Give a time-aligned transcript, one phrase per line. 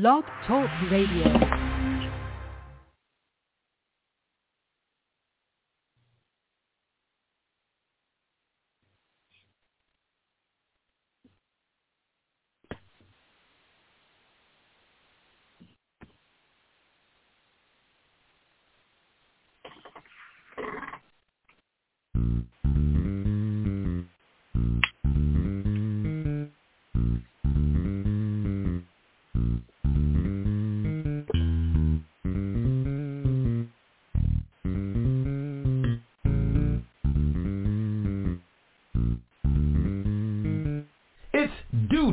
[0.00, 1.53] Blog Talk Radio.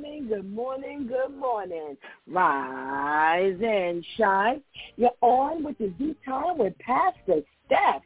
[0.00, 1.96] Morning, good morning, good morning.
[2.26, 4.62] Rise and shine.
[4.96, 8.02] You're on with the Z Time with Pastor Steph.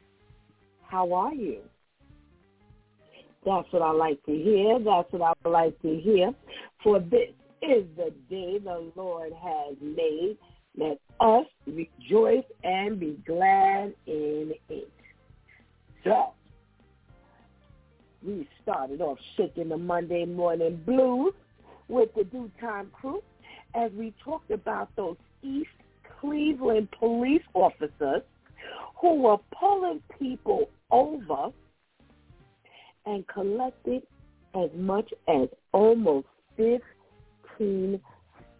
[0.82, 1.60] How are you?
[3.44, 4.78] That's what I like to hear.
[4.78, 6.34] That's what I would like to hear.
[6.82, 7.30] For this
[7.62, 10.36] is the day the Lord has made.
[10.76, 14.90] Let us rejoice and be glad in it.
[16.02, 16.32] So,
[18.26, 21.34] we started off shaking the Monday morning blues
[21.88, 23.22] with the DEW Time crew
[23.74, 25.68] as we talked about those East
[26.20, 28.22] Cleveland police officers
[29.00, 31.52] who were pulling people over
[33.06, 34.02] and collected
[34.54, 38.00] as much as almost fifteen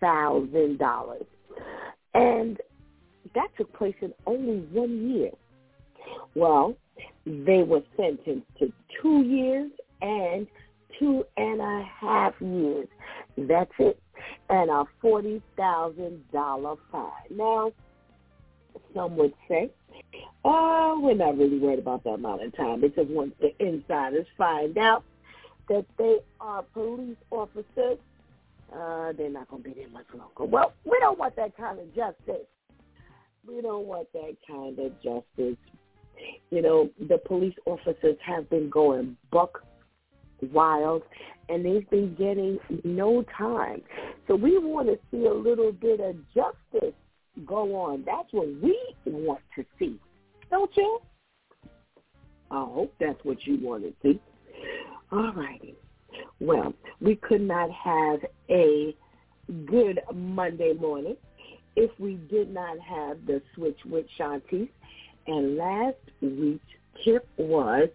[0.01, 1.25] thousand dollars.
[2.15, 2.61] And
[3.35, 5.31] that took place in only one year.
[6.35, 6.77] Well,
[7.25, 9.71] they were sentenced to two years
[10.03, 10.47] and
[10.99, 12.89] two and a half years.
[13.37, 14.01] That's it.
[14.49, 17.11] And a forty thousand dollar fine.
[17.31, 17.73] Now,
[18.95, 19.71] some would say,
[20.45, 24.79] oh, we're not really worried about that amount of time because once the insiders find
[24.79, 25.05] out
[25.69, 27.99] that they are police officers,
[28.73, 30.45] uh, they're not going to be there much longer.
[30.45, 32.47] Well, we don't want that kind of justice.
[33.47, 35.59] We don't want that kind of justice.
[36.51, 39.65] You know, the police officers have been going buck
[40.53, 41.03] wild
[41.49, 43.83] and they've been getting no time.
[44.27, 46.95] So we want to see a little bit of justice
[47.47, 48.05] go on.
[48.07, 49.99] That's what we want to see.
[50.51, 51.01] Don't you?
[52.51, 54.21] I hope that's what you want to see.
[55.11, 55.75] All righty.
[56.41, 58.95] Well, we could not have a
[59.67, 61.17] good Monday morning
[61.77, 64.69] if we did not have the switch with Shanti.
[65.27, 66.65] And last week's
[67.05, 67.89] tip was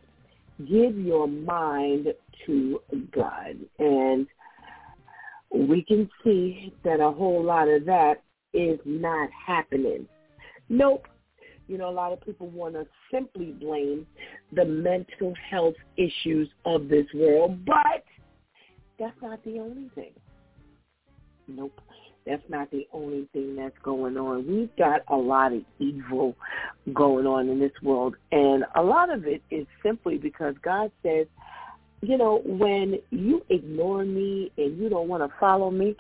[0.68, 2.08] give your mind
[2.46, 2.82] to
[3.12, 3.58] God.
[3.80, 4.28] And
[5.52, 8.22] we can see that a whole lot of that
[8.54, 10.08] is not happening.
[10.70, 11.08] Nope.
[11.68, 14.08] You know, a lot of people want to simply blame
[14.54, 18.04] the mental health issues of this world, but
[18.98, 20.12] that's not the only thing.
[21.48, 21.80] Nope.
[22.30, 24.46] That's not the only thing that's going on.
[24.48, 26.36] We've got a lot of evil
[26.94, 31.26] going on in this world, and a lot of it is simply because God says,
[32.02, 35.96] you know, when you ignore me and you don't want to follow me,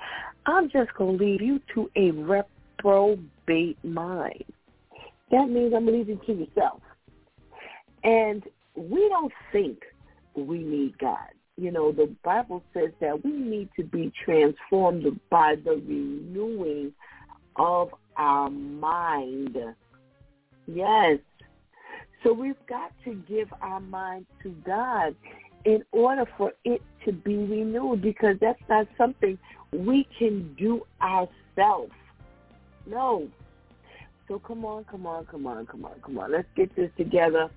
[0.46, 4.46] I'm just going to leave you to a reprobate mind.
[5.32, 6.82] That means I'm leaving you to yourself.
[8.04, 8.44] And
[8.76, 9.80] we don't think
[10.36, 11.18] we need God.
[11.60, 16.94] You know, the Bible says that we need to be transformed by the renewing
[17.58, 19.58] of our mind.
[20.68, 21.20] Yes.
[22.24, 25.18] So we've got to give our mind to God
[25.66, 29.38] in order for it to be renewed because that's not something
[29.74, 31.92] we can do ourselves.
[32.86, 33.28] No.
[34.30, 36.32] So come on, come on, come on, come on, come on.
[36.32, 37.50] Let's get this together.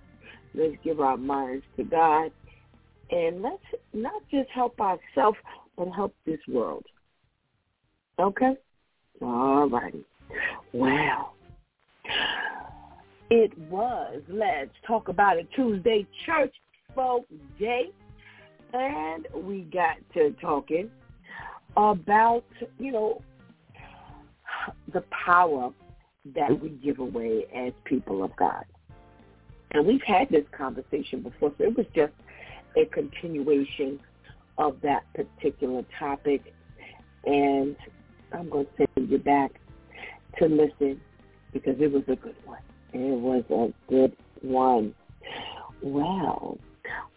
[0.54, 2.32] Let's give our minds to God.
[3.12, 3.62] And let's
[3.92, 5.36] not just help ourselves,
[5.76, 6.84] but help this world.
[8.18, 8.56] Okay?
[9.20, 10.04] All righty.
[10.72, 11.34] Well,
[13.30, 16.54] it was Let's Talk About It Tuesday Church
[16.94, 17.26] Folk
[17.58, 17.90] Day.
[18.72, 20.90] And we got to talking
[21.76, 22.44] about,
[22.78, 23.20] you know,
[24.94, 25.70] the power
[26.34, 28.64] that we give away as people of God.
[29.72, 32.12] And we've had this conversation before, so it was just
[32.76, 34.00] a continuation
[34.58, 36.54] of that particular topic.
[37.24, 37.76] And
[38.32, 39.52] I'm going to send you back
[40.38, 41.00] to listen
[41.52, 42.60] because it was a good one.
[42.92, 44.94] It was a good one.
[45.82, 46.58] Well,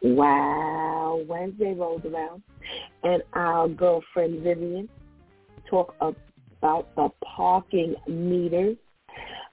[0.02, 2.44] wow, Wednesday rolled around,
[3.04, 4.90] and our girlfriend Vivian
[5.70, 8.78] talked about the parking meters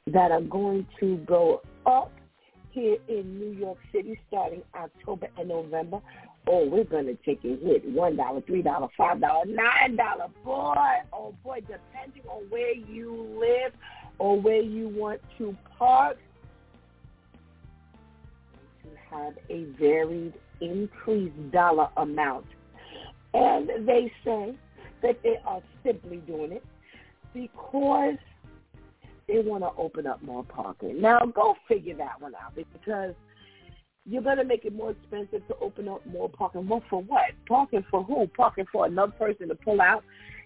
[0.06, 2.12] that are going to go up
[2.72, 6.00] here in New York City starting October and November.
[6.46, 7.94] Oh, we're going to take a hit.
[7.94, 10.30] $1, $3, $5, $9.
[10.44, 10.74] Boy,
[11.12, 13.72] oh boy, depending on where you live
[14.18, 16.18] or where you want to park,
[18.82, 22.46] to have a varied increased dollar amount.
[23.34, 24.54] And they say
[25.02, 26.64] that they are simply doing it
[27.32, 28.16] because
[29.28, 31.00] they want to open up more parking.
[31.00, 33.14] Now, go figure that one out because
[34.04, 36.68] you're going to make it more expensive to open up more parking.
[36.68, 37.30] Well, for what?
[37.46, 38.26] Parking for who?
[38.28, 40.02] Parking for another person to pull out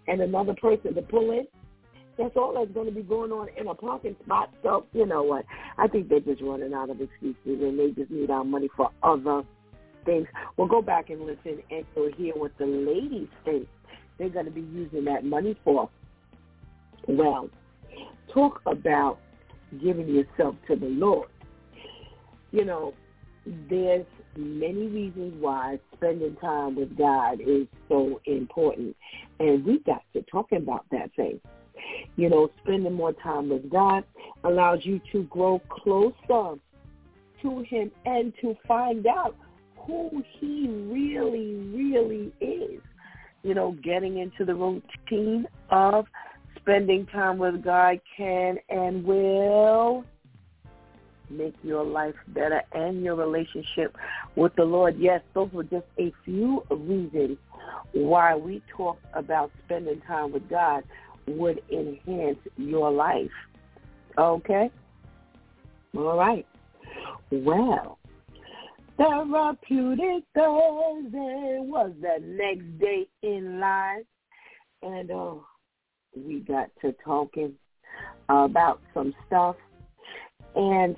[0.07, 1.47] and another person to pull in?
[2.19, 4.53] That's all that's going to be going on in a parking spot.
[4.63, 5.45] So, you know what?
[5.77, 8.91] I think they're just running out of excuses and they just need our money for
[9.03, 9.43] other
[10.07, 10.27] things.
[10.57, 13.69] We'll go back and listen and we'll hear what the ladies think
[14.19, 15.91] they're going to be using that money for.
[17.07, 17.51] Well,
[18.33, 19.19] talk about
[19.81, 21.29] giving yourself to the Lord.
[22.53, 22.95] You know,
[23.69, 24.07] there's
[24.37, 28.97] many reasons why spending time with God is so important.
[29.41, 31.41] And we got to talking about that thing.
[32.17, 34.05] You know, spending more time with God
[34.45, 36.59] allows you to grow closer
[37.43, 39.37] to him and to find out
[39.77, 42.81] who he really, really is.
[43.43, 46.07] You know, getting into the routine of
[46.67, 50.05] spending time with God can and will
[51.31, 53.97] make your life better and your relationship
[54.35, 54.99] with the Lord.
[54.99, 57.39] Yes, those were just a few reasons
[57.93, 60.83] why we talk about spending time with God
[61.29, 63.31] would enhance your life.
[64.19, 64.69] Okay?
[65.97, 66.47] All right.
[67.31, 67.99] Well,
[68.97, 74.05] Therapeutic Thursday was the next day in line.
[74.83, 75.45] And oh,
[76.17, 77.53] we got to talking
[78.29, 79.57] about some stuff.
[80.55, 80.97] And,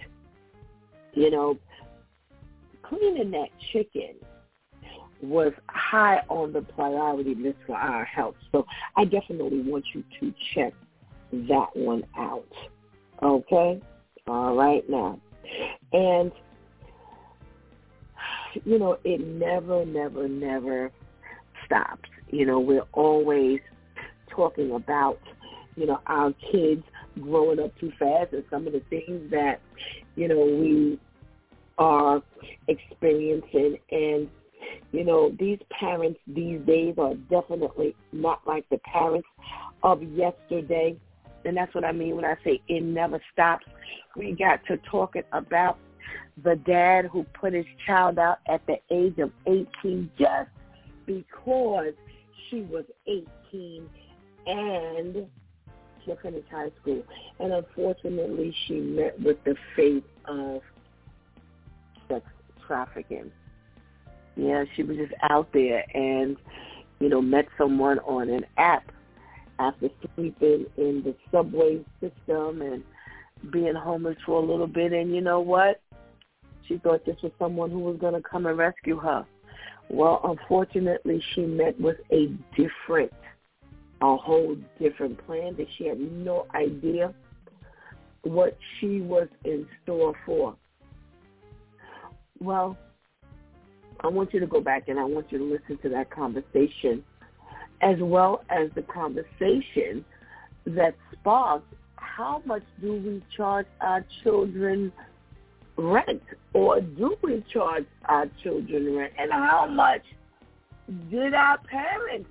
[1.15, 1.59] you know,
[2.83, 4.15] cleaning that chicken
[5.21, 8.37] was high on the priority list for our health.
[8.53, 8.65] So
[8.97, 10.73] I definitely want you to check
[11.33, 12.47] that one out.
[13.23, 13.81] Okay?
[14.29, 15.21] All right now.
[15.93, 16.31] And,
[18.65, 20.93] you know, it never, never, never
[21.65, 22.09] stops.
[22.29, 23.61] You know, we're always
[24.39, 25.19] talking about,
[25.77, 26.85] you know, our kids
[27.21, 29.61] growing up too fast and some of the things that,
[30.15, 30.99] you know, we
[31.77, 32.23] are
[32.69, 34.29] experiencing and
[34.93, 39.29] you know, these parents these days are definitely not like the parents
[39.83, 40.97] of yesterday.
[41.45, 43.67] And that's what I mean when I say it never stops.
[44.17, 45.79] We got to talking about
[46.43, 50.51] the dad who put his child out at the age of 18 just
[51.07, 51.93] because
[52.49, 53.89] she was 18
[54.49, 55.27] and
[56.05, 57.03] she finished high school.
[57.39, 60.63] And unfortunately, she met with the fate of
[62.09, 62.25] sex
[62.67, 63.31] trafficking.
[64.37, 66.37] Yeah, she was just out there and,
[67.01, 68.91] you know, met someone on an app
[69.59, 72.83] after sleeping in the subway system and
[73.53, 74.93] being homeless for a little bit.
[74.93, 75.81] And you know what?
[76.67, 79.27] She thought this was someone who was going to come and rescue her.
[79.91, 83.13] Well, unfortunately, she met with a different
[84.01, 87.13] a whole different plan that she had no idea
[88.23, 90.57] what she was in store for.
[92.41, 92.77] Well,
[94.01, 97.03] I want you to go back and I want you to listen to that conversation
[97.81, 100.05] as well as the conversation
[100.67, 104.93] that sparked how much do we charge our children
[105.77, 110.03] rent or do we charge our children rent and how much
[111.11, 112.29] did our parents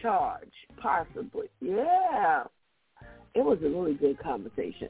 [0.00, 0.52] charge
[0.86, 2.44] possibly yeah.
[3.34, 4.88] It was a really good conversation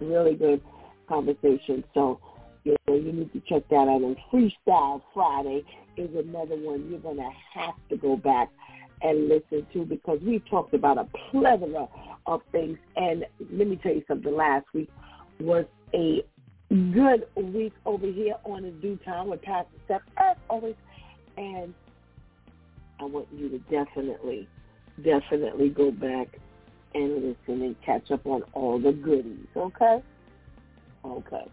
[0.00, 0.60] really good
[1.08, 1.84] conversation.
[1.94, 2.20] So
[2.64, 5.64] you know you need to check that out and freestyle friday
[5.96, 8.50] is another one you're going to have to go back
[9.02, 11.88] and listen to because we talked about a plethora
[12.26, 12.78] of things.
[12.96, 14.88] And let me tell you something last week
[15.40, 16.22] was a
[16.70, 20.76] good week over here on the DEW time with Pastor Steph, as always.
[21.36, 21.74] And
[23.00, 24.48] I want you to definitely,
[25.02, 26.28] definitely go back
[26.94, 30.02] and listen and catch up on all the goodies, okay?
[31.04, 31.46] Okay.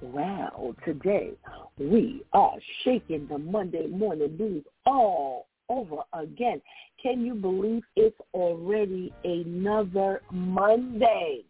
[0.00, 1.32] Well, today
[1.78, 6.60] we are shaking the Monday morning blues all over again.
[7.02, 11.44] Can you believe it's already another Monday?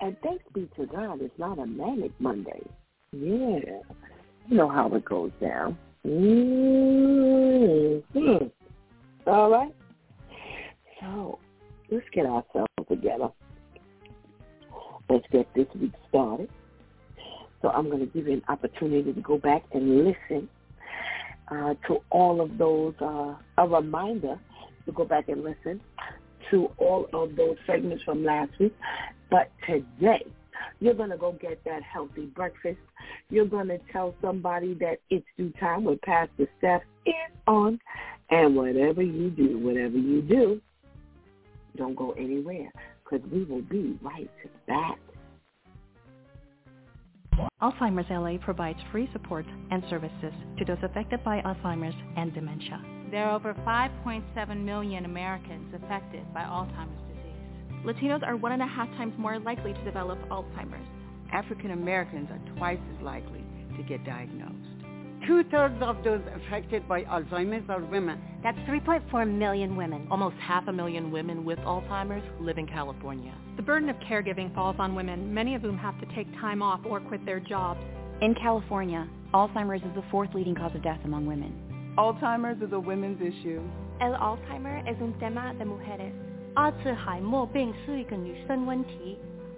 [0.00, 2.62] And thanks be to God, it's not a manic Monday.
[3.12, 3.80] Yeah.
[4.48, 5.76] You know how it goes down.
[6.06, 6.86] Mm-hmm.
[9.26, 9.74] All right.
[11.00, 11.38] So
[11.90, 13.28] let's get ourselves together.
[15.08, 16.48] Let's get this week started.
[17.60, 20.48] So I'm going to give you an opportunity to go back and listen
[21.50, 22.94] uh, to all of those.
[23.00, 24.38] Uh, a reminder
[24.86, 25.80] to go back and listen
[26.50, 28.74] to all of those segments from last week.
[29.30, 30.24] But today,
[30.80, 32.78] you're going to go get that healthy breakfast.
[33.30, 37.12] You're going to tell somebody that it's DEW Time with Pastor Steph is
[37.46, 37.78] on.
[38.30, 40.60] And whatever you do, whatever you do,
[41.76, 42.70] don't go anywhere
[43.04, 44.30] because we will be right
[44.66, 44.98] back.
[47.60, 52.82] Alzheimer's LA provides free support and services to those affected by Alzheimer's and dementia.
[53.10, 57.84] There are over 5.7 million Americans affected by Alzheimer's disease.
[57.84, 60.86] Latinos are one and a half times more likely to develop Alzheimer's.
[61.32, 63.44] African Americans are twice as likely
[63.76, 64.71] to get diagnosed.
[65.26, 68.20] Two-thirds of those affected by Alzheimer's are women.
[68.42, 70.08] That's 3.4 million women.
[70.10, 73.32] Almost half a million women with Alzheimer's live in California.
[73.56, 76.80] The burden of caregiving falls on women, many of whom have to take time off
[76.84, 77.78] or quit their jobs.
[78.20, 81.54] In California, Alzheimer's is the fourth leading cause of death among women.
[81.96, 83.62] Alzheimer's is a women's issue.
[84.00, 86.12] El Alzheimer es un tema de mujeres.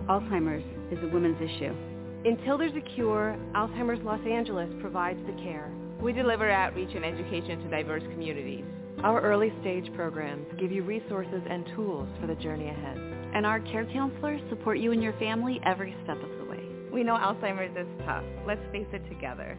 [0.09, 1.93] Alzheimer's is a women's issue.
[2.24, 5.70] Until there's a cure, Alzheimer's Los Angeles provides the care.
[6.00, 8.64] We deliver outreach and education to diverse communities.
[9.02, 12.96] Our early stage programs give you resources and tools for the journey ahead.
[13.34, 16.64] And our care counselors support you and your family every step of the way.
[16.90, 18.24] We know Alzheimer's is tough.
[18.46, 19.58] Let's face it together.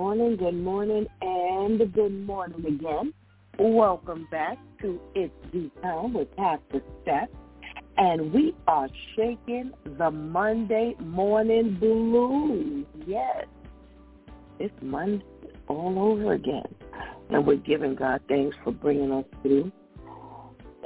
[0.00, 3.12] Morning, good morning, and good morning again.
[3.58, 7.28] Welcome back to It's the Time with Pastor Steph.
[7.98, 12.86] And we are shaking the Monday morning blues.
[13.06, 13.44] Yes,
[14.58, 15.22] it's Monday
[15.68, 16.74] all over again.
[17.28, 19.70] And we're giving God thanks for bringing us through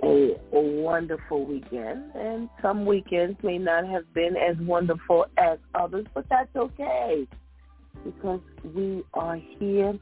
[0.02, 2.10] a, a wonderful weekend.
[2.16, 7.28] And some weekends may not have been as wonderful as others, but that's okay
[8.04, 8.40] because
[8.74, 9.98] we are here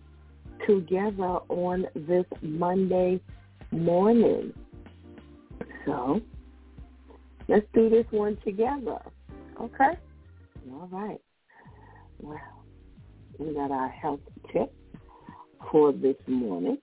[0.67, 3.21] together on this Monday
[3.71, 4.53] morning.
[5.87, 6.21] So
[7.49, 8.99] let's do this one together.
[9.61, 9.99] Okay?
[10.73, 11.21] All right.
[12.21, 12.39] Well,
[13.39, 14.21] we got our health
[14.53, 14.73] tip
[15.71, 16.79] for this morning.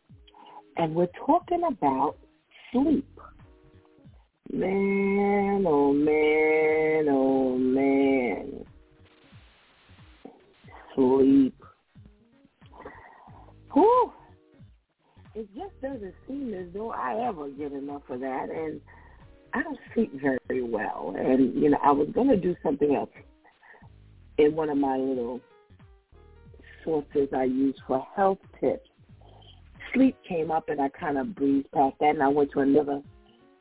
[0.77, 2.17] And we're talking about
[2.71, 3.07] sleep.
[4.51, 8.65] Man, oh man, oh man
[10.99, 11.55] sleep.
[13.73, 14.11] Whew.
[15.35, 18.81] It just doesn't seem as though I ever get enough of that, and
[19.53, 21.15] I don't sleep very well.
[21.17, 23.09] And you know, I was going to do something else
[24.37, 25.39] in one of my little
[26.83, 28.89] sources I use for health tips.
[29.93, 33.01] Sleep came up, and I kind of breezed past that, and I went to another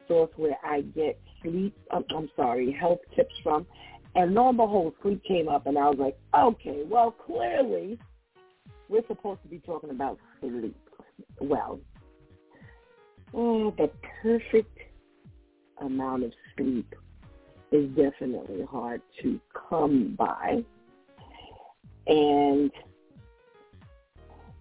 [0.06, 1.76] source where I get sleep.
[1.90, 3.66] I'm, I'm sorry, health tips from,
[4.14, 7.98] And lo and behold, sleep came up, and I was like, okay, well, clearly
[8.88, 10.76] we're supposed to be talking about sleep.
[11.40, 11.78] Well,
[13.34, 13.90] oh, the
[14.22, 14.78] perfect
[15.80, 16.94] amount of sleep
[17.70, 19.38] is definitely hard to
[19.68, 20.64] come by.
[22.06, 22.70] And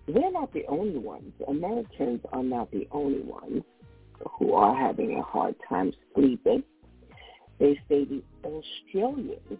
[0.07, 1.33] we're not the only ones.
[1.47, 3.63] Americans are not the only ones
[4.37, 6.63] who are having a hard time sleeping.
[7.59, 9.59] They say the Australians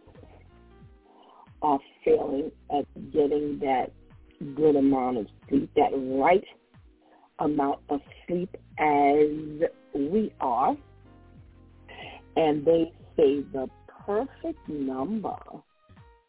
[1.62, 3.92] are failing at getting that
[4.56, 6.44] good amount of sleep, that right
[7.40, 10.76] amount of sleep as we are.
[12.36, 13.68] And they say the
[14.06, 15.38] perfect number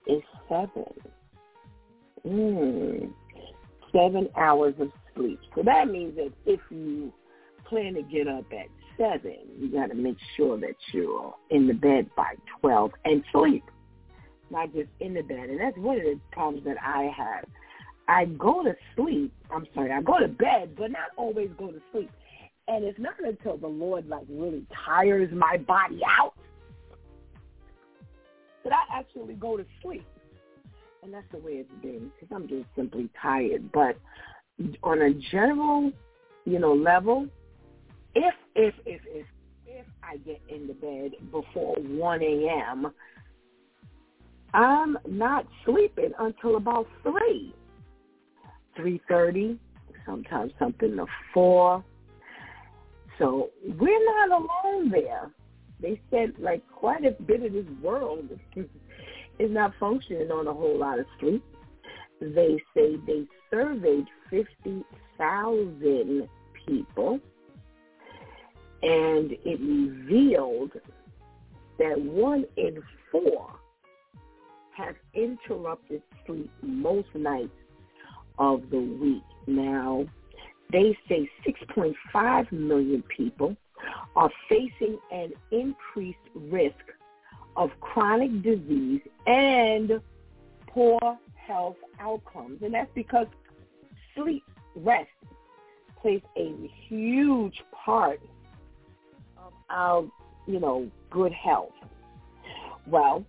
[0.07, 0.85] is seven.
[2.27, 3.13] Mm,
[3.93, 5.39] seven hours of sleep.
[5.55, 7.13] So that means that if you
[7.69, 8.67] plan to get up at
[8.99, 13.65] seven, you got to make sure that you're in the bed by 12 and sleep,
[14.51, 15.49] not just in the bed.
[15.49, 17.45] And that's one of the problems that I have.
[18.09, 21.81] I go to sleep, I'm sorry, I go to bed, but not always go to
[21.93, 22.11] sleep.
[22.67, 26.35] And it's not until the Lord like really tires my body out
[28.65, 30.07] that I actually go to sleep.
[31.03, 33.71] And that's the way it's been because I'm just simply tired.
[33.73, 33.97] But
[34.83, 35.93] on a general,
[36.45, 37.29] you know, level,
[38.19, 39.27] if if if if
[39.67, 42.93] if I get into bed before 1 a.m.,
[44.55, 47.55] I'm not sleeping until about 3,
[48.79, 49.59] 3.30,
[50.07, 51.85] sometimes something to 4.
[53.19, 55.31] So we're not alone there.
[55.81, 60.79] They said like quite a bit of this world is not functioning on a whole
[60.79, 61.45] lot of sleep.
[62.21, 66.29] They say they surveyed 50,000
[66.67, 67.21] people
[68.83, 70.73] and it revealed
[71.79, 73.55] that one in four
[74.77, 77.51] have interrupted sleep most nights
[78.39, 79.23] of the week.
[79.47, 80.07] Now,
[80.71, 83.57] they say 6.5 million people
[84.15, 86.75] are facing an increased risk
[87.57, 90.01] of chronic disease and
[90.69, 92.63] poor health outcomes.
[92.63, 93.27] And that's because
[94.15, 94.45] sleep,
[94.77, 95.09] rest,
[96.01, 98.21] plays a huge part
[99.71, 100.11] of
[100.49, 101.73] you know, good health.
[102.87, 103.25] Well,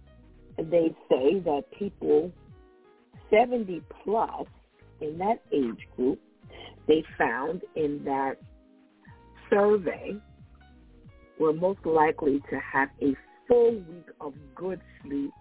[0.58, 2.32] they say that people
[3.30, 4.48] 70 plus
[5.02, 6.20] in that age group,
[6.88, 8.36] they found in that
[9.50, 10.16] survey
[11.40, 13.16] were most likely to have a
[13.48, 15.32] full week of good sleep,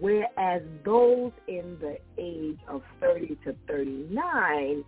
[0.00, 4.84] whereas those in the age of 30 to 39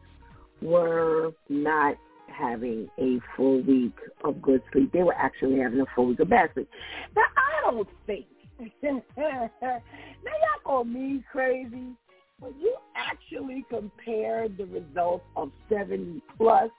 [0.63, 1.97] were not
[2.31, 4.93] having a full week of good sleep.
[4.93, 6.69] They were actually having a full week of bad sleep.
[7.15, 8.27] Now, I don't think,
[8.83, 9.01] now
[10.25, 11.95] y'all call me crazy,
[12.41, 16.71] but you actually compare the results of 70 plus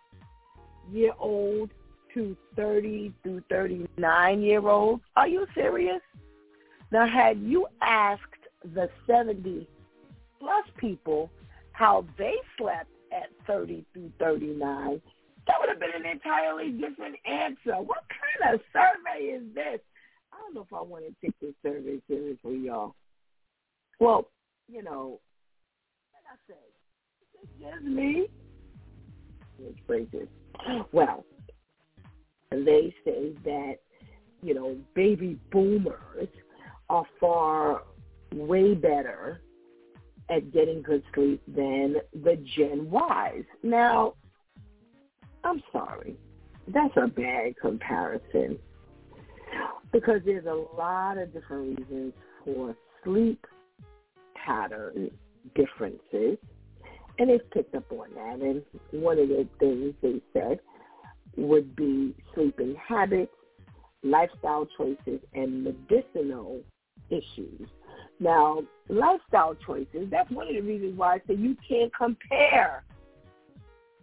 [0.92, 1.72] year old
[2.14, 5.02] to 30 through 39 year olds.
[5.16, 6.02] Are you serious?
[6.92, 8.22] Now, had you asked
[8.76, 9.68] the 70
[10.40, 11.30] plus people
[11.72, 15.02] how they slept at 30 through 39,
[15.48, 17.82] that would have been an entirely different answer.
[17.82, 19.80] What kind of survey is this?
[20.34, 22.96] I don't know if I want to take this survey seriously, y'all.
[24.00, 24.30] Well,
[24.68, 25.20] you know,
[26.14, 26.58] like I said,
[27.42, 28.28] it's just me.
[29.88, 30.28] Break this.
[30.92, 31.24] Well,
[32.50, 33.76] they say that,
[34.42, 36.30] you know, baby boomers
[36.90, 37.84] are far
[38.34, 39.42] way better
[40.30, 43.46] at getting good sleep than the Gen Ys.
[43.64, 44.16] Now,
[45.44, 46.16] I'm sorry.
[46.68, 48.58] That's a bad comparison
[49.92, 52.14] because there's a lot of different reasons
[52.46, 53.46] for sleep
[54.36, 55.12] pattern
[55.56, 56.38] differences.
[57.20, 58.40] And they've picked up on that.
[58.40, 60.60] And one of the things they said
[61.36, 63.32] would be sleeping habits,
[64.04, 66.62] lifestyle choices, and medicinal
[67.10, 67.68] issues.
[68.20, 72.84] Now, lifestyle choices, that's one of the reasons why I say you can't compare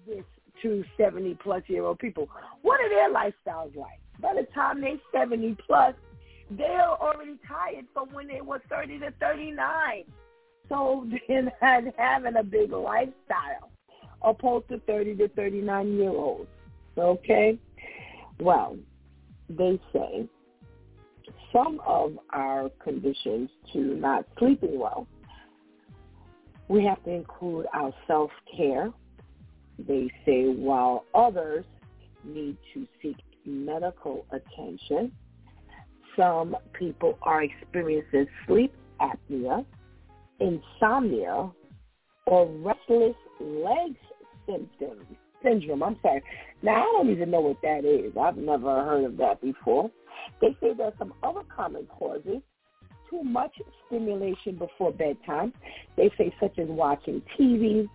[0.07, 0.25] this
[0.63, 2.29] to 70 plus year old people.
[2.63, 4.01] What are their lifestyles like?
[4.21, 5.95] By the time they're 70 plus,
[6.51, 10.05] they're already tired from when they were 30 to 39.
[10.69, 13.71] So they're not having a big lifestyle
[14.23, 16.49] opposed to 30 to 39 year olds.
[16.97, 17.59] Okay?
[18.41, 18.77] Well,
[19.49, 20.29] they say
[21.53, 25.07] some of our conditions to not sleeping well,
[26.69, 28.93] we have to include our self-care.
[29.79, 31.65] They say while others
[32.25, 35.13] need to seek medical attention,
[36.17, 39.65] some people are experiencing sleep apnea,
[40.41, 41.51] insomnia,
[42.27, 43.97] or restless legs
[44.47, 45.07] symptoms
[45.43, 45.83] syndrome.
[45.83, 46.23] I'm sorry.
[46.63, 48.13] Now I don't even know what that is.
[48.21, 49.91] I've never heard of that before.
[50.41, 52.39] They say there are some other common causes.
[53.09, 53.53] Too much
[53.87, 55.53] stimulation before bedtime.
[55.97, 57.89] They say such as watching TV,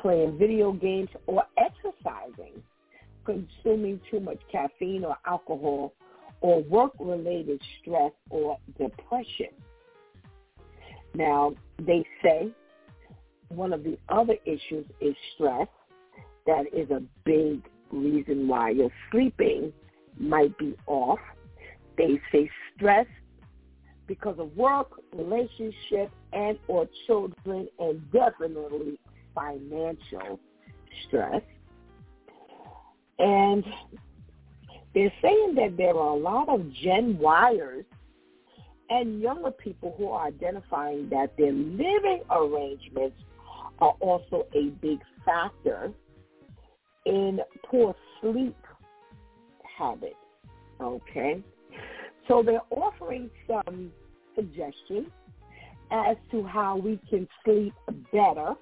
[0.00, 2.62] playing video games, or exercising,
[3.24, 5.92] consuming too much caffeine or alcohol,
[6.40, 9.48] or work-related stress or depression.
[11.14, 12.50] Now, they say
[13.48, 15.68] one of the other issues is stress.
[16.46, 19.72] That is a big reason why your sleeping
[20.18, 21.18] might be off.
[21.98, 23.06] They say stress
[24.06, 28.98] because of work, relationship, and or children, and definitely
[29.34, 30.38] financial
[31.06, 31.42] stress.
[33.18, 33.64] And
[34.94, 37.84] they're saying that there are a lot of Gen Yers
[38.88, 43.16] and younger people who are identifying that their living arrangements
[43.78, 45.92] are also a big factor
[47.06, 48.56] in poor sleep
[49.78, 50.14] habits.
[50.80, 51.42] Okay?
[52.26, 53.92] So they're offering some
[54.34, 55.08] suggestions
[55.90, 57.74] as to how we can sleep
[58.12, 58.54] better.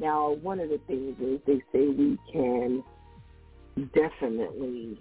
[0.00, 2.82] Now, one of the things is they say we can
[3.94, 4.98] definitely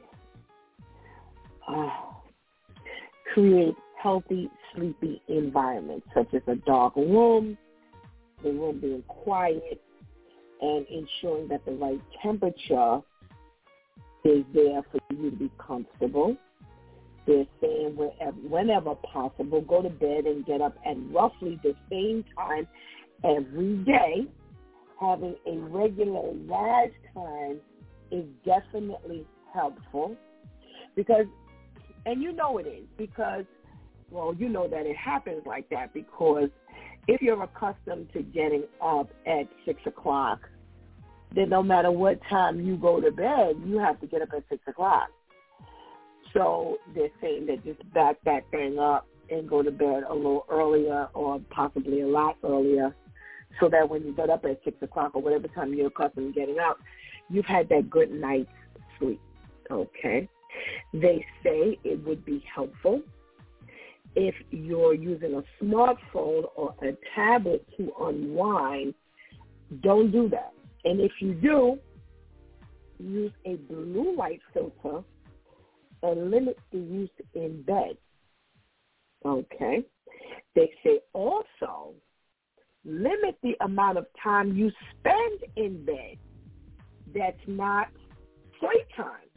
[1.67, 1.89] uh,
[3.33, 7.57] create healthy, sleepy environments, such as a dark room,
[8.43, 9.81] the room being quiet,
[10.61, 12.99] and ensuring that the right temperature
[14.25, 16.37] is there for you to be comfortable.
[17.25, 22.25] They're saying wherever, whenever possible, go to bed and get up at roughly the same
[22.37, 22.67] time
[23.23, 24.27] every day.
[24.99, 27.59] Having a regular rise time
[28.11, 30.15] is definitely helpful
[30.95, 31.25] because,
[32.05, 33.45] and you know it is because,
[34.09, 36.49] well, you know that it happens like that because
[37.07, 40.39] if you're accustomed to getting up at 6 o'clock,
[41.35, 44.43] then no matter what time you go to bed, you have to get up at
[44.49, 45.09] 6 o'clock.
[46.33, 50.45] So they're saying that just back that thing up and go to bed a little
[50.49, 52.95] earlier or possibly a lot earlier
[53.59, 56.39] so that when you get up at 6 o'clock or whatever time you're accustomed to
[56.39, 56.77] getting up,
[57.29, 58.49] you've had that good night's
[58.99, 59.21] sleep.
[59.69, 60.27] Okay?
[60.93, 63.01] They say it would be helpful
[64.15, 68.93] if you're using a smartphone or a tablet to unwind,
[69.81, 70.53] don't do that.
[70.85, 71.79] And if you do,
[72.99, 75.03] use a blue light filter
[76.03, 77.97] and limit the use in bed.
[79.25, 79.83] Okay?
[80.55, 81.93] They say also
[82.85, 86.17] limit the amount of time you spend in bed
[87.13, 87.89] that's not
[88.59, 89.29] playtime.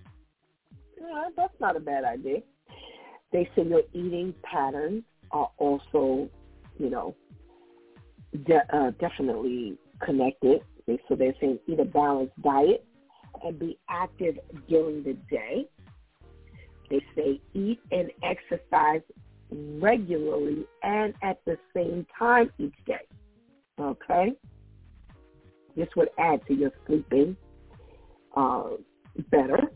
[1.00, 2.40] Yeah, that's not a bad idea.
[3.32, 6.28] They say your eating patterns are also,
[6.78, 7.14] you know,
[8.44, 10.62] de- uh, definitely connected.
[11.08, 12.84] So they're saying eat a balanced diet
[13.44, 15.66] and be active during the day.
[16.88, 19.02] They say eat and exercise
[19.50, 23.06] regularly and at the same time each day.
[23.80, 24.32] Okay?
[25.76, 27.36] This would add to your sleeping
[28.36, 28.70] uh,
[29.30, 29.70] better.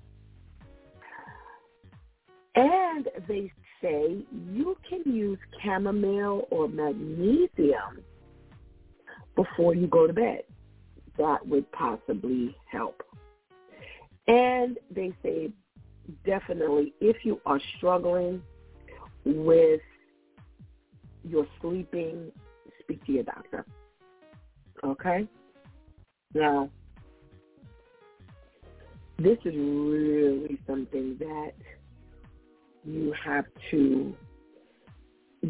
[2.55, 8.03] And they say you can use chamomile or magnesium
[9.37, 10.43] before you go to bed.
[11.19, 13.03] That would possibly help.
[14.27, 15.53] And they say
[16.25, 18.43] definitely if you are struggling
[19.25, 19.81] with
[21.25, 22.33] your sleeping,
[22.81, 23.65] speak to your doctor.
[24.85, 25.29] Okay?
[26.35, 26.71] Now,
[29.19, 31.53] this is really something that
[32.85, 34.15] you have to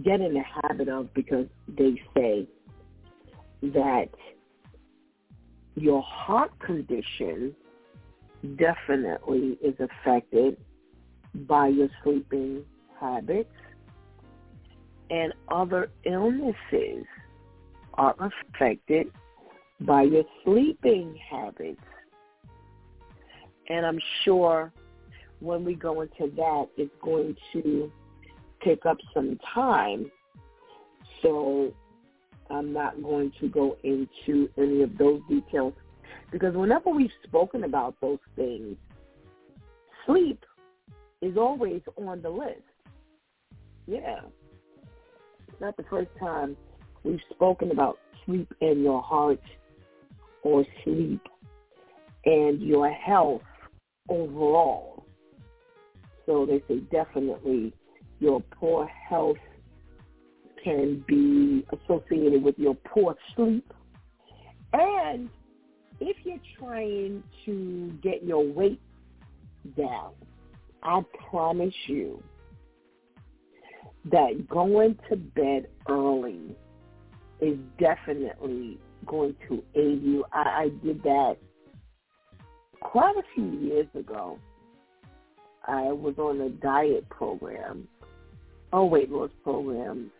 [0.02, 2.46] get in the habit of because they say
[3.62, 4.08] that
[5.76, 7.54] your heart condition
[8.56, 10.56] definitely is affected
[11.46, 12.64] by your sleeping
[12.98, 13.54] habits
[15.10, 17.04] and other illnesses
[18.00, 19.12] are affected
[19.82, 21.82] by your sleeping habits.
[23.68, 24.72] And I'm sure
[25.40, 27.92] when we go into that, it's going to
[28.64, 30.10] take up some time.
[31.20, 31.74] So
[32.48, 35.74] I'm not going to go into any of those details
[36.32, 38.78] because whenever we've spoken about those things,
[40.06, 40.42] sleep
[41.20, 42.62] is always on the list.
[43.86, 44.20] Yeah.
[45.48, 46.56] It's not the first time
[47.04, 49.40] we've spoken about sleep and your heart
[50.42, 51.22] or sleep
[52.24, 53.42] and your health
[54.08, 55.04] overall.
[56.26, 57.72] So they say definitely
[58.18, 59.38] your poor health
[60.62, 63.72] can be associated with your poor sleep.
[64.72, 65.30] And
[66.00, 68.80] if you're trying to get your weight
[69.76, 70.12] down,
[70.82, 72.22] I promise you
[74.10, 76.56] that going to bed early
[77.40, 80.24] is definitely going to aid you.
[80.32, 81.36] I, I did that
[82.80, 84.38] quite a few years ago.
[85.66, 87.86] I was on a diet program,
[88.72, 90.10] a weight loss program,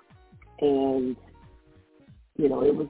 [0.61, 1.17] and
[2.37, 2.89] you know it was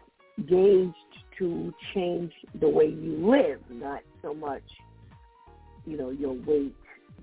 [0.49, 0.95] gauged
[1.39, 4.63] to change the way you live, not so much
[5.87, 6.75] you know your weight,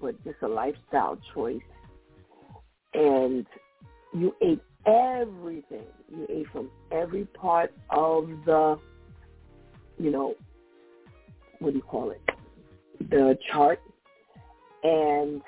[0.02, 1.62] but just a lifestyle choice.
[2.93, 3.46] And
[4.13, 5.86] you ate everything.
[6.10, 8.80] You ate from every part of the,
[10.00, 10.36] you know,
[11.60, 12.21] what do you call it?
[13.10, 13.82] The chart.
[14.84, 15.41] And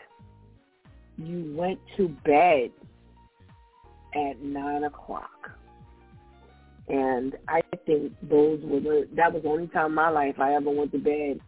[1.18, 2.72] you went to bed
[4.16, 5.30] at nine o'clock.
[6.88, 10.56] And I think those were the that was the only time in my life I
[10.56, 11.40] ever went to bed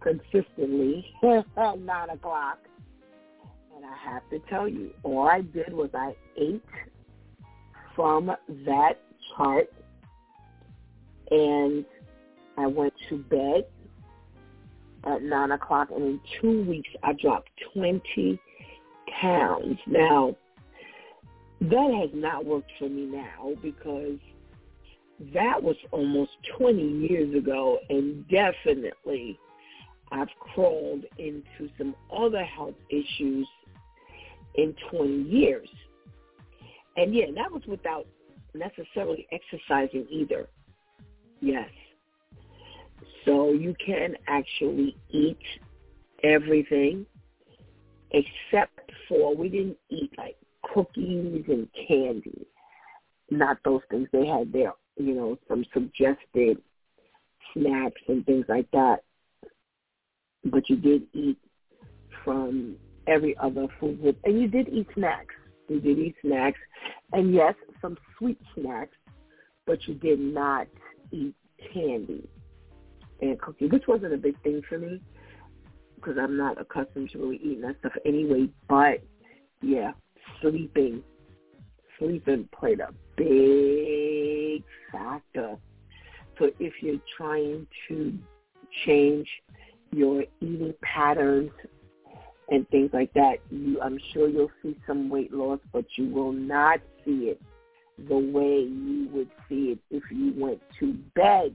[0.00, 2.58] consistently at nine o'clock.
[3.76, 6.62] And I have to tell you, all I did was I ate
[7.98, 8.30] from
[8.64, 8.92] that
[9.36, 9.68] chart
[11.32, 11.84] and
[12.56, 13.64] I went to bed
[15.02, 18.38] at nine o'clock and in two weeks I dropped twenty
[19.20, 19.80] pounds.
[19.88, 20.36] Now
[21.60, 24.20] that has not worked for me now because
[25.34, 29.36] that was almost 20 years ago and definitely
[30.12, 33.48] I've crawled into some other health issues
[34.54, 35.68] in 20 years.
[36.98, 38.06] And yeah, that was without
[38.54, 40.48] necessarily exercising either.
[41.40, 41.70] Yes.
[43.24, 45.38] So you can actually eat
[46.24, 47.06] everything
[48.10, 50.36] except for we didn't eat like
[50.74, 52.46] cookies and candy.
[53.30, 54.08] Not those things.
[54.12, 56.60] They had their, you know, some suggested
[57.54, 59.04] snacks and things like that.
[60.44, 61.38] But you did eat
[62.24, 64.00] from every other food.
[64.00, 64.18] group.
[64.24, 65.34] And you did eat snacks.
[65.68, 66.58] You did eat snacks.
[67.12, 68.96] And yes, some sweet snacks,
[69.66, 70.66] but you did not
[71.12, 71.34] eat
[71.72, 72.28] candy
[73.20, 75.00] and cookies, which wasn't a big thing for me
[75.94, 78.48] because I'm not accustomed to really eating that stuff anyway.
[78.68, 79.02] But
[79.62, 79.92] yeah,
[80.40, 81.02] sleeping,
[81.98, 85.56] sleeping played a big factor.
[86.38, 88.16] So if you're trying to
[88.86, 89.28] change
[89.90, 91.50] your eating patterns
[92.48, 96.32] and things like that, you, I'm sure you'll see some weight loss, but you will
[96.32, 97.40] not see it
[98.08, 101.54] the way you would see it if you went to bed.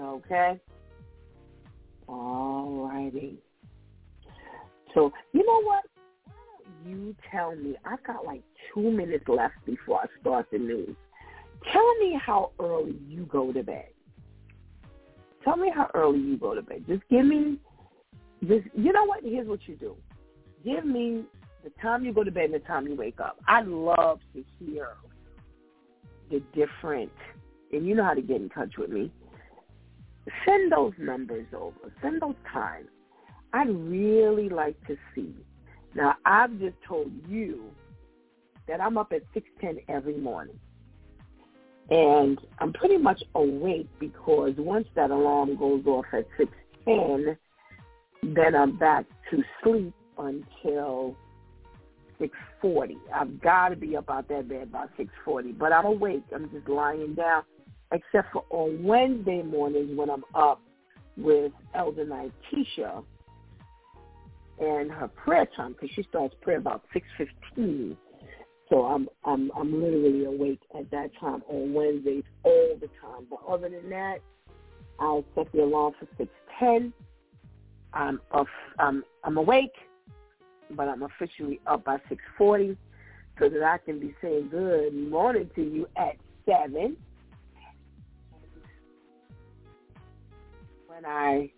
[0.00, 0.60] Okay?
[2.08, 3.38] All righty.
[4.94, 5.84] So, you know what?
[6.84, 7.76] you tell me?
[7.84, 10.94] I've got like two minutes left before I start the news.
[11.72, 13.88] Tell me how early you go to bed.
[15.44, 16.84] Tell me how early you go to bed.
[16.86, 17.58] Just give me,
[18.40, 19.22] just you know what?
[19.22, 19.96] Here's what you do.
[20.64, 21.24] Give me
[21.64, 23.38] the time you go to bed and the time you wake up.
[23.46, 24.90] I'd love to hear
[26.30, 27.12] the different,
[27.72, 29.10] and you know how to get in touch with me.
[30.44, 31.92] Send those numbers over.
[32.02, 32.88] Send those times.
[33.54, 35.34] I'd really like to see
[35.94, 37.64] now, I've just told you
[38.66, 40.58] that I'm up at 6.10 every morning.
[41.90, 46.26] And I'm pretty much awake because once that alarm goes off at
[46.86, 47.36] 6.10,
[48.22, 51.14] then I'm back to sleep until
[52.20, 52.96] 6.40.
[53.14, 55.58] I've got to be up out that bed by 6.40.
[55.58, 56.24] But I'm awake.
[56.34, 57.42] I'm just lying down,
[57.92, 60.60] except for on Wednesday mornings when I'm up
[61.16, 63.04] with Elder Night Keisha
[64.60, 67.96] and her prayer time because she starts prayer about six fifteen.
[68.68, 73.26] So I'm I'm I'm literally awake at that time on Wednesdays all the time.
[73.30, 74.18] But other than that,
[74.98, 76.92] I set the alarm for six ten.
[77.92, 78.48] I'm off,
[78.78, 79.74] I'm I'm awake,
[80.70, 82.76] but I'm officially up by six forty,
[83.38, 86.96] so that I can be saying good morning to you at seven.
[90.86, 91.50] When I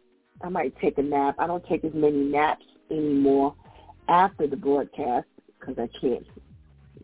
[0.43, 1.37] I might take a nap.
[1.39, 3.55] I don't take as many naps anymore
[4.09, 5.27] after the broadcast
[5.59, 6.27] because I can't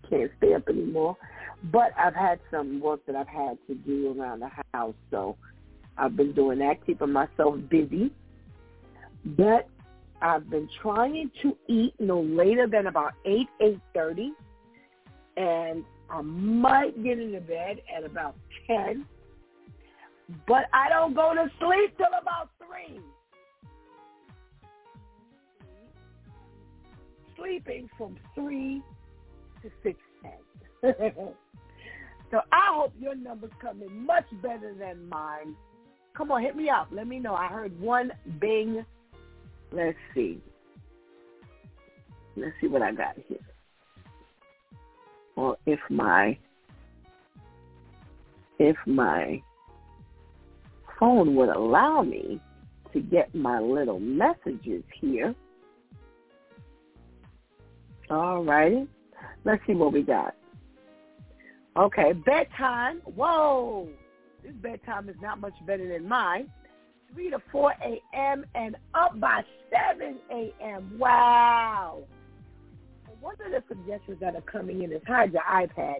[0.08, 1.16] can't stay up anymore.
[1.64, 5.36] But I've had some work that I've had to do around the house, so
[5.96, 8.12] I've been doing that, keeping myself busy.
[9.26, 9.68] But
[10.22, 14.32] I've been trying to eat no later than about eight eight thirty,
[15.36, 18.36] and I might get into bed at about
[18.66, 19.04] ten.
[20.46, 23.00] But I don't go to sleep till about three.
[27.36, 28.82] sleeping from 3
[29.62, 29.98] to 6
[32.30, 35.56] so I hope your numbers come in much better than mine.
[36.16, 36.88] Come on, hit me up.
[36.90, 37.34] Let me know.
[37.34, 38.84] I heard one bing.
[39.72, 40.40] Let's see.
[42.37, 43.38] Let's see what I got here.
[45.37, 46.38] Or if my
[48.59, 49.42] if my
[50.98, 52.40] phone would allow me
[52.92, 55.35] to get my little messages here.
[58.09, 58.87] All righty.
[59.44, 60.35] Let's see what we got.
[61.76, 63.00] Okay, bedtime.
[63.05, 63.88] Whoa.
[64.42, 66.50] This bedtime is not much better than mine.
[67.16, 68.44] 3 to 4 a.m.
[68.55, 69.42] and up by
[69.98, 70.98] 7 a.m.
[70.98, 72.02] Wow.
[73.20, 75.96] One of the suggestions that are coming in is hide your iPad.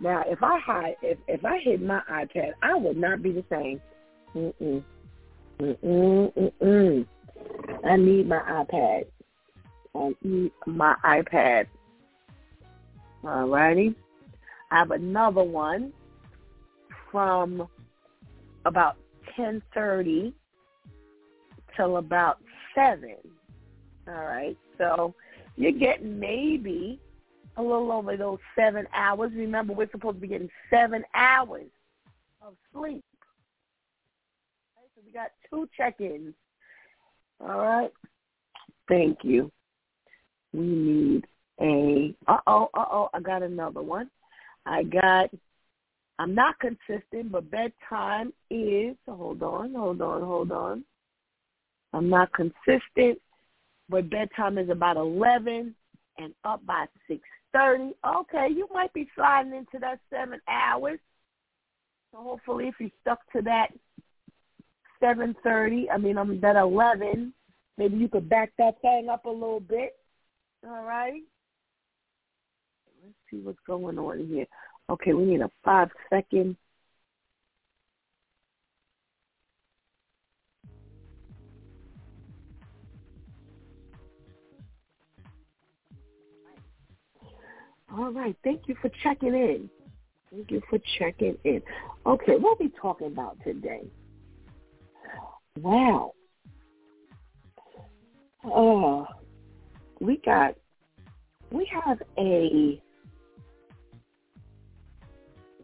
[0.00, 3.44] Now, if I hide, if if I hid my iPad, I would not be the
[3.48, 3.80] same.
[4.34, 4.82] Mm-mm.
[5.60, 6.52] Mm-mm.
[6.60, 7.06] Mm-mm.
[7.84, 9.06] I need my iPad.
[9.94, 11.68] I need my iPad.
[13.24, 13.94] All righty.
[14.70, 15.92] I have another one
[17.10, 17.68] from
[18.64, 18.96] about
[19.38, 20.32] 10.30
[21.78, 22.38] till about
[22.74, 23.14] 7.
[24.08, 24.56] All right.
[24.76, 25.14] So
[25.56, 27.00] you're getting maybe
[27.56, 29.32] a little over those seven hours.
[29.34, 31.66] Remember, we're supposed to be getting seven hours
[32.42, 33.04] of sleep.
[34.76, 36.34] Okay, so we got two check-ins.
[37.40, 37.90] All right.
[38.88, 39.50] Thank you.
[40.52, 41.26] We need
[41.60, 44.08] a, uh-oh, uh-oh, I got another one.
[44.64, 45.30] I got,
[46.18, 50.84] I'm not consistent, but bedtime is, hold on, hold on, hold on.
[51.92, 53.20] I'm not consistent,
[53.88, 55.74] but bedtime is about 11
[56.18, 57.92] and up by 6.30.
[58.20, 60.98] Okay, you might be sliding into that seven hours.
[62.12, 63.68] So hopefully if you stuck to that
[65.02, 67.32] 7.30, I mean, I'm that 11,
[67.76, 69.96] maybe you could back that thing up a little bit.
[70.66, 71.22] All right.
[73.02, 74.46] Let's see what's going on here.
[74.90, 75.90] Okay, we need a five
[87.98, 88.36] All right.
[88.44, 89.68] Thank you for checking in.
[90.30, 91.60] Thank you for checking in.
[92.06, 93.82] Okay, what are we talking about today?
[95.60, 96.12] Wow.
[98.44, 99.04] Oh,
[99.98, 100.54] we got,
[101.50, 102.80] we have a,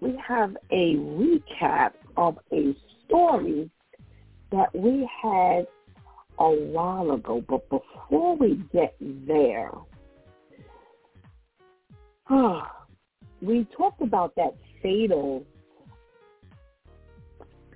[0.01, 2.75] we have a recap of a
[3.07, 3.71] story
[4.51, 5.69] that we had
[6.41, 7.45] a while ago.
[7.49, 9.71] But before we get there,
[13.43, 15.45] we talked about that fatal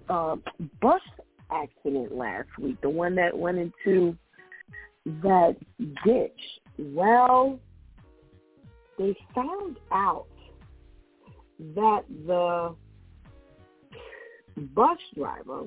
[0.08, 0.36] uh,
[0.80, 1.00] bus
[1.50, 4.16] accident last week, the one that went into
[5.22, 5.56] that
[6.04, 6.40] ditch.
[6.78, 7.58] Well,
[8.98, 10.26] they found out
[11.74, 12.74] that the
[14.74, 15.66] bus driver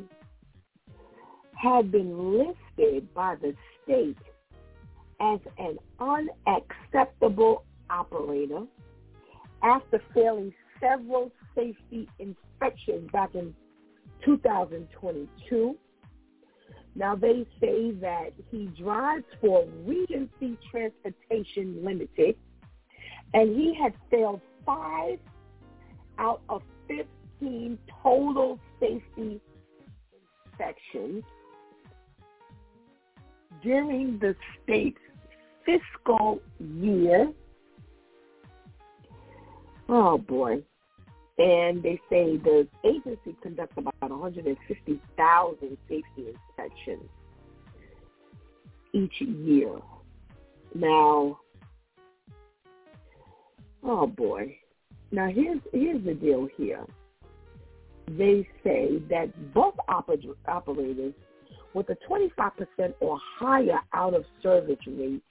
[1.54, 4.18] had been listed by the state
[5.20, 8.64] as an unacceptable operator
[9.64, 13.54] after failing several safety inspections back in
[14.26, 15.76] 2022.
[16.96, 22.36] Now they say that he drives for Regency Transportation Limited,
[23.34, 25.20] and he had failed five
[26.18, 29.40] out of 15 total safety
[30.62, 31.24] inspections
[33.64, 35.00] during the state's
[35.66, 37.32] fiscal year.
[39.94, 40.64] Oh boy.
[41.38, 47.10] And they say the agency conducts about 150,000 safety inspections
[48.94, 49.76] each year.
[50.74, 51.40] Now,
[53.84, 54.56] oh boy.
[55.12, 56.86] Now here's here's the deal here.
[58.18, 61.14] They say that both oper- operators
[61.74, 65.22] with a 25% or higher out of service rate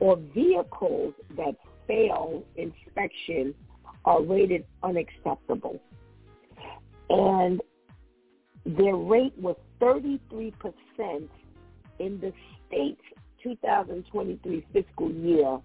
[0.00, 1.54] or vehicles that
[1.86, 3.54] fail inspection
[4.04, 5.80] are rated unacceptable.
[7.10, 7.60] And
[8.64, 10.52] their rate was 33%
[11.98, 12.32] in the
[12.66, 13.00] state's
[13.42, 15.58] 2023 fiscal year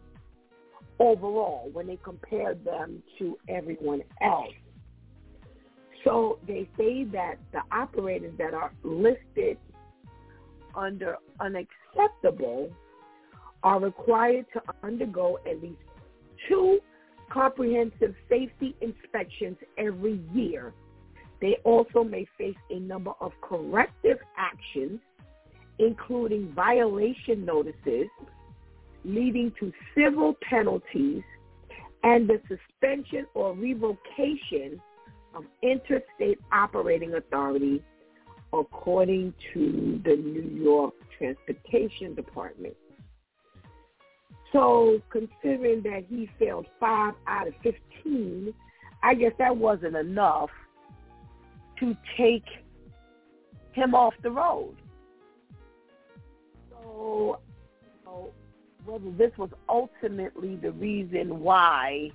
[1.00, 4.54] overall when they compared them to everyone else.
[6.04, 9.58] So they say that the operators that are listed
[10.76, 12.72] under unacceptable
[13.64, 15.80] are required to undergo at least
[16.48, 16.80] two
[17.34, 20.74] comprehensive safety inspections every year.
[21.42, 25.00] They also may face a number of corrective actions,
[25.80, 28.08] including violation notices
[29.04, 31.24] leading to civil penalties
[32.04, 34.80] and the suspension or revocation
[35.36, 37.84] of interstate operating authority
[38.54, 42.76] according to the New York Transportation Department.
[44.54, 48.54] So considering that he failed five out of 15,
[49.02, 50.52] I guess that wasn't enough
[51.80, 52.46] to take
[53.74, 54.76] him off the road.
[56.70, 57.40] So,
[58.86, 62.12] whether this was ultimately the reason why,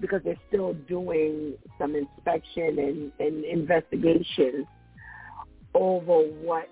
[0.00, 4.66] because they're still doing some inspection and, and investigation
[5.74, 6.68] over what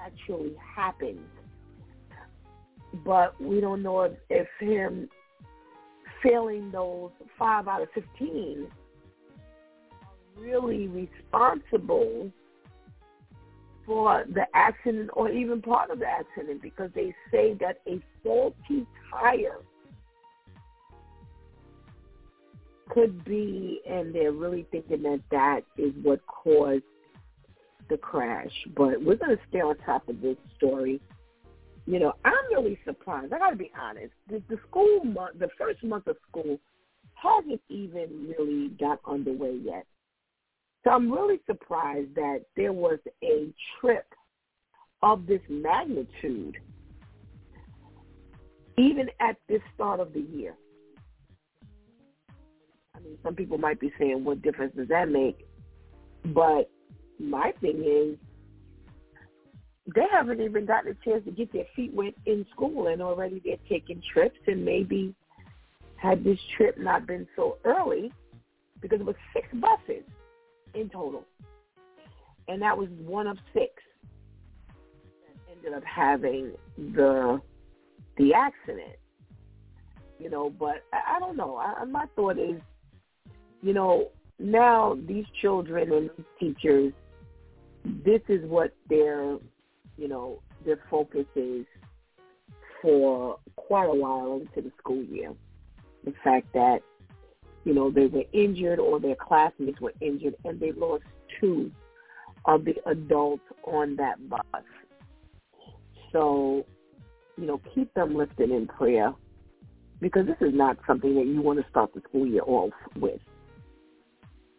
[0.00, 1.20] actually happened.
[3.04, 5.08] But we don't know if, if him
[6.22, 8.66] failing those five out of 15
[10.02, 12.30] are really responsible
[13.86, 18.86] for the accident or even part of the accident because they say that a faulty
[19.10, 19.58] tire
[22.90, 26.82] could be, and they're really thinking that that is what caused
[27.88, 28.52] the crash.
[28.76, 31.00] But we're going to stay on top of this story.
[31.90, 33.32] You know, I'm really surprised.
[33.32, 34.12] I got to be honest.
[34.28, 36.60] The, the school month, the first month of school,
[37.14, 39.84] hasn't even really got underway yet.
[40.84, 44.06] So I'm really surprised that there was a trip
[45.02, 46.58] of this magnitude
[48.78, 50.54] even at this start of the year.
[52.94, 55.44] I mean, some people might be saying, what difference does that make?
[56.26, 56.70] But
[57.18, 58.16] my thing is,
[59.94, 63.40] they haven't even gotten a chance to get their feet wet in school, and already
[63.44, 64.38] they're taking trips.
[64.46, 65.14] And maybe
[65.96, 68.12] had this trip not been so early,
[68.80, 70.04] because it was six buses
[70.74, 71.24] in total,
[72.48, 73.72] and that was one of six
[75.22, 77.40] that ended up having the
[78.16, 78.96] the accident.
[80.18, 81.56] You know, but I, I don't know.
[81.56, 82.60] I, my thought is,
[83.62, 86.92] you know, now these children and these teachers,
[88.04, 89.38] this is what their,
[90.00, 91.66] you know, their focus is
[92.82, 95.32] for quite a while into the school year.
[96.04, 96.80] The fact that
[97.64, 101.04] you know, they were injured or their classmates were injured and they lost
[101.40, 101.70] two
[102.46, 104.40] of the adults on that bus.
[106.12, 106.64] So,
[107.36, 109.12] you know, keep them lifted in prayer
[110.00, 113.20] because this is not something that you want to start the school year off with.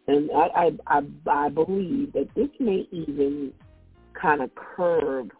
[0.06, 3.52] And I, I, I, I believe that this may even
[4.22, 5.32] kind of curb,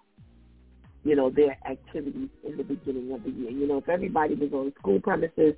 [1.05, 3.51] you know, their activities in the beginning of the year.
[3.51, 5.55] You know, if everybody was on school premises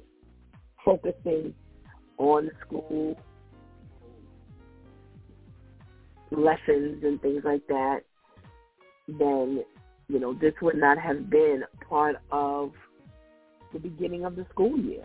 [0.85, 1.55] focusing
[2.19, 3.19] on school
[6.31, 8.01] lessons and things like that,
[9.09, 9.65] then,
[10.09, 12.73] you know, this would not have been part of
[13.73, 15.05] the beginning of the school year.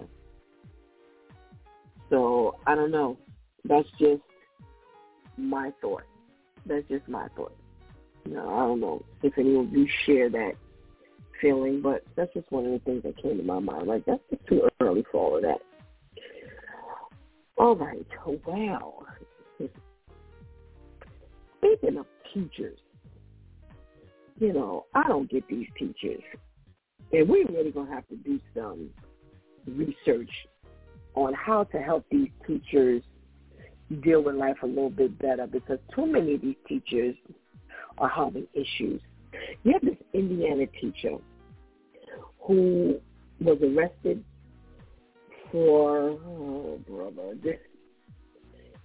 [2.09, 3.17] So I don't know.
[3.65, 4.21] That's just
[5.37, 6.03] my thought.
[6.65, 7.53] That's just my thought.
[8.25, 10.53] Know, I don't know if any of you share that
[11.41, 13.87] feeling, but that's just one of the things that came to my mind.
[13.87, 15.59] Like that's just too early for all of that.
[17.57, 18.05] All right.
[18.45, 19.05] Well,
[21.57, 22.79] speaking of teachers,
[24.39, 26.21] you know, I don't get these teachers.
[27.11, 28.89] And we're really to have to do some
[29.67, 30.29] research
[31.15, 33.01] on how to help these teachers
[34.01, 37.15] deal with life a little bit better because too many of these teachers
[37.99, 39.01] are having issues.
[39.63, 41.17] You have this Indiana teacher
[42.41, 42.99] who
[43.39, 44.23] was arrested
[45.51, 47.59] for, oh, brother, this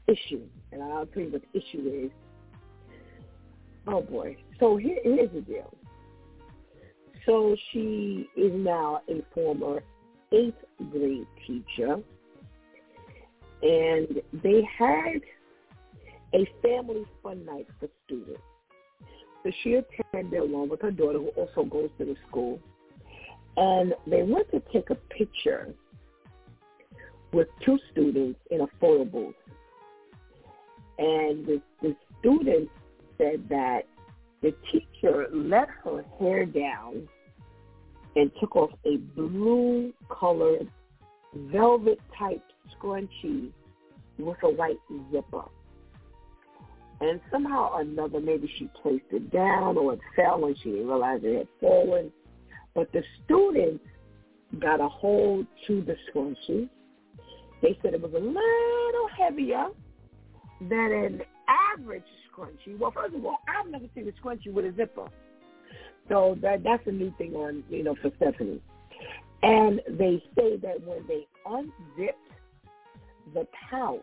[0.07, 0.43] issue.
[0.73, 2.11] And I'll tell you what the issue is.
[3.87, 4.37] Oh, boy.
[4.61, 5.73] So here, here's the deal.
[7.27, 9.83] So she is now a former
[10.33, 11.99] eighth grade teacher.
[13.63, 15.21] And they had
[16.35, 18.41] a family fun night for students.
[19.45, 22.59] So she attended along with her daughter who also goes to the school.
[23.57, 25.73] And they went to take a picture
[27.33, 29.35] with two students in a photo booth.
[30.99, 32.73] And the, the students
[33.19, 33.83] said that
[34.41, 37.09] the teacher let her hair down
[38.17, 40.71] and took off a blue colored
[41.35, 42.43] velvet type
[42.79, 43.51] scrunchie
[44.19, 44.79] with a white
[45.11, 45.45] zipper.
[47.05, 50.89] And somehow or another, maybe she placed it down or it fell and she didn't
[50.89, 52.11] realize it had fallen.
[52.75, 53.85] But the students
[54.59, 56.69] got a hold to the scrunchie
[57.65, 59.69] they said it was a little heavier
[60.61, 61.23] than an
[61.73, 62.79] average scrunchie.
[62.79, 65.09] Well, first of all, I've never seen a scrunchie with a zipper.
[66.11, 68.61] So that that's a new thing on, you know, for Stephanie.
[69.43, 72.19] And they say that when they unzipped
[73.33, 74.03] the pouch,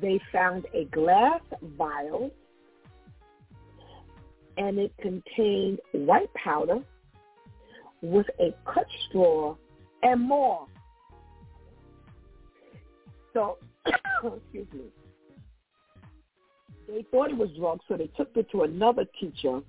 [0.00, 1.40] they found a glass
[1.76, 2.30] vial
[4.56, 6.80] and it contained white powder
[8.02, 9.56] with a cut straw
[10.02, 10.66] and more.
[13.32, 14.84] So, excuse me.
[16.88, 19.60] They thought it was drugs, so they took it to another teacher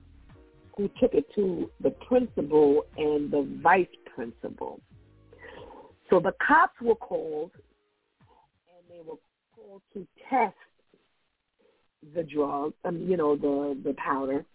[0.75, 4.79] who took it to the principal and the vice principal.
[6.09, 7.51] So the cops were called,
[8.67, 9.17] and they were
[9.71, 10.55] called to test
[12.13, 14.45] the drug, um, you know, the the powder.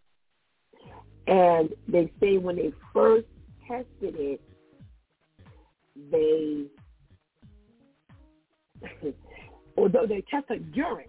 [1.27, 3.27] And they say when they first
[3.67, 4.41] tested it,
[6.11, 6.67] they,
[9.77, 11.07] although they tested urine,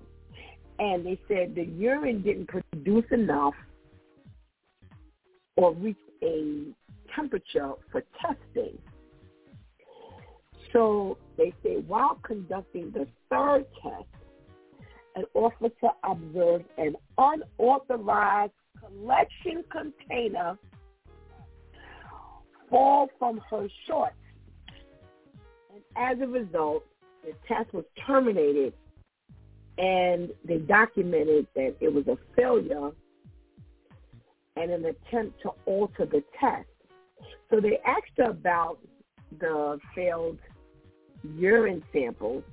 [0.80, 3.54] and they said the urine didn't produce enough
[5.56, 6.64] or reach a
[7.14, 8.78] temperature for testing.
[10.74, 14.06] So they say while conducting the third test,
[15.16, 20.58] an officer observed an unauthorized collection container
[22.70, 24.16] fall from her shorts.
[25.74, 26.86] And as a result,
[27.24, 28.74] the test was terminated
[29.78, 32.92] and they documented that it was a failure
[34.56, 36.68] and an attempt to alter the test.
[37.50, 38.80] So they asked her about
[39.40, 40.40] the failed
[41.24, 42.44] urine samples,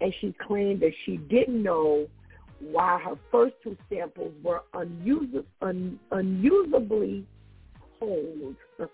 [0.00, 2.06] and she claimed that she didn't know
[2.60, 7.24] why her first two samples were un- unusably
[7.98, 8.56] cold.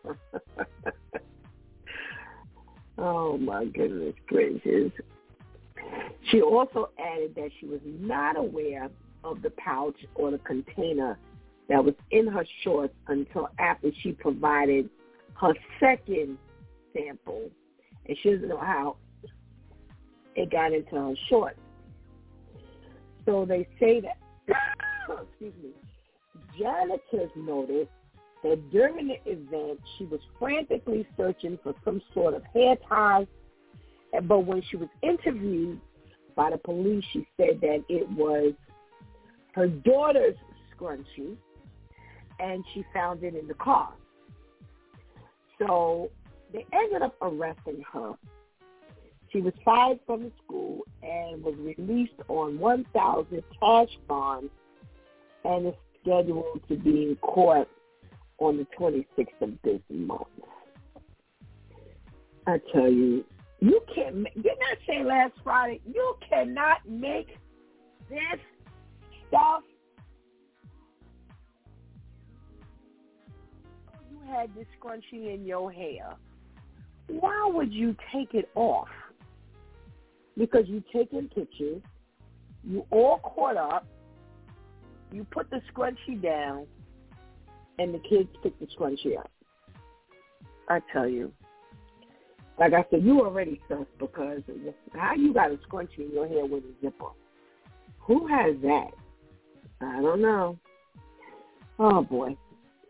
[2.98, 4.92] oh my goodness gracious.
[6.30, 8.90] She also added that she was not aware
[9.22, 11.18] of the pouch or the container
[11.68, 14.88] that was in her shorts until after she provided
[15.40, 16.38] her second
[16.94, 17.50] sample.
[18.06, 18.96] And she doesn't know how
[20.34, 21.58] it got into her shorts.
[23.24, 24.18] So they say that,
[25.30, 25.70] excuse me,
[26.58, 27.90] janitors noticed
[28.42, 33.26] that during the event she was frantically searching for some sort of hair ties,
[34.24, 35.80] but when she was interviewed
[36.36, 38.52] by the police, she said that it was
[39.52, 40.36] her daughter's
[40.76, 41.36] scrunchie
[42.40, 43.94] and she found it in the car.
[45.58, 46.10] So
[46.52, 48.12] they ended up arresting her.
[49.30, 54.50] She was fired from the school and was released on 1000 cash bond
[55.44, 57.68] and is scheduled to be in court
[58.38, 60.26] on the 26th of this month.
[62.46, 63.24] I tell you,
[63.60, 67.38] you can't, didn't I say last Friday, you cannot make
[68.08, 68.40] this
[69.28, 69.62] stuff
[74.10, 76.16] You had this scrunchie in your hair,
[77.08, 78.88] why would you take it off?
[80.36, 81.82] Because you taking pictures,
[82.64, 83.86] you all caught up,
[85.12, 86.66] you put the scrunchie down,
[87.78, 89.30] and the kids pick the scrunchie up.
[90.68, 91.32] I tell you.
[92.58, 94.42] Like I said, you already sus because
[94.94, 97.10] how you got a scrunchie in your hair with a zipper?
[98.00, 98.90] Who has that?
[99.80, 100.58] I don't know.
[101.78, 102.36] Oh boy.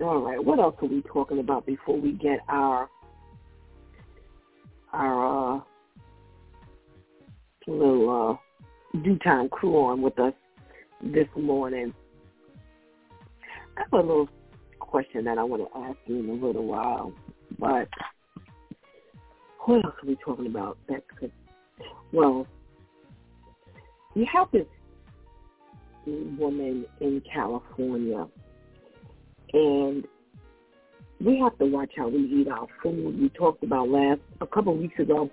[0.03, 0.43] All right.
[0.43, 2.91] What else are we talking about before we get our
[4.95, 5.61] our uh,
[7.67, 8.39] little
[8.95, 10.33] uh, DEW Time crew on with us
[11.03, 11.93] this morning?
[13.77, 14.29] I have a little
[14.79, 17.13] question that I want to ask you in a little while,
[17.59, 17.89] but
[19.65, 20.79] what else are we talking about?
[20.89, 21.33] That could,
[22.13, 22.47] well,
[24.15, 24.67] you have this
[26.07, 28.29] woman in California
[29.53, 30.07] and
[31.25, 33.19] we have to watch how we eat our food.
[33.21, 35.31] We talked about last a couple of weeks ago.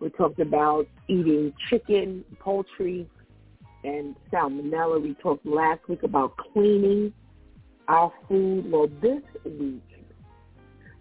[0.00, 3.08] We talked about eating chicken, poultry,
[3.84, 5.02] and salmonella.
[5.02, 7.12] We talked last week about cleaning
[7.88, 8.70] our food.
[8.70, 9.82] Well, this week,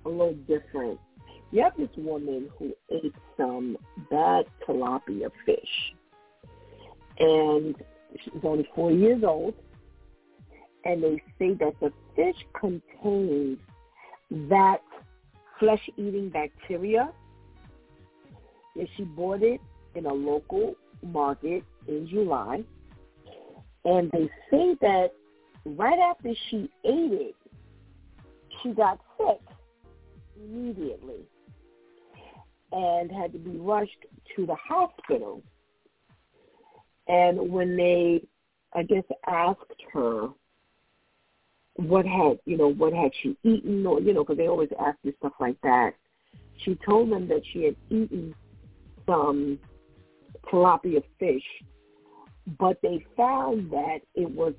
[0.05, 0.99] a little different.
[1.51, 3.77] You have this woman who ate some
[4.11, 5.93] bad tilapia fish,
[7.19, 7.75] and
[8.23, 9.53] she's only four years old
[10.87, 13.57] and they say that the fish contains
[14.31, 14.81] that
[15.59, 17.11] flesh-eating bacteria.
[18.75, 19.59] And she bought it
[19.95, 22.63] in a local market in July.
[23.85, 25.11] And they say that
[25.65, 27.35] right after she ate it,
[28.61, 29.39] she got sick
[30.35, 31.25] immediately
[32.71, 34.05] and had to be rushed
[34.35, 35.41] to the hospital.
[37.07, 38.23] And when they,
[38.73, 39.61] I guess, asked
[39.93, 40.27] her
[41.77, 44.97] what had you know what had she eaten or you know because they always ask
[45.03, 45.93] you stuff like that.
[46.63, 48.33] She told them that she had eaten
[49.05, 49.59] some
[50.51, 51.43] tilapia fish,
[52.59, 54.53] but they found that it was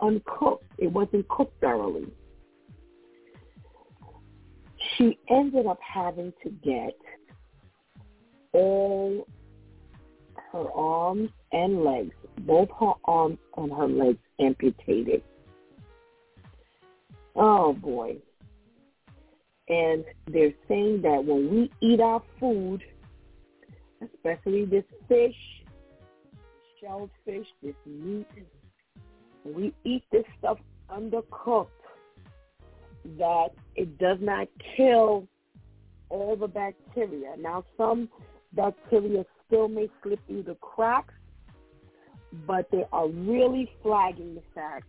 [0.00, 0.64] uncooked.
[0.78, 2.08] It wasn't cooked thoroughly.
[4.96, 6.96] She ended up having to get
[8.52, 9.26] all
[10.52, 15.22] her arms and legs, both her arms and her legs amputated.
[17.36, 18.16] Oh boy.
[19.68, 22.82] And they're saying that when we eat our food,
[24.00, 25.34] especially this fish,
[26.80, 28.26] shellfish, this meat,
[29.44, 30.58] we eat this stuff
[30.90, 31.68] undercooked,
[33.18, 35.26] that it does not kill
[36.08, 37.34] all the bacteria.
[37.38, 38.08] Now, some
[38.52, 41.14] bacteria still may slip through the cracks,
[42.46, 44.86] but they are really flagging the fact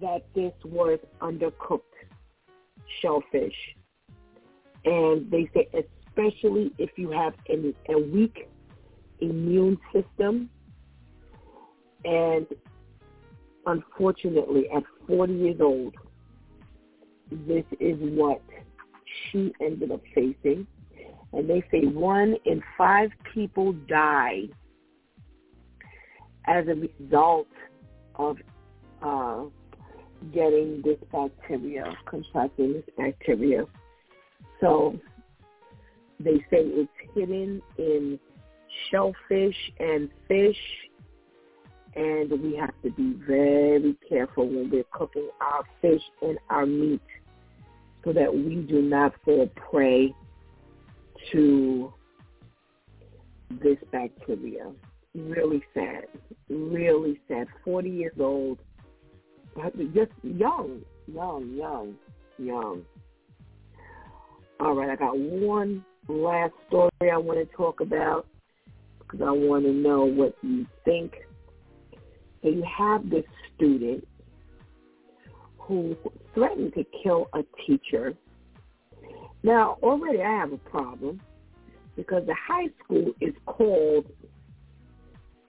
[0.00, 1.80] that this was undercooked
[3.00, 3.54] shellfish.
[4.84, 8.48] And they say especially if you have an, a weak
[9.20, 10.48] immune system
[12.04, 12.46] and
[13.66, 15.94] unfortunately at 40 years old,
[17.30, 18.40] this is what
[19.30, 20.66] she ended up facing.
[21.32, 24.48] And they say one in five people die
[26.46, 27.46] as a result
[28.16, 28.36] of
[29.02, 29.44] uh,
[30.32, 33.64] getting this bacteria, contracting this bacteria.
[34.60, 34.98] So
[36.18, 38.18] they say it's hidden in
[38.90, 40.56] shellfish and fish,
[41.96, 47.02] and we have to be very careful when we're cooking our fish and our meat
[48.04, 50.14] so that we do not fall prey
[51.32, 51.92] to
[53.62, 54.70] this bacteria.
[55.14, 56.06] Really sad.
[56.48, 57.48] Really sad.
[57.64, 58.60] 40 years old.
[59.94, 61.96] Just young, young, young,
[62.38, 62.84] young.
[64.60, 68.26] All right, I got one last story I want to talk about
[68.98, 71.14] because I want to know what you think.
[72.42, 73.24] So you have this
[73.54, 74.06] student
[75.58, 75.96] who
[76.34, 78.14] threatened to kill a teacher.
[79.42, 81.20] Now, already I have a problem
[81.96, 84.06] because the high school is called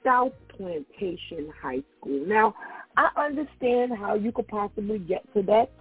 [0.03, 2.25] South Plantation High School.
[2.27, 2.55] Now,
[2.97, 5.71] I understand how you could possibly get to that,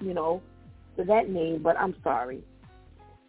[0.00, 0.42] you know,
[0.96, 2.42] to that name, but I'm sorry.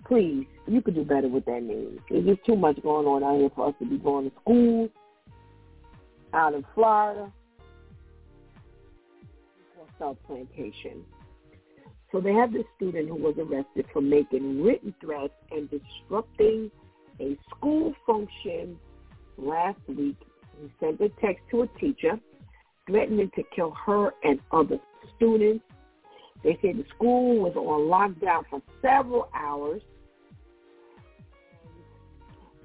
[0.06, 2.00] Please, you could do better with that name.
[2.10, 4.90] There's just too much going on out here for us to be going to school
[6.34, 7.32] out in Florida.
[10.00, 11.04] South Plantation.
[12.12, 16.72] So they have this student who was arrested for making written threats and disrupting
[17.20, 18.78] a school function
[19.38, 20.18] last week.
[20.62, 22.20] He sent a text to a teacher
[22.88, 24.80] threatening to kill her and other
[25.16, 25.64] students.
[26.44, 29.82] They say the school was on lockdown for several hours.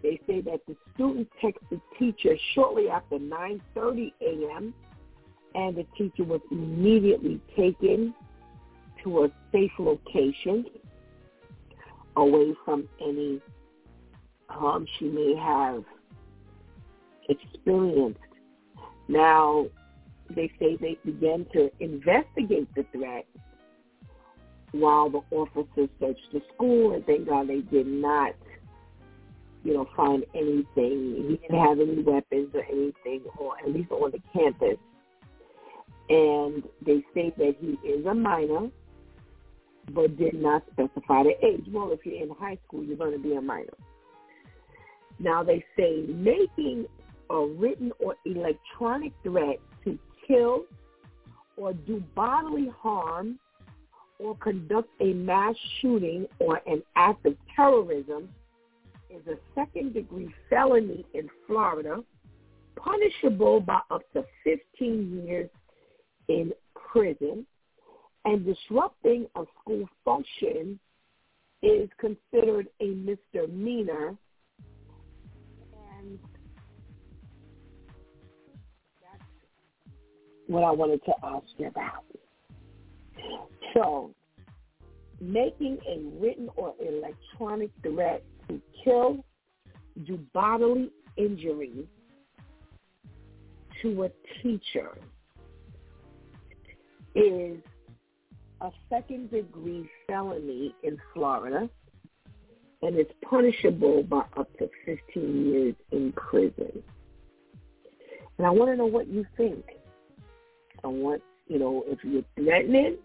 [0.03, 4.75] They say that the student texted the teacher shortly after 9.30 a.m
[5.55, 8.15] and the teacher was immediately taken
[9.03, 10.65] to a safe location
[12.17, 13.41] away from any
[14.49, 15.85] harm she may have
[17.29, 18.21] experienced.
[19.09, 19.67] Now,
[20.35, 23.27] they say they began to investigate the threat
[24.73, 28.35] while the officers searched the school, and thank God they did not,
[29.65, 31.27] you know, find anything.
[31.29, 34.79] He didn't have any weapons or anything, or at least on the campus
[36.09, 38.69] and they say that he is a minor,
[39.93, 41.65] but did not specify the age.
[41.71, 43.73] Well, if you're in high school, you're going to be a minor.
[45.19, 46.87] Now they say making
[47.31, 49.99] a written or electronic threat to
[50.33, 50.65] kill
[51.57, 53.39] or do bodily harm
[54.19, 58.29] or conduct a mass shooting or an act of terrorism
[59.11, 62.03] is a second degree felony in Florida,
[62.77, 65.51] punishable by up to 15 years
[66.29, 67.45] in prison,
[68.25, 70.79] and disrupting a school function
[71.63, 74.17] is considered a misdemeanor.
[80.53, 82.05] What I wanted to ask you about.
[83.75, 84.11] So,
[85.21, 89.25] making a written or electronic threat to kill,
[90.05, 91.87] do bodily injury
[93.83, 94.11] to a
[94.43, 94.91] teacher
[97.15, 97.59] is
[98.61, 101.69] a second degree felony in Florida
[102.83, 106.83] and is punishable by up to 15 years in prison.
[108.39, 109.65] And I want to know what you think.
[110.85, 112.97] I want you know, if you're threatening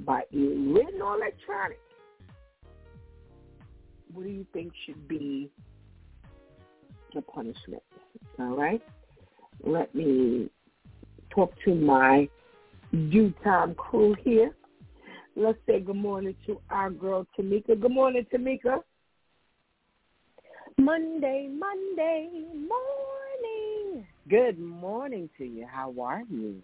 [0.00, 1.78] by either written or electronic,
[4.12, 5.50] what do you think should be
[7.14, 7.82] the punishment?
[8.38, 8.82] All right?
[9.62, 10.50] Let me
[11.30, 12.28] talk to my
[12.92, 14.52] DEW Time crew here.
[15.36, 17.80] Let's say good morning to our girl Tamika.
[17.80, 18.82] Good morning, Tamika.
[20.76, 24.06] Monday, Monday morning.
[24.28, 25.66] Good morning to you.
[25.70, 26.62] How are you?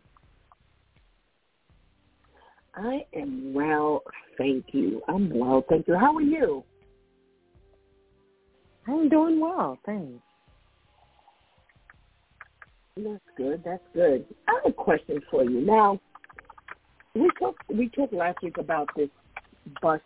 [2.77, 4.03] I am well,
[4.37, 5.03] thank you.
[5.09, 5.97] I'm well, thank you.
[5.97, 6.63] How are you?
[8.87, 10.23] I'm doing well, thanks.
[12.97, 13.63] That's good.
[13.65, 14.27] That's good.
[14.47, 15.61] I have a question for you.
[15.61, 16.01] Now,
[17.15, 19.09] we talked we talked last week about this
[19.83, 20.01] bus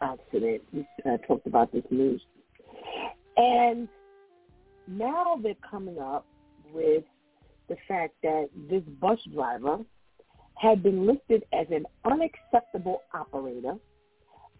[0.00, 0.62] accident.
[0.72, 2.22] We uh, talked about this news,
[3.36, 3.88] and
[4.86, 6.26] now they're coming up
[6.72, 7.04] with
[7.68, 9.78] the fact that this bus driver
[10.56, 13.74] had been listed as an unacceptable operator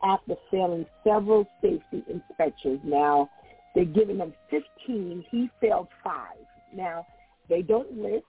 [0.03, 2.81] after failing several safety inspections.
[2.85, 3.31] Now,
[3.75, 5.25] they're giving him 15.
[5.31, 6.37] He failed five.
[6.75, 7.07] Now,
[7.49, 8.25] they don't list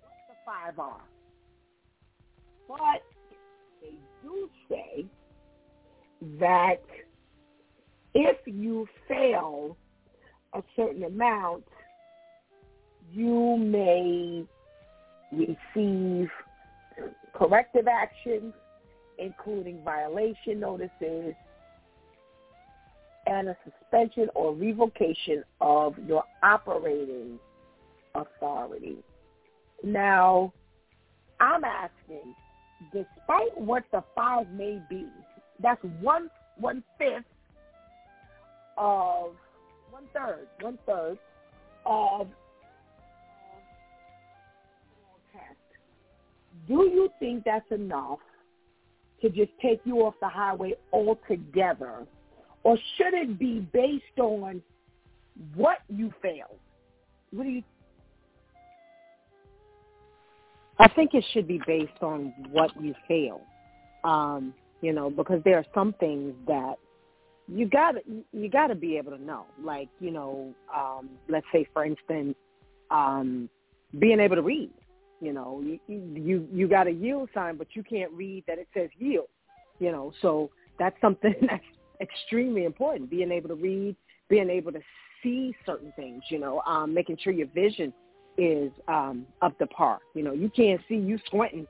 [0.00, 1.02] what the five are.
[2.66, 3.02] But
[3.80, 5.06] they do say
[6.38, 6.82] that
[8.14, 9.76] if you fail
[10.54, 11.64] a certain amount,
[13.12, 14.44] you may
[15.32, 16.30] receive
[17.34, 18.54] corrective actions,
[19.18, 21.34] including violation notices
[23.26, 27.38] and a suspension or revocation of your operating
[28.14, 28.96] authority.
[29.84, 30.52] Now,
[31.40, 32.34] I'm asking,
[32.92, 35.06] despite what the five may be,
[35.60, 37.24] that's one one fifth
[38.76, 39.32] of
[39.90, 41.18] one third, one third
[41.86, 42.28] of
[46.68, 48.18] do you think that's enough
[49.22, 52.06] to just take you off the highway altogether?
[52.62, 54.62] Or should it be based on
[55.54, 56.58] what you failed?
[57.30, 57.62] What do you
[60.78, 63.40] I think it should be based on what you fail.
[64.04, 66.76] Um, you know, because there are some things that
[67.48, 67.96] you got
[68.32, 69.46] you got to be able to know.
[69.60, 72.36] Like, you know, um, let's say for instance,
[72.90, 73.48] um,
[73.98, 74.70] being able to read.
[75.20, 78.68] You know, you you you got a yield sign, but you can't read that it
[78.72, 79.26] says yield.
[79.80, 81.64] You know, so that's something that's
[82.00, 83.10] extremely important.
[83.10, 83.96] Being able to read,
[84.28, 84.80] being able to
[85.22, 86.22] see certain things.
[86.28, 87.92] You know, um, making sure your vision
[88.36, 89.98] is um, up to par.
[90.14, 91.66] You know, you can't see you squinting,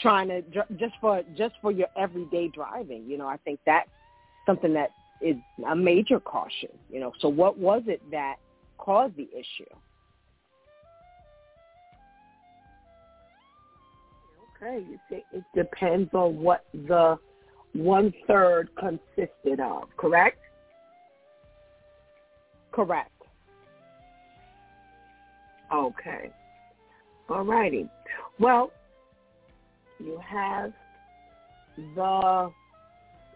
[0.00, 0.42] trying to
[0.76, 3.04] just for just for your everyday driving.
[3.06, 3.90] You know, I think that's
[4.46, 4.90] something that
[5.20, 5.36] is
[5.68, 6.70] a major caution.
[6.88, 8.36] You know, so what was it that
[8.78, 9.70] caused the issue?
[14.62, 17.18] Okay, you say it depends on what the
[17.72, 20.38] one third consisted of, correct?
[22.70, 23.10] Correct.
[25.74, 26.30] Okay.
[27.28, 27.88] All righty.
[28.38, 28.70] Well,
[29.98, 30.72] you have
[31.96, 32.50] the, I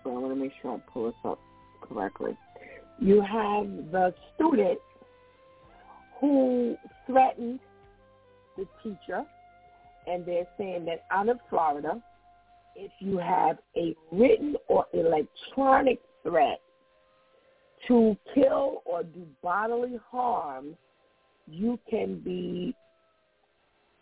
[0.05, 1.41] want to make sure I pull this up
[1.81, 2.37] correctly.
[3.01, 4.79] You have the student
[6.20, 7.59] who threatened
[8.57, 9.24] the teacher
[10.07, 12.00] and they're saying that out of Florida,
[12.76, 16.61] if you have a written or electronic threat
[17.88, 20.76] to kill or do bodily harm,
[21.46, 22.74] you can be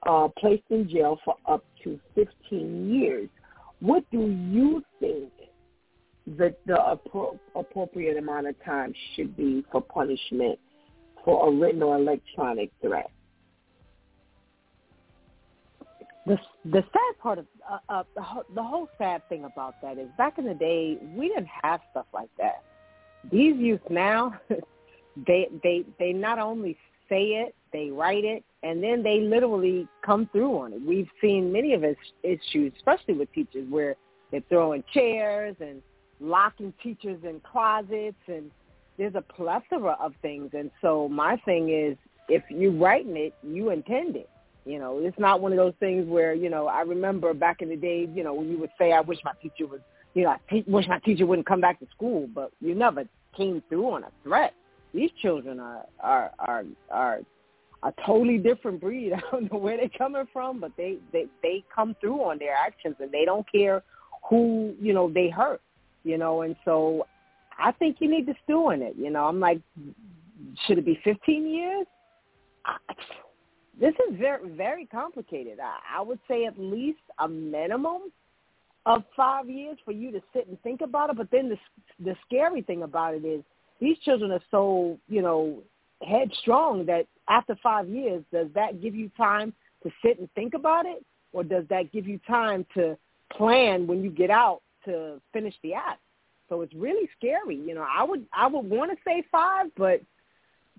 [0.06, 3.28] uh, placed in jail for up to 15 years.
[3.80, 5.30] What do you think
[6.38, 10.58] that the appro- appropriate amount of time should be for punishment
[11.24, 13.10] for a written or electronic threat?
[16.26, 19.98] The the sad part of uh, uh, the, whole, the whole sad thing about that
[19.98, 22.62] is back in the day we didn't have stuff like that.
[23.30, 24.34] These youth now,
[25.26, 30.28] they they they not only say it, they write it, and then they literally come
[30.32, 30.80] through on it.
[30.82, 33.96] We've seen many of his issues, especially with teachers, where
[34.30, 35.82] they're throwing chairs and
[36.20, 38.50] locking teachers in closets, and
[38.96, 40.50] there's a plethora of things.
[40.54, 41.98] And so my thing is,
[42.28, 44.30] if you're writing it, you intend it
[44.64, 47.68] you know, it's not one of those things where, you know, I remember back in
[47.68, 49.80] the day, you know, when you would say, I wish my teacher was,
[50.14, 53.04] you know, I te- wish my teacher wouldn't come back to school, but you never
[53.36, 54.54] came through on a threat.
[54.94, 57.20] These children are, are, are, are
[57.82, 59.12] a totally different breed.
[59.16, 62.54] I don't know where they're coming from, but they, they, they come through on their
[62.54, 63.82] actions and they don't care
[64.28, 65.60] who, you know, they hurt,
[66.04, 67.06] you know, and so
[67.58, 68.94] I think you need to stew in it.
[68.96, 69.60] You know, I'm like,
[70.66, 71.86] should it be 15 years?
[73.80, 75.58] This is very very complicated.
[75.60, 78.12] I, I would say at least a minimum
[78.86, 81.16] of five years for you to sit and think about it.
[81.16, 81.58] But then the
[82.04, 83.42] the scary thing about it is
[83.80, 85.62] these children are so you know
[86.02, 89.52] headstrong that after five years, does that give you time
[89.82, 92.96] to sit and think about it, or does that give you time to
[93.32, 96.00] plan when you get out to finish the act?
[96.48, 97.56] So it's really scary.
[97.56, 100.00] You know, I would I would want to say five, but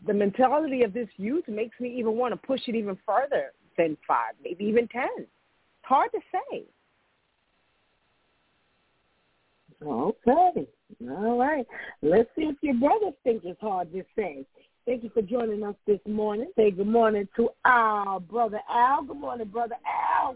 [0.06, 3.98] the mentality of this youth makes me even want to push it even further than
[4.08, 5.10] five, maybe even ten.
[5.18, 5.28] It's
[5.84, 6.64] hard to say.
[9.86, 10.68] Okay.
[11.10, 11.66] All right.
[12.02, 14.46] Let's see if your brothers think it's hard to say.
[14.86, 16.52] Thank you for joining us this morning.
[16.56, 19.04] Say good morning to our brother Al.
[19.04, 19.76] Good morning, brother
[20.22, 20.36] Al.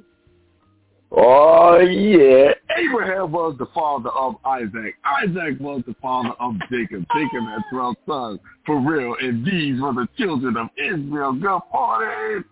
[1.11, 4.95] Oh yeah, Abraham was the father of Isaac.
[5.03, 7.03] Isaac was the father of Jacob.
[7.15, 11.33] Jacob had twelve sons for real, and these were the children of Israel.
[11.33, 12.43] Good morning.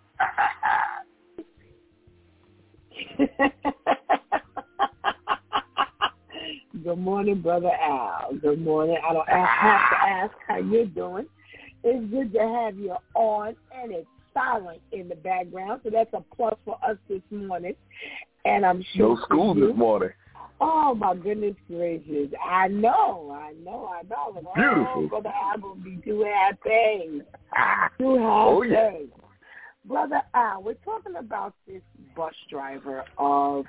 [6.83, 8.33] Good morning, brother Al.
[8.41, 8.97] Good morning.
[9.07, 11.27] I don't have to ask how you're doing.
[11.83, 16.23] It's good to have you on, and it's silent in the background, so that's a
[16.35, 17.75] plus for us this morning.
[18.45, 20.11] And I'm sure no school this morning.
[20.59, 22.31] Oh my goodness gracious!
[22.43, 24.33] I know, I know, I know.
[24.33, 24.93] Like, oh, Beautiful.
[24.95, 27.09] Oh, brother Al be too happy.
[27.09, 27.23] Too
[27.53, 28.03] happy.
[28.03, 28.91] Oh yeah.
[29.85, 31.81] Brother Al, we're talking about this
[32.15, 33.65] bus driver of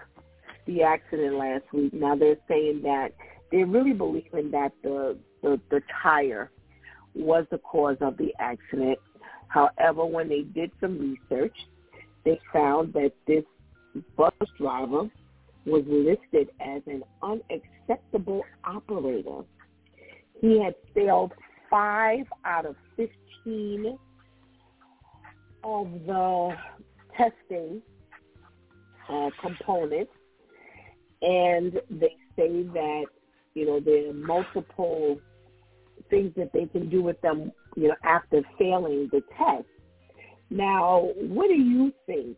[0.66, 1.92] the accident last week.
[1.92, 3.10] Now they're saying that
[3.52, 6.50] they're really believing that the the, the tire
[7.14, 8.98] was the cause of the accident.
[9.48, 11.56] However, when they did some research,
[12.24, 13.44] they found that this
[14.16, 15.08] bus driver
[15.66, 19.42] was listed as an unacceptable operator.
[20.40, 21.32] He had failed
[21.70, 23.98] five out of 15
[25.64, 26.56] of the
[27.16, 27.82] testing
[29.08, 30.12] uh, components,
[31.22, 33.06] and they say that,
[33.54, 35.18] you know, there are multiple
[36.10, 39.66] things that they can do with them, you know, after failing the test.
[40.50, 42.36] Now, what do you think?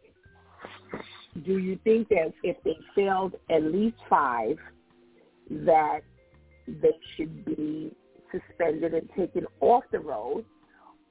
[1.45, 4.57] Do you think that if they failed at least five,
[5.49, 6.01] that
[6.66, 7.93] they should be
[8.33, 10.45] suspended and taken off the road?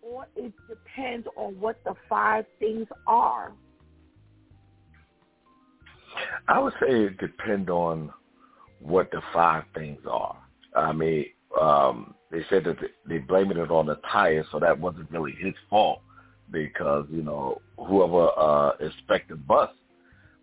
[0.01, 3.53] Or it depends on what the five things are?
[6.47, 8.12] I would say it depends on
[8.80, 10.38] what the five things are.
[10.76, 11.26] I mean,
[11.60, 12.77] um, they said that
[13.07, 16.01] they blaming it on the tire, so that wasn't really his fault
[16.51, 19.69] because you know whoever uh, inspected the bus,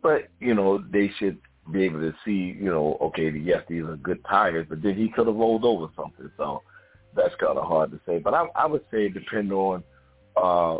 [0.03, 1.39] but you know they should
[1.73, 5.09] be able to see, you know, okay, yes, these are good tires, but then he
[5.09, 6.63] could have rolled over something, so
[7.15, 8.19] that's kind of hard to say.
[8.19, 9.83] But I, I would say it depend on
[10.37, 10.79] uh,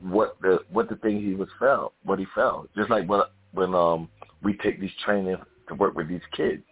[0.00, 2.68] what the what the thing he was felt, what he felt.
[2.76, 3.22] Just like when
[3.52, 4.08] when um
[4.42, 5.36] we take these training
[5.68, 6.62] to work with these kids,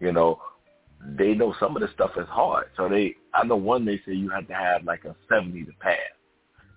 [0.00, 0.40] you know,
[1.18, 2.66] they know some of the stuff is hard.
[2.76, 5.72] So they, I know one they say you have to have like a 70 to
[5.80, 5.98] pass.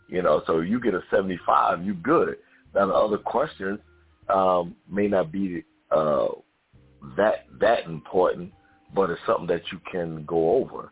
[0.07, 2.37] You know, so you get a 75, you good.
[2.73, 3.79] Now the other questions
[4.27, 6.27] um, may not be uh,
[7.17, 8.51] that that important,
[8.93, 10.91] but it's something that you can go over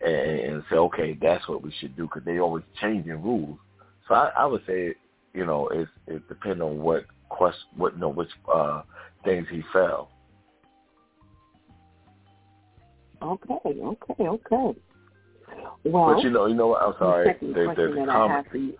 [0.00, 3.58] and, and say, okay, that's what we should do because they always changing rules.
[4.08, 4.94] So I, I would say,
[5.34, 8.82] you know, it's, it depends on what quest, what you know, which uh,
[9.24, 10.10] things he fell.
[13.22, 14.80] Okay, okay, okay.
[15.84, 16.82] Well, but you know, you know what?
[16.82, 17.26] I'm sorry.
[17.26, 18.78] The second the, question that comment, I have for you.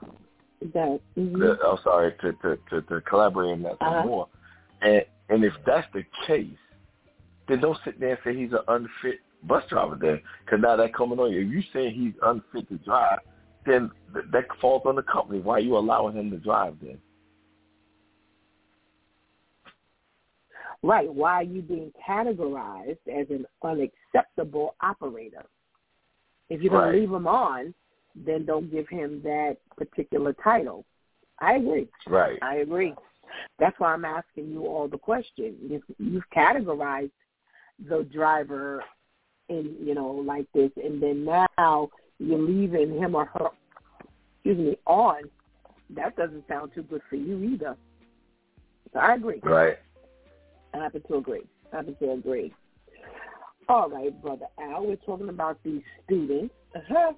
[0.75, 1.39] That, mm-hmm.
[1.39, 4.07] the, I'm sorry to to to, to collaborate on that some Uh-huh.
[4.07, 4.29] more.
[4.81, 6.49] And and if that's the case,
[7.49, 9.99] then don't sit there and say he's an unfit bus driver.
[10.01, 11.41] Then, because now that coming on you.
[11.41, 13.19] If you saying he's unfit to drive,
[13.67, 15.41] then th- that falls on the company.
[15.41, 16.99] Why are you allowing him to drive then?
[20.83, 21.13] Right.
[21.13, 25.45] Why are you being categorized as an unacceptable operator?
[26.49, 26.93] If you're going Right.
[26.93, 27.75] to leave him on,
[28.15, 30.85] then don't give him that particular title.
[31.39, 31.89] I agree.
[32.07, 32.39] Right.
[32.43, 32.95] I agree.
[33.59, 35.57] That's why I'm asking you all the questions.
[35.71, 37.13] If you've categorized
[37.89, 38.85] the driver
[39.49, 43.49] in, you know, like this, and then now you're leaving him or her,
[44.35, 45.23] excuse me, on.
[45.91, 47.77] That doesn't sound too good for you either.
[48.93, 49.41] So I agree.
[49.43, 49.79] Right.
[50.75, 51.43] I happen to agree.
[51.73, 52.53] I happen to agree.
[53.69, 56.55] All right, brother Al, we're talking about these students.
[56.75, 57.13] Uh-huh.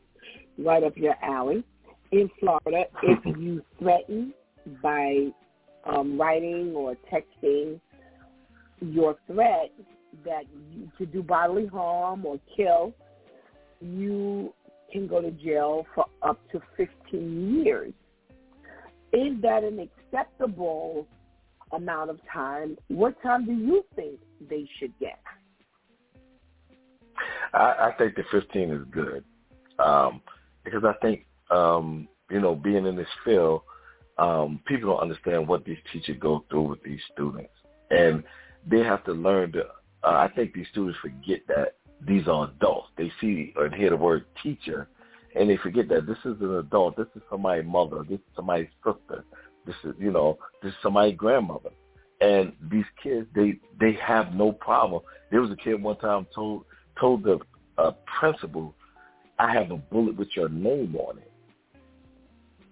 [0.59, 1.65] Right up your alley.
[2.13, 4.33] In Florida, if you threaten
[4.83, 5.29] by
[5.85, 7.81] um, writing or texting
[8.81, 9.71] your threat
[10.25, 12.95] that you, to do bodily harm or kill,
[13.81, 14.53] you
[14.93, 17.93] can go to jail for up to 15 years.
[19.13, 21.07] is that an acceptable
[21.75, 22.77] amount of time?
[22.89, 25.19] What time do you think they should get?
[27.53, 29.25] I, I think the 15 is good
[29.79, 30.21] um,
[30.65, 33.63] because I think um, you know being in this field,
[34.19, 37.53] um, people don't understand what these teachers go through with these students,
[37.91, 38.23] and
[38.67, 39.65] they have to learn to.
[40.03, 42.89] Uh, I think these students forget that these are adults.
[42.97, 44.89] They see or hear the word teacher,
[45.35, 46.97] and they forget that this is an adult.
[46.97, 48.05] This is somebody's mother.
[48.09, 49.25] This is somebody's sister.
[49.67, 51.71] This is you know this is somebody's grandmother.
[52.21, 55.03] And these kids, they they have no problem.
[55.31, 56.65] There was a kid one time told
[56.99, 57.39] told the
[57.77, 58.75] uh, principal,
[59.39, 61.31] "I have a bullet with your name on it."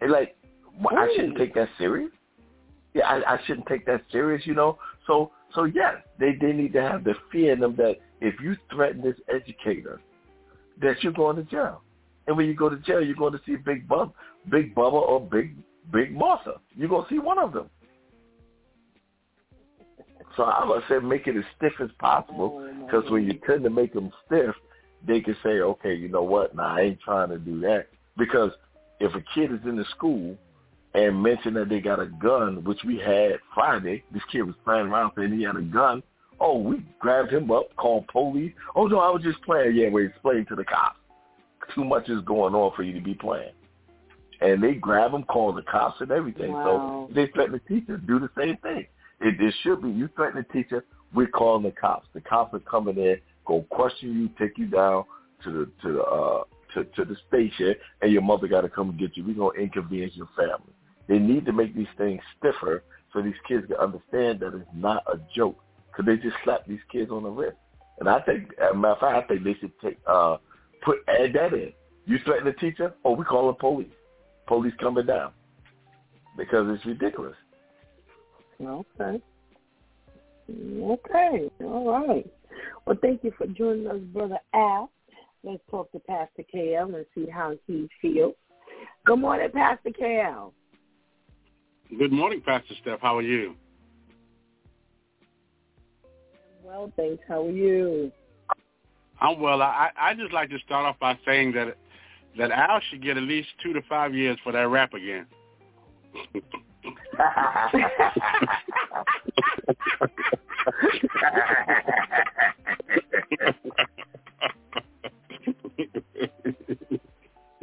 [0.00, 0.36] And like,
[0.80, 2.10] well, I shouldn't take that serious.
[2.94, 4.78] Yeah, I, I shouldn't take that serious, you know.
[5.06, 8.56] So so yes, they they need to have the fear in them that if you
[8.72, 10.00] threaten this educator,
[10.80, 11.82] that you're going to jail.
[12.26, 14.12] And when you go to jail, you're going to see Big Bub,
[14.48, 15.56] Big Bubba, or Big
[15.90, 16.60] Big Martha.
[16.76, 17.68] You're going to see one of them.
[20.36, 23.64] So I would say make it as stiff as possible oh, because when you tend
[23.64, 24.54] to make them stiff,
[25.06, 26.54] they can say, okay, you know what?
[26.54, 27.88] Nah, I ain't trying to do that.
[28.16, 28.52] Because
[29.00, 30.36] if a kid is in the school
[30.94, 34.86] and mention that they got a gun, which we had Friday, this kid was playing
[34.86, 36.02] around saying he had a gun.
[36.40, 38.52] Oh, we grabbed him up, called police.
[38.74, 39.76] Oh no, I was just playing.
[39.76, 40.98] Yeah, we explained to the cops.
[41.74, 43.52] Too much is going on for you to be playing.
[44.42, 46.52] And they grab him, call the cops and everything.
[46.52, 47.08] Wow.
[47.08, 48.86] So they threaten the teacher, do the same thing.
[49.20, 50.84] It, it should be you threaten the teacher,
[51.14, 52.08] we're calling the cops.
[52.12, 55.04] The cops are coming in, go question you, take you down
[55.44, 58.98] to the to the uh to, to the station and your mother gotta come and
[58.98, 59.24] get you.
[59.24, 60.72] We're gonna inconvenience your family.
[61.08, 62.82] They need to make these things stiffer
[63.12, 65.58] so these kids can understand that it's not a joke.
[65.90, 67.56] Because they just slap these kids on the wrist.
[68.00, 70.38] And I think, as a matter of fact, I think they should take uh
[70.82, 71.72] put add that in.
[72.06, 72.94] You threaten the teacher?
[73.04, 73.92] Oh, we call the police.
[74.46, 75.32] Police coming down
[76.36, 77.36] because it's ridiculous.
[78.60, 79.20] Okay.
[80.50, 81.50] Okay.
[81.60, 82.26] All right.
[82.86, 84.90] Well, thank you for joining us, Brother Al.
[85.44, 88.34] Let's talk to Pastor KL and see how he feels.
[89.04, 90.52] Good morning, Pastor KL.
[91.98, 93.00] Good morning, Pastor Steph.
[93.00, 93.54] How are you?
[96.62, 97.22] Well, thanks.
[97.28, 98.12] How are you?
[99.20, 99.62] I'm well.
[99.62, 101.76] I I just like to start off by saying that
[102.38, 105.26] that Al should get at least two to five years for that rap again.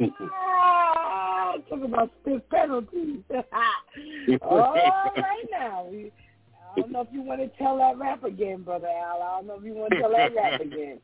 [0.00, 3.22] oh, talk about stiff penalties.
[4.42, 5.88] All right now.
[5.92, 9.22] I don't know if you want to tell that rap again, Brother Al.
[9.22, 11.00] I don't know if you want to tell that rap again.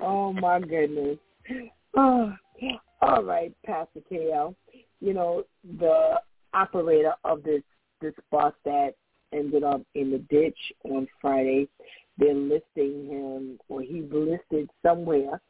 [0.00, 1.18] Oh, my goodness.
[1.96, 2.34] Oh,
[3.02, 4.54] all right, Pastor KL.
[5.00, 5.44] You know,
[5.78, 6.20] the
[6.54, 7.62] operator of this
[8.00, 8.94] this bus that
[9.32, 11.68] ended up in the ditch on Friday,
[12.16, 15.40] they're listing him, or he's listed somewhere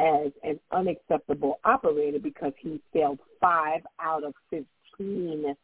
[0.00, 5.54] as an unacceptable operator because he failed five out of 15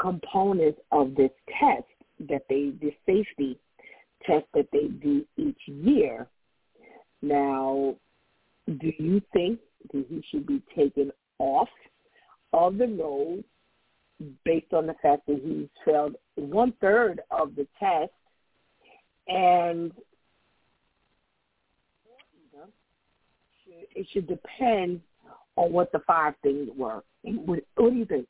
[0.00, 1.84] components of this test
[2.28, 3.58] that they, the safety
[4.24, 6.28] test that they do each year.
[7.20, 7.96] Now,
[8.66, 9.58] do you think
[9.92, 11.68] that he should be taken off
[12.52, 13.44] of the road
[14.44, 18.12] based on the fact that he's failed one third of the test
[19.28, 19.92] and
[23.94, 25.00] it should depend
[25.56, 27.02] on what the five things were.
[27.22, 28.26] What, what do you think?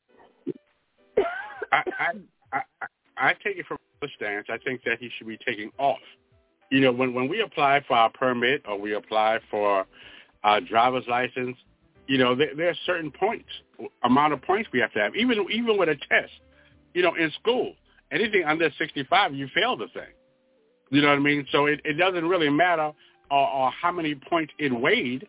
[1.73, 2.13] I, I,
[2.53, 2.87] I,
[3.17, 4.47] I take it from the stance.
[4.51, 5.99] I think that he should be taken off.
[6.71, 9.87] You know, when when we apply for our permit or we apply for
[10.45, 11.57] our driver's license,
[12.07, 13.49] you know, there, there are certain points,
[14.05, 16.33] amount of points we have to have, even even with a test.
[16.95, 17.75] You know, in school,
[18.11, 20.13] anything under 65, you fail the thing.
[20.91, 21.47] You know what I mean?
[21.51, 22.93] So it, it doesn't really matter
[23.31, 25.27] or, or how many points it weighed.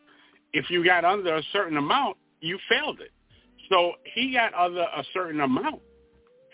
[0.52, 3.12] If you got under a certain amount, you failed it.
[3.70, 5.82] So he got under a certain amount,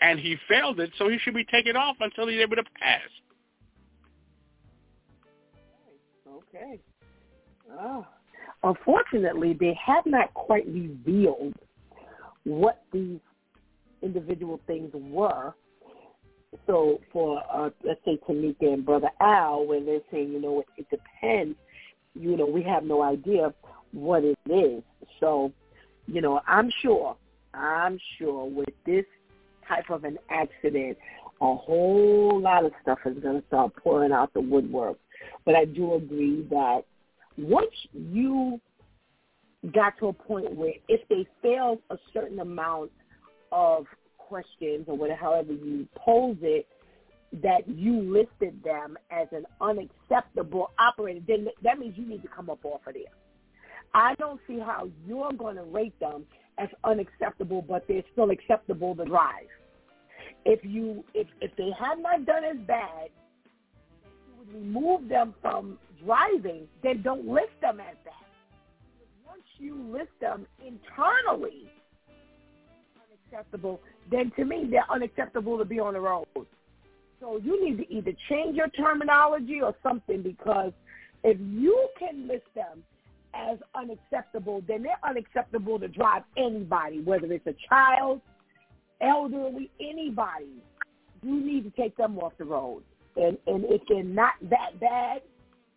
[0.00, 3.00] and he failed it, so he should be taken off until he's able to pass.
[6.28, 6.80] Okay.
[7.72, 8.06] Oh.
[8.62, 11.54] Unfortunately, they have not quite revealed
[12.44, 13.20] what these
[14.02, 15.54] individual things were.
[16.66, 20.66] So for, uh, let's say, Tamika and Brother Al, when they're saying, you know, it,
[20.78, 21.56] it depends,
[22.14, 23.54] you know, we have no idea
[23.92, 24.82] what it is.
[25.20, 25.52] So,
[26.06, 27.16] you know, I'm sure,
[27.54, 29.04] I'm sure with this
[29.66, 30.98] type of an accident,
[31.40, 34.98] a whole lot of stuff is going to start pouring out the woodwork.
[35.44, 36.82] But I do agree that
[37.44, 38.60] once you
[39.72, 42.90] got to a point where if they failed a certain amount
[43.52, 43.86] of
[44.16, 46.66] questions or whatever, however you pose it,
[47.42, 52.50] that you listed them as an unacceptable operator, then that means you need to come
[52.50, 53.02] up off of there.
[53.94, 56.24] I don't see how you're going to rate them
[56.58, 59.46] as unacceptable, but they're still acceptable to drive.
[60.44, 63.10] If you if if they have not done as bad,
[64.04, 68.26] you would remove them from driving, then don't list them as that.
[69.26, 71.70] Once you list them internally
[73.30, 73.80] unacceptable,
[74.10, 76.26] then to me they're unacceptable to be on the road.
[77.20, 80.72] So you need to either change your terminology or something because
[81.22, 82.82] if you can list them
[83.34, 88.20] as unacceptable, then they're unacceptable to drive anybody, whether it's a child,
[89.00, 90.62] elderly, anybody.
[91.22, 92.82] You need to take them off the road.
[93.16, 95.22] And and if they're not that bad,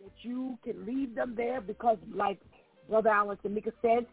[0.04, 2.40] that you can leave them there because, like
[2.90, 4.06] Brother Alan Tamika said,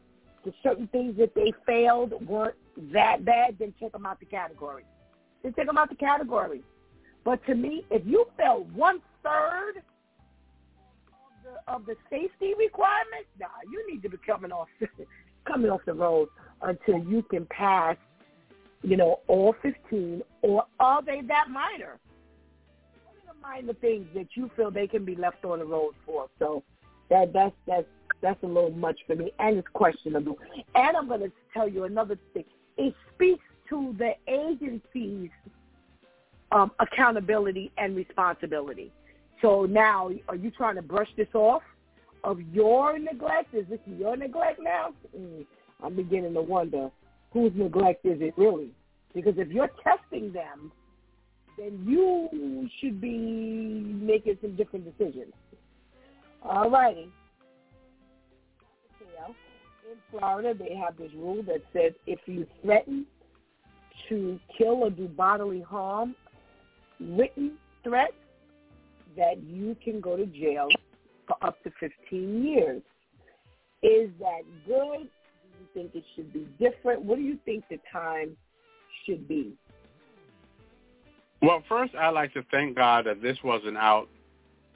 [0.44, 2.54] the certain things that they failed weren't
[2.92, 4.84] that bad, then take them out the category.
[5.42, 6.62] Then take them out the category.
[7.24, 9.82] But to me, if you failed one third
[11.08, 14.68] of the, of the safety requirements, nah, you need to be coming off
[15.46, 16.28] coming off the road
[16.62, 17.96] until you can pass,
[18.82, 21.98] you know, all 15, or are they that minor?
[23.44, 26.28] Are the things that you feel they can be left on the road for?
[26.38, 26.62] So
[27.08, 27.86] that that's that's
[28.20, 30.38] that's a little much for me, and it's questionable.
[30.74, 32.44] And I'm going to tell you another thing.
[32.76, 35.30] It speaks to the agencies
[36.52, 38.92] um, accountability and responsibility.
[39.40, 41.62] So now, are you trying to brush this off
[42.24, 43.54] of your neglect?
[43.54, 44.92] Is this your neglect now?
[45.16, 45.46] Mm,
[45.82, 46.90] I'm beginning to wonder
[47.32, 48.72] whose neglect is it really?
[49.14, 50.72] Because if you're testing them,
[51.60, 53.18] then you should be
[54.00, 55.32] making some different decisions.
[56.42, 57.10] All righty.
[59.90, 63.04] In Florida, they have this rule that says if you threaten
[64.08, 66.14] to kill or do bodily harm
[67.00, 68.12] written threats
[69.16, 70.68] that you can go to jail
[71.26, 72.82] for up to 15 years.
[73.82, 75.00] Is that good?
[75.00, 77.02] Do you think it should be different?
[77.02, 78.36] What do you think the time
[79.04, 79.54] should be?
[81.42, 84.08] Well, first, I'd like to thank God that this wasn't out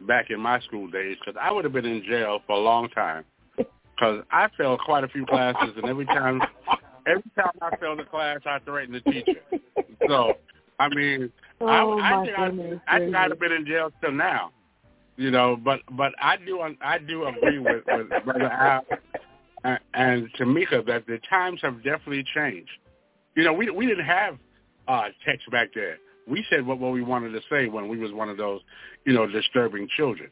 [0.01, 2.89] back in my school days because I would have been in jail for a long
[2.91, 3.25] time
[3.57, 6.41] because I failed quite a few classes, and every time,
[7.07, 9.41] every time I failed a class, I threatened the teacher.
[10.09, 10.35] So
[10.79, 14.12] I mean, oh, I, I think I, I think I'd have been in jail till
[14.12, 14.51] now,
[15.17, 15.57] you know.
[15.57, 18.85] But but I do I do agree with, with Brother Al
[19.65, 22.71] and, and Tamika that the times have definitely changed.
[23.37, 24.39] You know, we we didn't have
[24.89, 25.97] uh, text back then.
[26.27, 28.61] We said what what we wanted to say when we was one of those,
[29.05, 30.31] you know, disturbing children.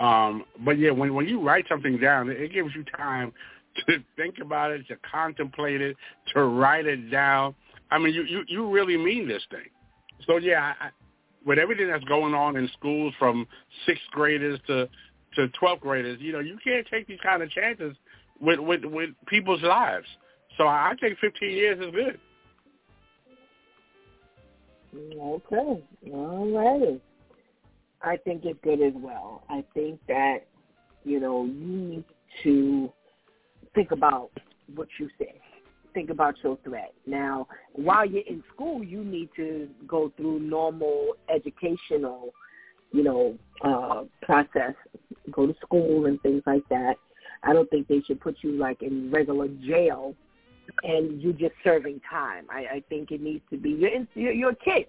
[0.00, 3.32] Um, but yeah, when when you write something down, it gives you time
[3.88, 5.96] to think about it, to contemplate it,
[6.34, 7.54] to write it down.
[7.90, 9.68] I mean, you you, you really mean this thing.
[10.26, 10.90] So yeah, I,
[11.46, 13.46] with everything that's going on in schools from
[13.86, 14.88] sixth graders to
[15.36, 17.96] to twelfth graders, you know, you can't take these kind of chances
[18.40, 20.06] with with with people's lives.
[20.58, 22.18] So I think 15 years is good.
[24.94, 27.00] Okay, all righty.
[28.02, 29.42] I think it's good as well.
[29.48, 30.46] I think that
[31.04, 32.04] you know you need
[32.42, 32.92] to
[33.74, 34.30] think about
[34.74, 35.40] what you say
[35.98, 36.92] think about your threat.
[37.06, 42.32] Now, while you're in school, you need to go through normal educational,
[42.92, 44.74] you know, uh, process.
[45.32, 46.94] Go to school and things like that.
[47.42, 50.14] I don't think they should put you like in regular jail
[50.82, 52.46] and you're just serving time.
[52.50, 54.86] I, I think it needs to be you're, in, you're a kid,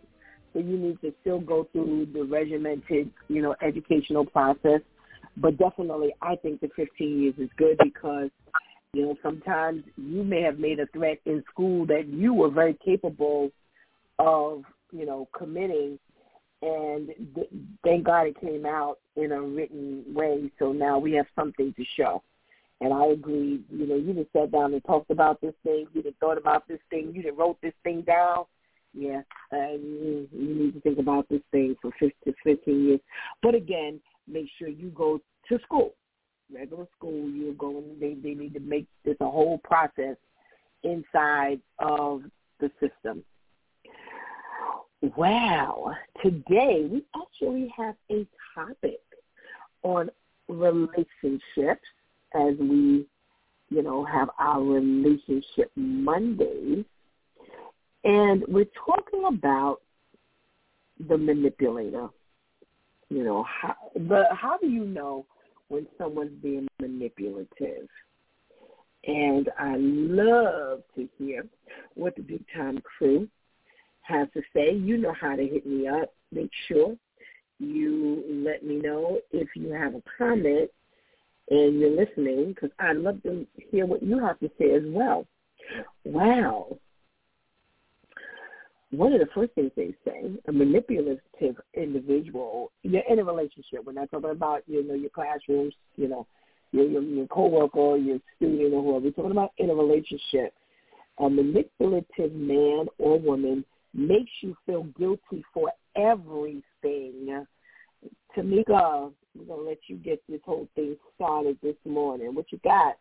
[0.53, 4.81] so you need to still go through the regimented, you know, educational process.
[5.38, 8.30] But definitely, I think the 15 years is good because
[8.93, 12.77] you know, sometimes you may have made a threat in school that you were very
[12.84, 13.51] capable
[14.18, 15.99] of, you know, committing,
[16.61, 17.49] and th-
[17.84, 20.51] thank God it came out in a written way.
[20.57, 22.23] So now we have something to show.
[22.81, 23.61] And I agree.
[23.69, 25.88] You know, you just sat down and talked about this thing.
[25.93, 27.11] You just thought about this thing.
[27.14, 28.45] You just wrote this thing down.
[28.93, 29.22] Yeah,
[29.53, 32.99] uh, you, you need to think about this thing for 15, 15 years.
[33.43, 35.93] But again, make sure you go to school
[36.53, 37.84] regular school, you're going.
[37.99, 40.15] They they need to make this a whole process
[40.84, 42.23] inside of
[42.60, 43.23] the system.
[45.15, 48.99] Well, today we actually have a topic
[49.84, 50.10] on
[50.47, 51.88] relationships
[52.34, 53.06] as we,
[53.69, 56.85] you know, have our relationship Mondays.
[58.03, 59.81] And we're talking about
[61.07, 62.07] the manipulator.
[63.10, 65.26] You know, how, the, how do you know
[65.69, 67.88] when someone's being manipulative.
[69.07, 71.45] And I love to hear
[71.95, 73.27] what the Big Time crew
[74.01, 74.73] has to say.
[74.76, 76.14] You know how to hit me up.
[76.31, 76.95] Make sure
[77.60, 80.69] you let me know if you have a comment
[81.49, 85.26] and you're listening because I'd love to hear what you have to say as well.
[86.05, 86.77] Wow.
[88.91, 93.85] One of the first things they say, a manipulative individual, you're in a relationship.
[93.85, 96.26] We're not talking about, you know, your classrooms, you know,
[96.71, 99.05] your, your, your coworker, your student or whoever.
[99.05, 100.53] We're talking about in a relationship.
[101.19, 103.63] A manipulative man or woman
[103.93, 107.45] makes you feel guilty for everything.
[108.35, 112.34] Tamika, we're going to let you get this whole thing started this morning.
[112.35, 112.97] What you got?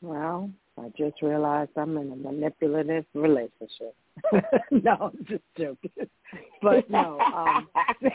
[0.00, 3.94] Well, I just realized I'm in a manipulative relationship.
[4.70, 5.90] no, I'm just joking.
[6.62, 7.68] But no, um,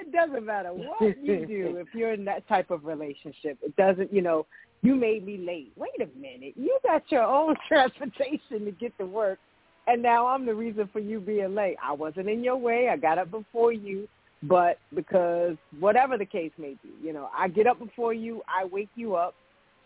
[0.00, 3.58] it doesn't matter what you do if you're in that type of relationship.
[3.62, 4.46] It doesn't, you know,
[4.82, 5.72] you made me late.
[5.76, 6.54] Wait a minute.
[6.56, 9.38] You got your own transportation to get to work,
[9.86, 11.76] and now I'm the reason for you being late.
[11.82, 12.88] I wasn't in your way.
[12.88, 14.08] I got up before you,
[14.42, 18.42] but because whatever the case may be, you know, I get up before you.
[18.48, 19.34] I wake you up.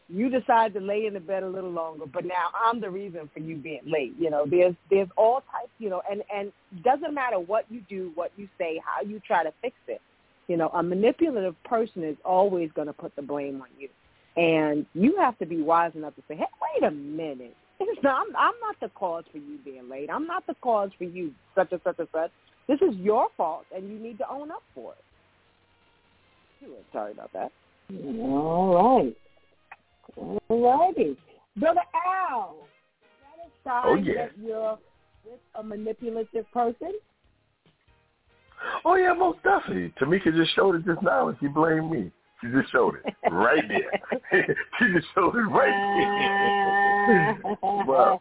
[0.09, 3.31] You decide to lay in the bed a little longer, but now I'm the reason
[3.33, 4.12] for you being late.
[4.19, 6.53] You know, there's there's all types, you know, and and
[6.83, 10.03] doesn't matter what you do, what you say, how you try to fix it.
[10.47, 13.89] You know, a manipulative person is always going to put the blame on you.
[14.37, 17.57] And you have to be wise enough to say, hey, wait a minute.
[17.89, 20.09] It's not, I'm, I'm not the cause for you being late.
[20.12, 22.31] I'm not the cause for you such and such and such.
[22.69, 24.98] This is your fault, and you need to own up for it.
[26.93, 27.52] Sorry about that.
[28.20, 29.16] All right.
[30.16, 31.16] All righty.
[31.56, 31.82] Brother
[32.20, 32.56] Al,
[33.62, 34.27] is that a sign oh, yeah.
[34.27, 34.78] that you're
[35.24, 36.93] with a manipulative person?
[38.85, 39.93] Oh, yeah, most definitely.
[40.01, 42.11] Tamika just showed it just now, and she blamed me.
[42.45, 44.01] She just showed it right there.
[44.79, 47.57] she just showed it right there.
[47.87, 48.21] but,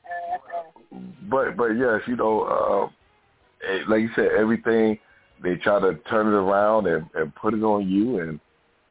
[1.30, 2.88] but, but yes, you know, uh,
[3.90, 4.98] like you said, everything
[5.44, 8.40] they try to turn it around and, and put it on you, and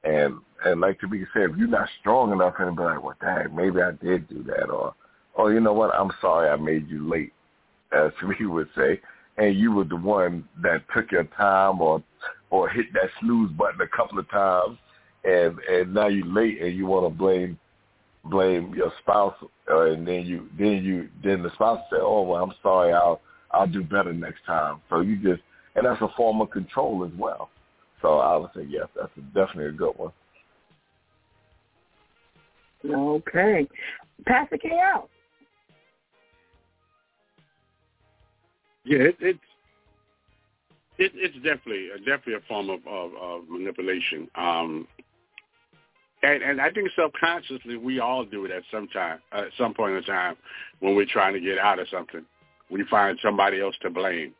[0.05, 0.35] and
[0.67, 3.81] and like Tamika said, if you're not strong enough, and be like, well, dang, maybe
[3.81, 4.95] I did do that, or,
[5.35, 7.33] or you know what, I'm sorry, I made you late,
[7.93, 9.01] as Tamika would say,
[9.39, 12.03] and you were the one that took your time or
[12.51, 14.77] or hit that snooze button a couple of times
[15.25, 17.59] and and now you're late and you want to blame
[18.25, 19.35] blame your spouse
[19.71, 23.21] uh, and then you then you then the spouse say oh well i'm sorry i'll
[23.53, 25.43] i'll do better next time so you just
[25.75, 27.51] and that's a form of control as well
[28.01, 30.13] so i would say yes that's a, definitely a good one
[32.85, 33.67] okay
[34.27, 35.09] pastor KL.
[38.85, 39.39] yeah it, it's
[40.99, 44.29] it, it's definitely definitely a form of, of, of manipulation.
[44.35, 44.87] Um,
[46.23, 49.97] and, and I think subconsciously we all do it at some time, at some point
[49.97, 50.37] in time,
[50.81, 52.25] when we're trying to get out of something.
[52.71, 54.33] We find somebody else to blame.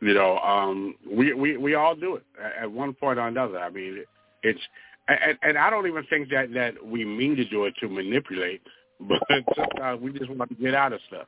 [0.00, 2.24] You know, um, we we we all do it
[2.60, 3.58] at one point or another.
[3.58, 4.04] I mean,
[4.42, 4.60] it's
[5.08, 8.62] and, and I don't even think that that we mean to do it to manipulate,
[9.00, 9.22] but
[9.56, 11.26] sometimes we just want to get out of stuff.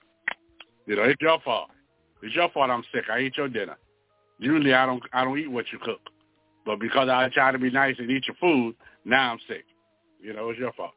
[0.86, 1.70] You know, it's your fault.
[2.22, 2.70] It's your fault.
[2.70, 3.04] I'm sick.
[3.10, 3.76] I ate your dinner.
[4.38, 6.00] Usually, I don't I don't eat what you cook,
[6.64, 8.74] but because I try to be nice and eat your food,
[9.04, 9.64] now I'm sick.
[10.26, 10.90] You know, it's your fault.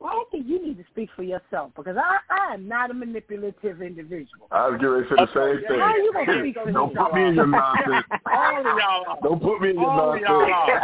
[0.00, 2.94] Well, I think you need to speak for yourself because I, I am not a
[2.94, 4.48] manipulative individual.
[4.50, 5.78] I was getting ready to say the same thing.
[5.78, 8.04] How you gonna speak for Don't put me in your nonsense.
[8.26, 9.18] All of y'all are.
[9.22, 10.82] Don't put me in your All nonsense.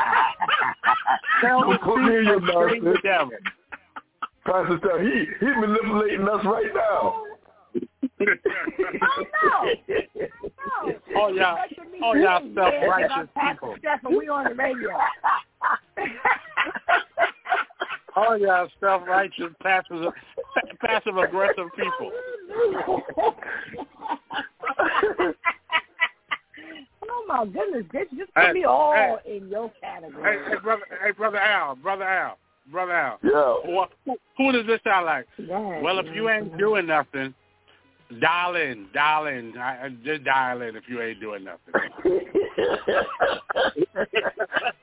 [1.42, 3.42] Don't put me in your nonsense.
[4.46, 7.24] Pastor Steph, he he manipulating us right now.
[8.22, 9.64] Oh no!
[9.64, 9.96] no.
[11.14, 11.56] Oh yeah,
[12.02, 13.76] oh yeah, self-righteous people.
[13.78, 14.96] Stephen, we on the radio.
[18.16, 20.12] Oh yeah, self-righteous, passive,
[20.80, 22.10] passive-aggressive people.
[27.08, 29.36] oh my goodness, this just put Hey, me all hey.
[29.38, 30.38] in your category.
[30.38, 32.38] Hey, hey, brother, hey, brother Al, brother Al,
[32.70, 33.18] brother Al.
[33.22, 33.54] Yeah.
[33.64, 35.26] Who, who, who does this sound like?
[35.38, 36.58] Yes, Well, if you ain't yes.
[36.58, 37.32] doing nothing,
[38.20, 41.72] dial in, dial in, I, I- just dial in if you ain't doing nothing.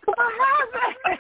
[0.06, 1.20] What happened?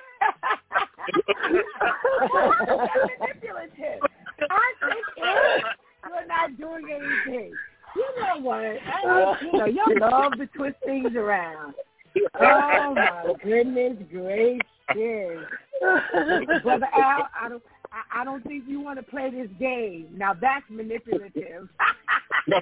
[3.19, 4.01] manipulative.
[4.49, 5.63] I think if
[6.07, 7.53] you're not doing anything.
[7.95, 8.59] You know what?
[8.63, 11.73] I, you know, y'all love to twist things around.
[12.39, 14.59] Oh my goodness gracious.
[16.63, 20.07] Brother Al, I don't I, I don't think you want to play this game.
[20.15, 21.69] Now that's manipulative.
[22.47, 22.61] watch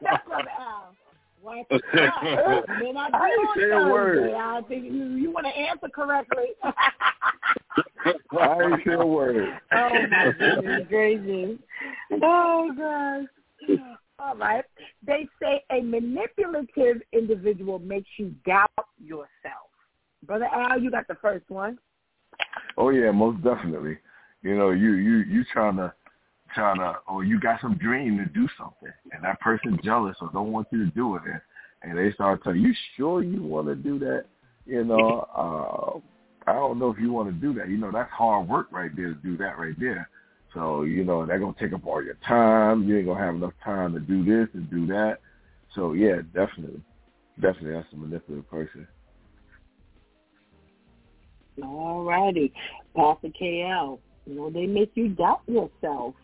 [0.00, 0.94] Brother Al.
[1.42, 4.34] Watch I, I ain't say a word.
[4.34, 6.46] I think you, you want to answer correctly.
[6.64, 6.72] I
[8.62, 9.48] ain't say a word.
[9.72, 11.58] Oh my goodness gracious.
[12.22, 13.78] Oh gosh.
[14.18, 14.64] All right.
[15.06, 18.70] They say a manipulative individual makes you doubt
[19.02, 19.67] yourself.
[20.28, 21.78] Brother Al, you got the first one.
[22.76, 23.96] Oh yeah, most definitely.
[24.42, 25.92] You know, you you you trying to
[26.54, 30.30] trying to or you got some dream to do something and that person jealous or
[30.32, 31.40] don't want you to do it and,
[31.82, 34.26] and they start telling you sure you want to do that?
[34.66, 37.70] You know uh i don't know if you want to do that.
[37.70, 40.10] You know that's hard work right there to do that right there.
[40.52, 42.86] So you know they're going to take up all your time.
[42.86, 45.20] You ain't going to have enough time to do this and do that.
[45.74, 46.82] So yeah definitely.
[47.40, 48.86] Definitely that's a manipulative person
[51.62, 52.52] all righty
[52.96, 56.14] pastor kl you know they make you doubt yourself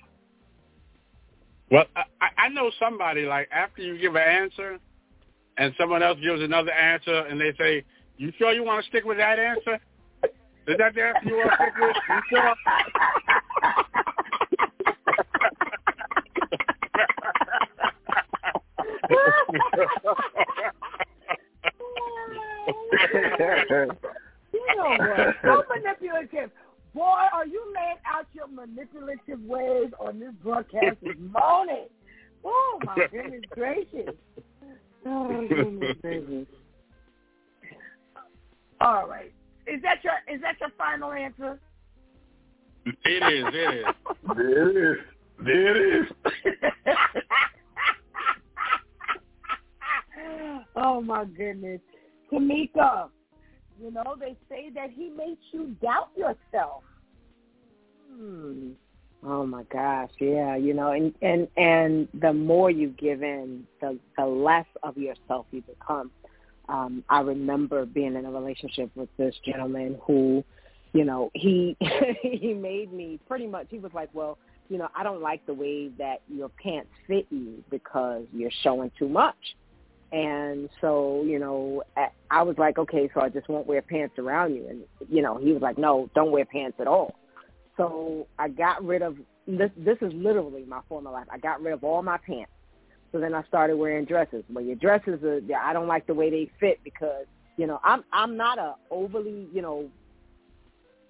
[1.70, 4.78] well, I, I know somebody like after you give an answer,
[5.56, 7.84] and someone else gives another answer, and they say,
[8.16, 9.80] "You sure you want to stick with that answer?
[10.68, 11.96] Is that the answer you want to stick with?
[12.08, 12.54] You sure?"
[24.68, 25.36] you know what?
[25.42, 26.50] So manipulative.
[26.94, 31.86] Boy, are you laying out your manipulative ways on this broadcast this morning.
[32.44, 34.14] Oh, my goodness gracious.
[35.04, 36.46] Oh, goodness gracious.
[38.80, 39.32] All right.
[39.66, 41.58] Is that your is that your final answer?
[42.84, 43.86] It is, it is.
[44.36, 44.98] It is.
[45.46, 45.76] It
[46.46, 46.52] is.
[50.76, 51.80] oh my goodness.
[52.30, 53.08] Tamika,
[53.80, 56.82] you know, they say that he makes you doubt yourself.
[58.10, 58.70] Hmm.
[59.26, 63.98] Oh my gosh, yeah, you know, and and and the more you give in, the
[64.18, 66.10] the less of yourself you become.
[66.68, 70.44] Um, I remember being in a relationship with this gentleman who,
[70.92, 71.76] you know, he
[72.22, 73.66] he made me pretty much.
[73.70, 74.36] He was like, well,
[74.68, 78.90] you know, I don't like the way that your pants fit you because you're showing
[78.98, 79.36] too much.
[80.14, 81.82] And so, you know,
[82.30, 84.64] I was like, okay, so I just won't wear pants around you.
[84.68, 87.16] And, you know, he was like, no, don't wear pants at all.
[87.76, 89.16] So I got rid of
[89.48, 89.72] this.
[89.76, 91.26] This is literally my former life.
[91.32, 92.52] I got rid of all my pants.
[93.10, 94.44] So then I started wearing dresses.
[94.48, 95.40] Well, your dresses are.
[95.60, 97.26] I don't like the way they fit because
[97.56, 99.90] you know I'm I'm not a overly you know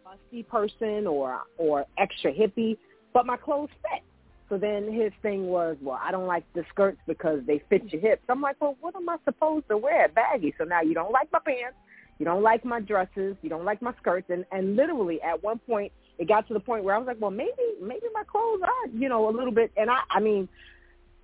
[0.07, 2.79] busty person or or extra hippie,
[3.13, 4.03] but my clothes fit.
[4.49, 8.01] So then his thing was, well, I don't like the skirts because they fit your
[8.01, 8.23] hips.
[8.29, 10.09] I'm like, well, what am I supposed to wear?
[10.09, 10.55] Baggy.
[10.59, 11.77] So now you don't like my pants,
[12.19, 15.59] you don't like my dresses, you don't like my skirts, and and literally at one
[15.59, 17.51] point it got to the point where I was like, well, maybe
[17.81, 19.73] maybe my clothes are, you know, a little bit.
[19.77, 20.49] And I, I mean,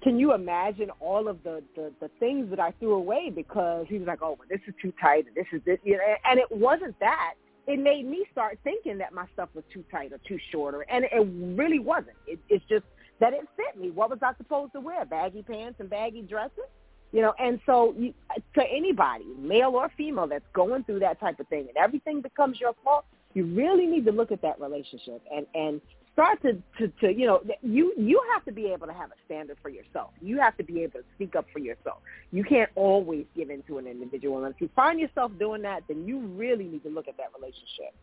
[0.03, 3.99] can you imagine all of the the, the things that I threw away because he
[3.99, 6.41] was like, oh, well, this is too tight, and this is this, you know, and
[6.41, 7.35] it wasn't that.
[7.67, 10.83] It made me start thinking that my stuff was too tight or too short, or,
[10.91, 12.17] and it really wasn't.
[12.27, 12.85] It, it's just
[13.21, 13.91] that it fit me.
[13.91, 15.05] What was I supposed to wear?
[15.05, 16.65] Baggy pants and baggy dresses?
[17.13, 18.15] You know, and so you,
[18.55, 22.61] to anybody, male or female, that's going through that type of thing, and everything becomes
[22.61, 25.81] your fault, you really need to look at that relationship and and
[26.13, 29.15] start to, to to you know you you have to be able to have a
[29.27, 30.11] standard for yourself.
[30.21, 31.99] You have to be able to speak up for yourself.
[32.31, 34.45] You can't always give in to an individual.
[34.45, 37.31] And if you find yourself doing that, then you really need to look at that
[37.37, 37.95] relationship.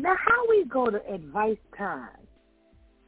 [0.00, 2.08] Now, how we go to advice time?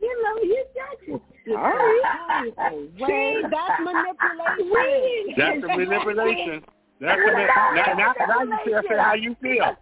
[0.01, 1.55] You know, you got to.
[1.56, 2.52] All right.
[2.98, 5.35] See, that's manipulation.
[5.36, 6.62] That's manipulation.
[7.01, 9.77] That's what it, now, now, now you feel say how you feel.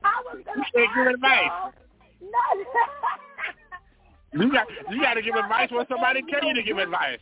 [0.57, 1.73] You say give advice.
[2.23, 2.39] No.
[4.45, 7.19] you got you got to give advice when somebody tell you to give advice.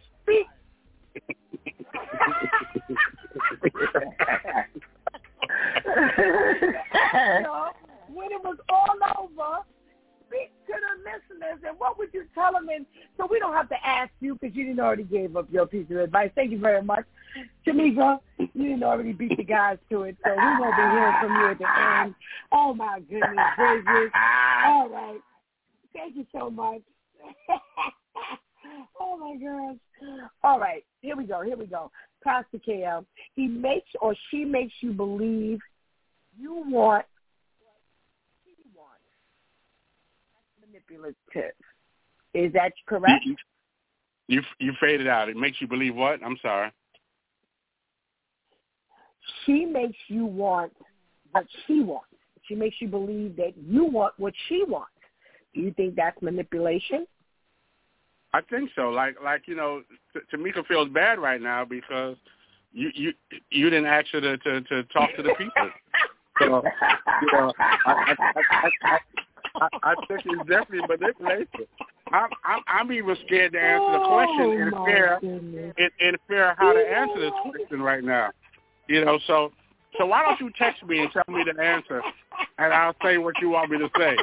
[14.79, 16.31] You already gave up your piece of advice.
[16.35, 17.05] Thank you very much.
[17.67, 21.35] Tamika, you didn't already beat the guys to it, so we won't be hearing from
[21.35, 22.15] you at the end.
[22.53, 24.13] Oh my goodness gracious.
[24.65, 25.21] All right.
[25.93, 26.81] Thank you so much.
[29.01, 29.77] oh my gosh.
[30.45, 30.85] All right.
[31.01, 31.43] Here we go.
[31.43, 31.91] Here we go.
[32.23, 33.05] Pastor KL.
[33.35, 35.59] He makes or she makes you believe
[36.39, 37.05] you want
[40.65, 41.55] manipulative.
[42.35, 43.25] Is that correct?
[43.27, 43.33] Mm-hmm.
[44.29, 45.29] You you faded out.
[45.29, 46.23] It makes you believe what?
[46.23, 46.71] I'm sorry.
[49.45, 50.73] She makes you want
[51.33, 52.07] what she wants.
[52.47, 54.91] She makes you believe that you want what she wants.
[55.55, 57.07] Do you think that's manipulation?
[58.35, 58.91] I think so.
[58.91, 59.83] Like like you know,
[60.13, 62.17] T- Tamika feels bad right now because
[62.73, 63.13] you you
[63.51, 65.71] you didn't ask her to to, to talk to the people.
[66.41, 66.63] So
[67.23, 68.99] you know, I, I, I,
[69.61, 71.67] I, I, it's definitely manipulation.
[72.13, 76.73] I'm I'm I'm even scared to answer the question and Oh, fear and fear how
[76.73, 78.31] to answer this question right now.
[78.89, 79.53] You know, so
[79.99, 82.03] so why don't you text me and tell me the answer,
[82.59, 84.17] and I'll say what you want me to say.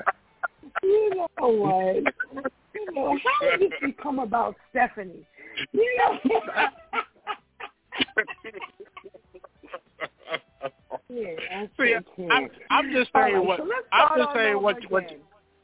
[0.82, 1.96] You know what?
[2.74, 5.26] You know, how did this become about Stephanie?
[5.72, 6.40] You know.
[11.08, 11.94] yeah, See.
[12.30, 15.04] I'm, I'm just saying what so I'm just saying over what what.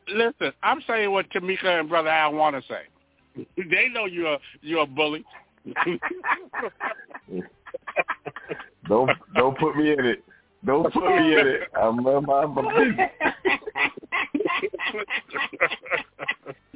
[0.09, 2.83] Listen, I'm saying what Tamika and Brother Al want to say.
[3.57, 5.25] They know you're you're a bully.
[8.89, 10.23] don't don't put me in it.
[10.67, 11.63] Don't put me in it.
[11.75, 12.99] I'm I'm, I'm a busy.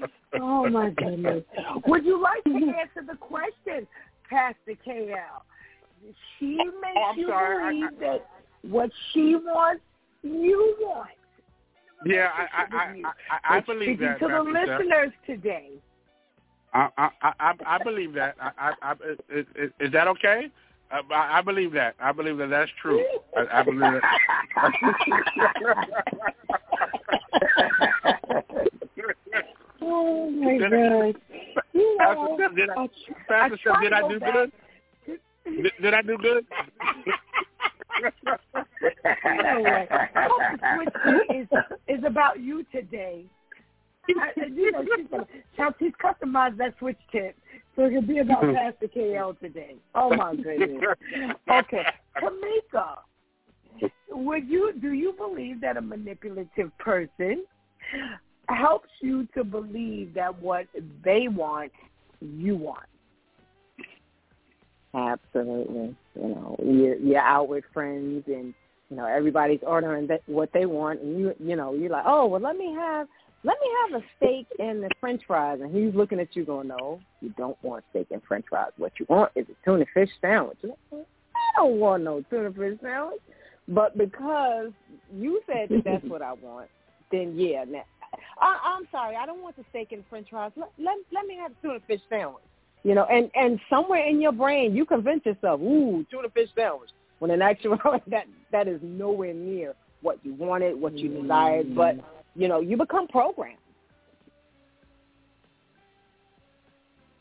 [0.40, 1.44] oh my goodness.
[1.86, 3.86] Would you like to answer the question,
[4.30, 5.43] Pastor KL?
[6.38, 7.64] She makes Oh, I'm you sorry.
[7.64, 8.26] I- believe that
[8.68, 9.82] what she wants,
[10.22, 11.10] you want.
[12.05, 14.18] yeah, I I I, I, I believe speaking that.
[14.20, 15.70] to the Pastor listeners today.
[16.72, 18.36] I I I, I believe that.
[18.40, 18.93] I, I, I
[19.30, 19.47] is,
[19.80, 20.51] is, that okay?
[20.90, 21.94] I, I I believe that.
[22.01, 23.05] I believe that that's true.
[23.36, 24.02] I, I believe that.
[29.88, 31.14] Oh my God.
[31.72, 32.88] You Pastor know, Steph, did I, I,
[33.28, 34.52] Pastor did I do good?
[35.44, 36.44] Did, did I do good?
[38.02, 39.89] You know what?
[41.35, 41.48] Is
[41.89, 43.24] is about you today.
[44.09, 47.36] I, you know, she's gonna, how she's customized that switch tip
[47.74, 49.77] so it can be about Pastor KL today.
[49.94, 50.82] Oh my goodness.
[51.51, 51.85] Okay,
[52.20, 52.98] Tamika,
[54.10, 57.44] would you do you believe that a manipulative person
[58.48, 60.66] helps you to believe that what
[61.05, 61.73] they want,
[62.20, 62.86] you want?
[64.94, 65.94] Absolutely.
[66.20, 68.55] You know, you're you're out with friends and
[68.90, 72.26] you know everybody's ordering that, what they want, and you you know you're like, oh
[72.26, 73.06] well, let me have
[73.44, 76.68] let me have a steak and the French fries, and he's looking at you going,
[76.68, 78.72] no, you don't want steak and French fries.
[78.76, 80.59] What you want is a tuna fish sandwich.
[80.93, 80.97] I
[81.56, 83.20] don't want no tuna fish sandwich,
[83.68, 84.72] but because
[85.14, 86.68] you said that that's what I want,
[87.12, 87.64] then yeah.
[87.68, 87.84] Now,
[88.40, 90.52] I, I'm sorry, I don't want the steak and French fries.
[90.56, 92.43] Let, let let me have a tuna fish sandwich.
[92.87, 96.91] You know, and and somewhere in your brain you convince yourself, ooh, tuna fish sandwich.
[97.19, 101.97] When in actuality that that is nowhere near what you wanted, what you desired, but
[102.37, 103.59] you know, you become programmed.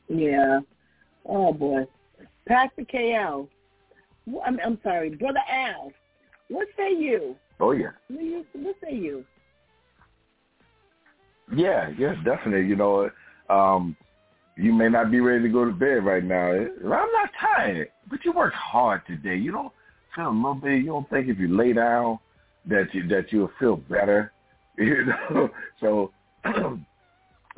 [0.08, 0.60] Yeah.
[1.26, 1.88] Oh boy.
[2.48, 3.48] Pastor KL.
[4.46, 5.92] I'm, I'm sorry, Brother Al.
[6.50, 7.36] What say you?
[7.60, 7.90] Oh yeah.
[8.10, 9.26] What you- What say you?
[11.56, 12.68] Yeah, yeah, definitely.
[12.68, 13.10] You know,
[13.50, 13.98] um,
[14.57, 16.52] you may not be ready to go to bed right now.
[16.52, 19.36] I'm not tired, but you worked hard today.
[19.36, 19.72] You don't
[20.15, 20.80] feel a little bit.
[20.80, 22.19] You don't think if you lay down
[22.68, 24.32] that you that you'll feel better.
[24.77, 25.49] You know,
[25.80, 26.11] so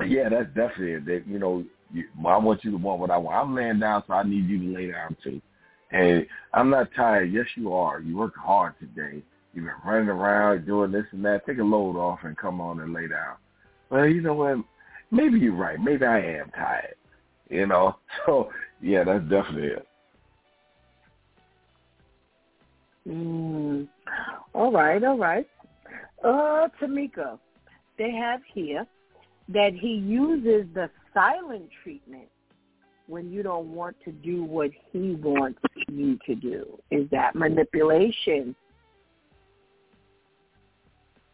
[0.06, 1.06] yeah, that's definitely it.
[1.08, 3.36] That you know, you, I want you to want what I want.
[3.36, 5.42] I'm laying down, so I need you to lay down too.
[5.90, 7.34] And I'm not tired.
[7.34, 8.02] Yes, you are.
[8.02, 9.24] You worked hard today.
[9.56, 11.44] You've been running around doing this and that.
[11.48, 13.38] Take a load off and come on and lay down.
[13.90, 14.58] Well, you know what?
[15.12, 15.80] Maybe you're right.
[15.80, 16.96] Maybe I am tired.
[17.50, 17.96] You know?
[18.26, 18.50] So,
[18.82, 19.88] yeah, that's definitely it.
[23.08, 23.88] Mm.
[24.54, 25.48] All right, all right.
[26.24, 27.40] Uh, Tamika,
[27.98, 28.86] they have here
[29.50, 32.28] that he uses the silent treatment
[33.08, 36.78] when you don't want to do what he wants you to do.
[36.92, 38.56] Is that manipulation?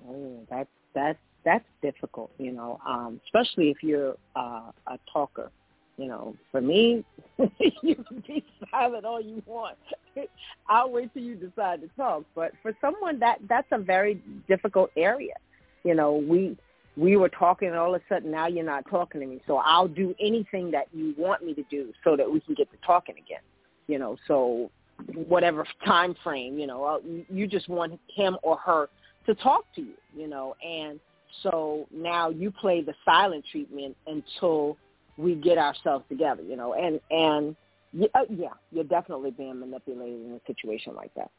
[0.07, 5.51] Oh, that's that's that's difficult, you know, um, especially if you're uh, a talker.
[5.97, 7.05] You know, for me,
[7.83, 9.77] you can be silent all you want.
[10.67, 12.23] I'll wait till you decide to talk.
[12.33, 15.35] But for someone that that's a very difficult area.
[15.83, 16.57] You know, we
[16.97, 19.41] we were talking and all of a sudden now you're not talking to me.
[19.45, 22.71] So I'll do anything that you want me to do so that we can get
[22.71, 23.41] to talking again.
[23.87, 24.71] You know, so
[25.27, 28.89] whatever time frame, you know, uh, you- you just want him or her
[29.25, 30.99] to talk to you, you know, and
[31.41, 34.77] so now you play the silent treatment until
[35.17, 37.55] we get ourselves together, you know, and and
[37.93, 41.29] yeah, uh, yeah, you're definitely being manipulated in a situation like that.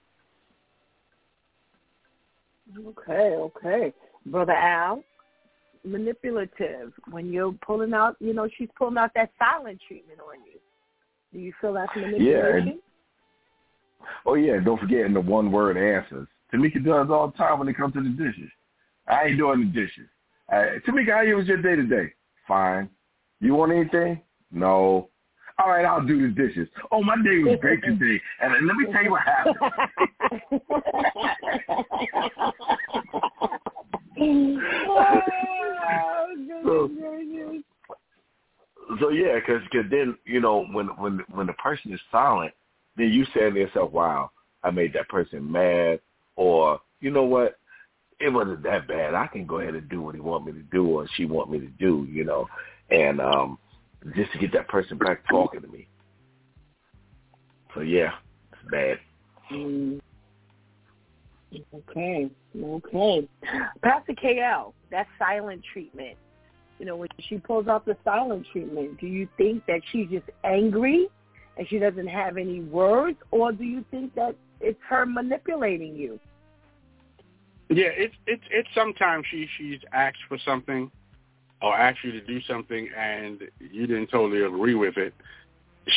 [2.87, 3.93] Okay, okay.
[4.27, 5.03] Brother Al,
[5.85, 6.93] manipulative.
[7.11, 10.59] When you're pulling out, you know, she's pulling out that silent treatment on you.
[11.33, 12.69] Do you feel that's manipulation?
[12.69, 12.79] and-
[14.27, 16.29] Oh, yeah, don't forget in the one-word answers.
[16.53, 18.51] Tamika does all the time when it comes to the dishes.
[19.07, 20.09] I ain't doing the dishes.
[20.53, 22.13] Uh, Tamika, how it was your day today?
[22.47, 22.89] Fine.
[23.41, 24.21] You want anything?
[24.51, 25.09] No.
[25.59, 26.69] All right, I'll do the dishes.
[26.91, 28.21] Oh, my day was great today.
[28.41, 29.57] And let me tell you what happened.
[36.65, 36.91] so,
[39.01, 42.53] so yeah, because cause then you know when when when the person is silent,
[42.97, 44.31] then you say to yourself, "Wow,
[44.65, 46.01] I made that person mad,"
[46.37, 47.59] or you know what,
[48.21, 49.15] it wasn't that bad.
[49.15, 51.51] I can go ahead and do what he want me to do or she want
[51.51, 52.47] me to do, you know,
[52.91, 53.59] and um
[54.15, 55.89] just to get that person back talking to me.
[57.75, 58.13] So yeah,
[58.53, 58.99] it's bad.
[59.51, 60.01] Mm.
[61.73, 62.31] Okay,
[62.61, 63.29] okay.
[63.83, 66.17] Pastor KL, that silent treatment.
[66.79, 70.27] You know, when she pulls out the silent treatment, do you think that she's just
[70.43, 71.07] angry
[71.57, 76.19] and she doesn't have any words, or do you think that it's her manipulating you?
[77.69, 80.91] Yeah, it's it's it's sometimes she she's asked for something
[81.63, 85.15] or asked you to do something and you didn't totally agree with it.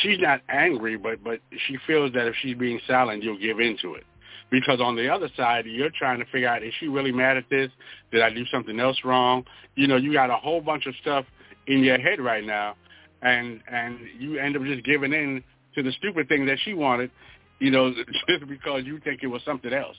[0.02, 3.96] She's not angry, but but she feels that if she's being silent, you'll give into
[3.96, 4.06] it.
[4.50, 7.50] Because on the other side, you're trying to figure out is she really mad at
[7.50, 7.70] this?
[8.12, 9.44] Did I do something else wrong?
[9.76, 11.26] You know, you got a whole bunch of stuff
[11.68, 12.76] in your head right now,
[13.22, 15.44] and and you end up just giving in
[15.76, 17.12] to the stupid thing that she wanted,
[17.60, 17.94] you know,
[18.30, 19.98] just because you think it was something else.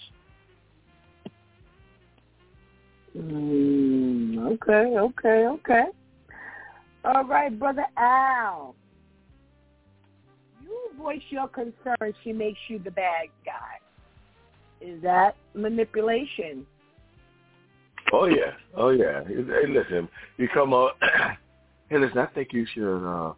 [3.19, 5.85] Mm, okay, okay, okay.
[7.05, 8.75] All right, brother Al.
[10.63, 12.15] You voice your concern.
[12.23, 13.79] She makes you the bad guy.
[14.81, 16.65] Is that manipulation?
[18.13, 19.25] Oh yeah, oh yeah.
[19.25, 20.97] Hey, listen, you come up.
[21.89, 22.19] hey, listen.
[22.19, 23.33] I think you should, uh,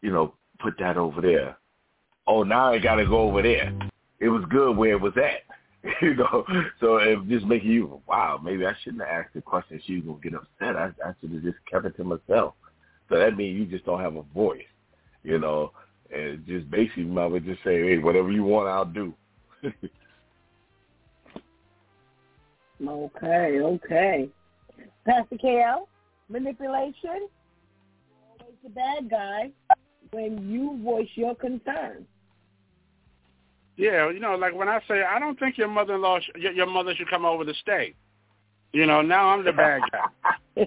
[0.00, 1.56] you know, put that over there.
[2.26, 3.72] Oh, now I got to go over there.
[4.20, 5.42] It was good where it was at.
[6.02, 6.44] you know,
[6.80, 9.80] so it just making you, wow, maybe I shouldn't have asked the question.
[9.86, 10.76] She was gonna get upset.
[10.76, 12.54] I, I should have just kept it to myself.
[13.08, 14.62] So that means you just don't have a voice,
[15.22, 15.72] you know,
[16.10, 19.12] and just basically, I would just say, hey, whatever you want, I'll do.
[22.88, 24.28] okay, okay.
[25.04, 25.86] Pastor KL,
[26.30, 27.28] manipulation,
[28.40, 29.50] always the bad guy
[30.12, 32.06] when you voice your concerns.
[33.76, 36.66] Yeah, you know, like when I say I don't think your mother-in-law, sh- your, your
[36.66, 37.94] mother should come over to stay.
[38.72, 40.08] You know, now I'm the bad guy.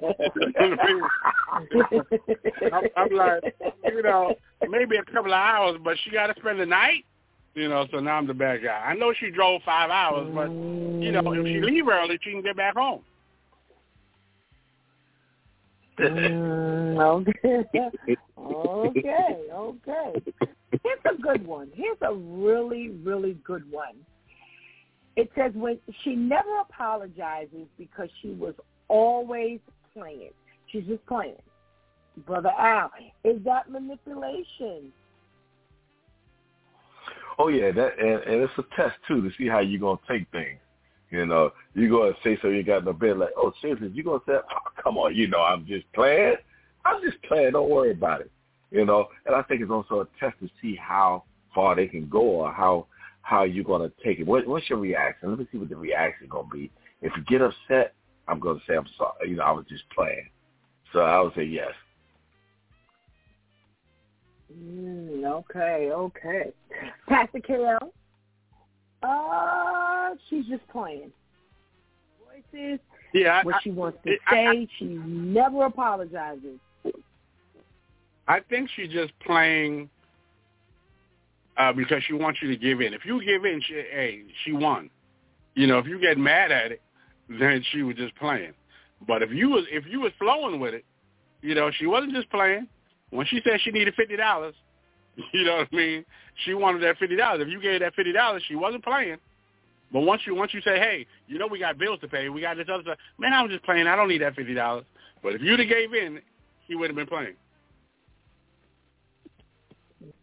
[2.72, 3.44] I'm, I'm like,
[3.86, 4.34] you know,
[4.70, 7.06] maybe a couple of hours, but she got to spend the night.
[7.54, 8.78] You know, so now I'm the bad guy.
[8.86, 10.50] I know she drove five hours, but
[11.02, 13.02] you know, if she leave early, she can get back home.
[16.00, 17.64] mm, okay.
[18.38, 20.22] okay, okay.
[20.72, 21.70] Here's a good one.
[21.74, 23.96] Here's a really, really good one.
[25.16, 28.54] It says when she never apologizes because she was
[28.88, 29.60] always
[29.94, 30.32] playing.
[30.72, 31.36] She's just playing.
[32.26, 32.92] Brother Al,
[33.24, 34.92] is that manipulation?
[37.40, 40.30] Oh yeah, that and, and it's a test too to see how you're gonna take
[40.32, 40.60] things.
[41.12, 43.92] You know, you go and say so you got in the bed like, oh seriously,
[43.94, 46.36] you gonna say, oh, come on, you know, I'm just playing.
[46.86, 47.52] I'm just playing.
[47.52, 48.32] Don't worry about it
[48.72, 49.08] you know.
[49.26, 51.24] And I think it's also a test to see how
[51.54, 52.88] far they can go or how
[53.22, 54.26] how you're going to take it.
[54.26, 55.30] What, what's your reaction?
[55.30, 56.72] Let me see what the reaction is going to be.
[57.02, 57.94] If you get upset,
[58.28, 59.30] I'm going to say I'm sorry.
[59.30, 60.30] You know, I was just playing.
[60.94, 61.74] So I would say yes.
[64.58, 66.54] Mm, okay, okay.
[67.10, 67.92] Pastor KL?
[69.04, 71.12] Uh, she's just playing.
[72.54, 72.80] Voices,
[73.14, 74.48] yeah, what she wants to I, say.
[74.48, 76.60] I, she never apologizes.
[78.28, 79.90] I think she's just playing
[81.58, 82.94] uh, because she wants you to give in.
[82.94, 84.90] If you give in, she, hey, she won.
[85.56, 86.82] You know, if you get mad at it,
[87.30, 88.54] then she was just playing.
[89.08, 90.86] But if you was if you was flowing with it,
[91.42, 92.68] you know, she wasn't just playing.
[93.10, 94.56] When she said she needed fifty dollars,
[95.34, 96.06] you know what I mean?
[96.46, 97.42] She wanted that fifty dollars.
[97.42, 99.18] If you gave that fifty dollars, she wasn't playing.
[99.92, 102.42] But once you once you say, hey, you know we got bills to pay, we
[102.42, 102.98] got this other stuff.
[103.18, 103.88] Man, I was just playing.
[103.88, 104.86] I don't need that fifty dollars.
[105.24, 106.20] But if you'd have gave in,
[106.68, 107.36] he would have been playing.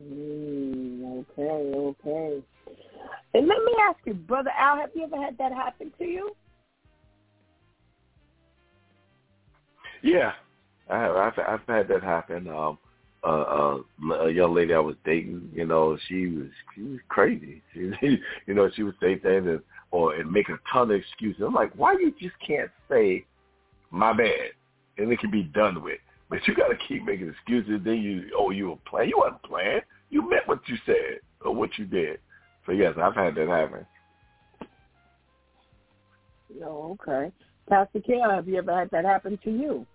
[0.02, 2.42] Mm, okay, okay.
[3.34, 6.30] And let me ask you, Brother Al, have you ever had that happen to you?
[10.02, 10.32] Yeah,
[10.88, 11.16] I have.
[11.16, 12.48] I've, I've had that happen.
[12.48, 12.78] Um,
[13.24, 17.62] uh, uh, a young lady I was dating, you know, she was she was crazy.
[18.00, 19.60] She, you know, she would say things and
[19.90, 21.42] or and make a ton of excuses.
[21.44, 23.24] I'm like, why you just can't say
[23.90, 24.50] my bad
[24.98, 25.98] and it can be done with?
[26.34, 27.80] But you got to keep making excuses.
[27.84, 29.10] Then you, oh, you were playing.
[29.10, 29.82] You wasn't playing.
[30.10, 32.18] You meant what you said or what you did.
[32.66, 33.86] So yes, I've had that happen.
[36.64, 37.30] Oh, okay.
[37.68, 39.86] Pastor KL, have you ever had that happen to you?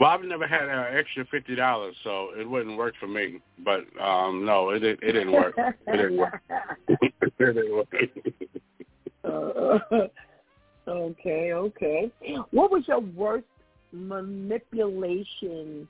[0.00, 3.38] Well, I've never had an extra fifty dollars, so it wouldn't work for me.
[3.64, 5.54] But um no, it it, it didn't work.
[5.56, 6.42] It didn't work.
[6.88, 7.94] it didn't work.
[9.24, 10.08] uh,
[10.90, 12.10] okay, okay.
[12.50, 13.46] What was your worst
[13.92, 15.88] manipulation?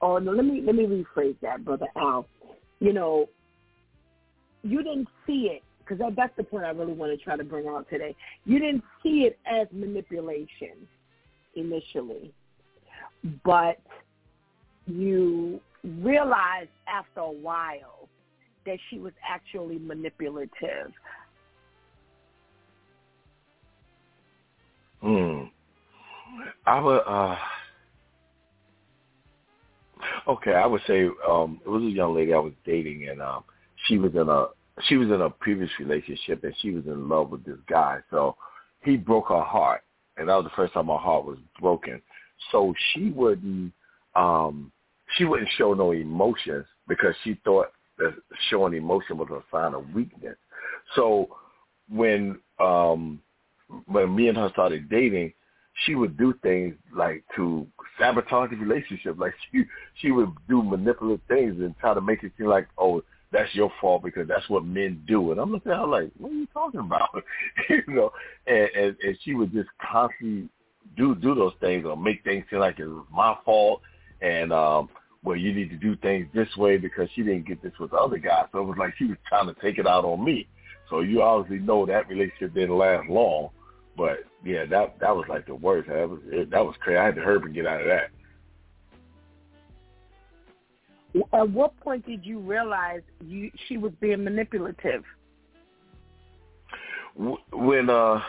[0.00, 2.26] Or no, let me let me rephrase that, brother Al.
[2.80, 3.28] You know,
[4.62, 7.44] you didn't see it because that, that's the point I really want to try to
[7.44, 8.16] bring out today.
[8.44, 10.88] You didn't see it as manipulation
[11.54, 12.32] initially
[13.44, 13.78] but
[14.86, 18.08] you realized after a while
[18.66, 20.92] that she was actually manipulative.
[25.00, 25.44] Hmm.
[26.66, 27.36] I would uh
[30.28, 33.44] okay, I would say um it was a young lady I was dating and um
[33.86, 34.46] she was in a
[34.88, 37.98] she was in a previous relationship and she was in love with this guy.
[38.10, 38.36] So
[38.82, 39.82] he broke her heart
[40.16, 42.00] and that was the first time her heart was broken
[42.50, 43.72] so she wouldn't
[44.16, 44.72] um
[45.16, 47.68] she wouldn't show no emotions because she thought
[47.98, 48.14] that
[48.50, 50.36] showing emotion was a sign of weakness.
[50.96, 51.36] So
[51.90, 53.20] when um
[53.86, 55.32] when me and her started dating,
[55.84, 57.66] she would do things like to
[57.98, 59.16] sabotage the relationship.
[59.22, 59.64] Like she
[60.00, 63.72] she would do manipulative things and try to make it seem like, oh, that's your
[63.80, 65.30] fault because that's what men do.
[65.30, 67.08] And I'm looking at her like, what are you talking about?
[67.68, 68.12] you know,
[68.46, 70.48] and, and and she would just constantly
[70.96, 73.80] do do those things or make things seem like it was my fault
[74.20, 74.88] and um
[75.24, 77.96] well you need to do things this way because she didn't get this with the
[77.96, 78.44] other guy.
[78.52, 80.48] So it was like she was trying to take it out on me.
[80.90, 83.50] So you obviously know that relationship didn't last long.
[83.96, 85.88] But yeah, that that was like the worst.
[85.88, 86.98] That was it, that was crazy.
[86.98, 88.10] I had to hurry and get out of that.
[91.34, 95.04] At what point did you realize you she was being manipulative?
[97.52, 98.20] When uh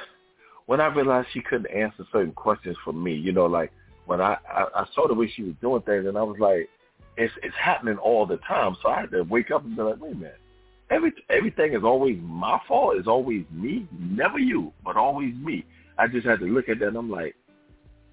[0.66, 3.72] when I realized she couldn't answer certain questions for me, you know, like
[4.06, 6.70] when I, I, I saw the way she was doing things and I was like,
[7.16, 8.76] it's it's happening all the time.
[8.82, 10.40] So I had to wake up and be like, wait a minute.
[10.90, 15.66] Every everything is always my fault, it's always me, never you, but always me.
[15.98, 17.36] I just had to look at that and I'm like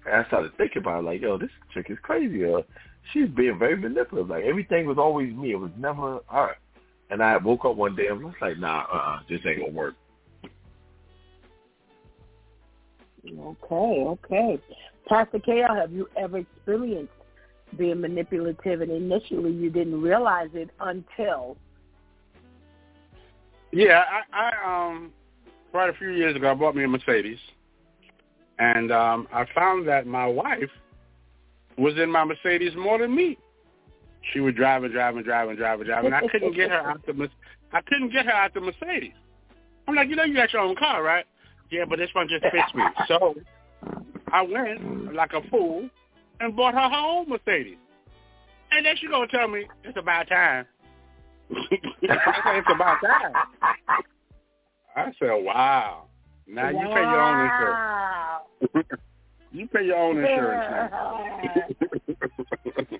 [0.05, 2.43] I started thinking about it, like, yo, this chick is crazy.
[2.43, 2.61] Uh,
[3.11, 4.29] she's being very manipulative.
[4.29, 5.51] Like everything was always me.
[5.51, 6.55] It was never her.
[7.09, 9.59] And I woke up one day and I was like, nah, uh uh this ain't
[9.59, 9.95] gonna work.
[13.25, 14.59] Okay, okay.
[15.07, 17.13] Pastor KL, have you ever experienced
[17.77, 21.57] being manipulative and initially you didn't realize it until?
[23.71, 24.03] Yeah,
[24.33, 25.11] I, I um
[25.71, 27.39] quite a few years ago I bought me a Mercedes.
[28.59, 30.69] And um I found that my wife
[31.77, 33.37] was in my Mercedes more than me.
[34.33, 36.69] She would drive and drive and drive and drive and drive and I couldn't get
[36.69, 37.29] her out the
[37.73, 39.13] I couldn't get her out the Mercedes.
[39.87, 41.25] I'm like, you know you got your own car, right?
[41.71, 42.83] Yeah, but this one just fits me.
[43.07, 43.35] So
[44.31, 45.89] I went like a fool
[46.39, 47.77] and bought her her own Mercedes.
[48.71, 50.65] And then she gonna tell me it's about time.
[51.51, 53.33] I say it's about time.
[54.95, 56.05] I said, wow.
[56.47, 58.97] Now you pay your own insurance.
[59.51, 61.25] you pay your own insurance now.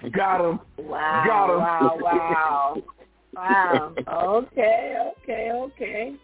[0.11, 0.59] Got him.
[0.77, 1.23] Wow.
[1.25, 1.59] Got him.
[1.59, 2.83] Wow.
[3.33, 3.93] Wow.
[4.07, 4.43] wow.
[4.47, 4.97] Okay.
[5.23, 5.51] Okay.
[5.53, 6.15] Okay.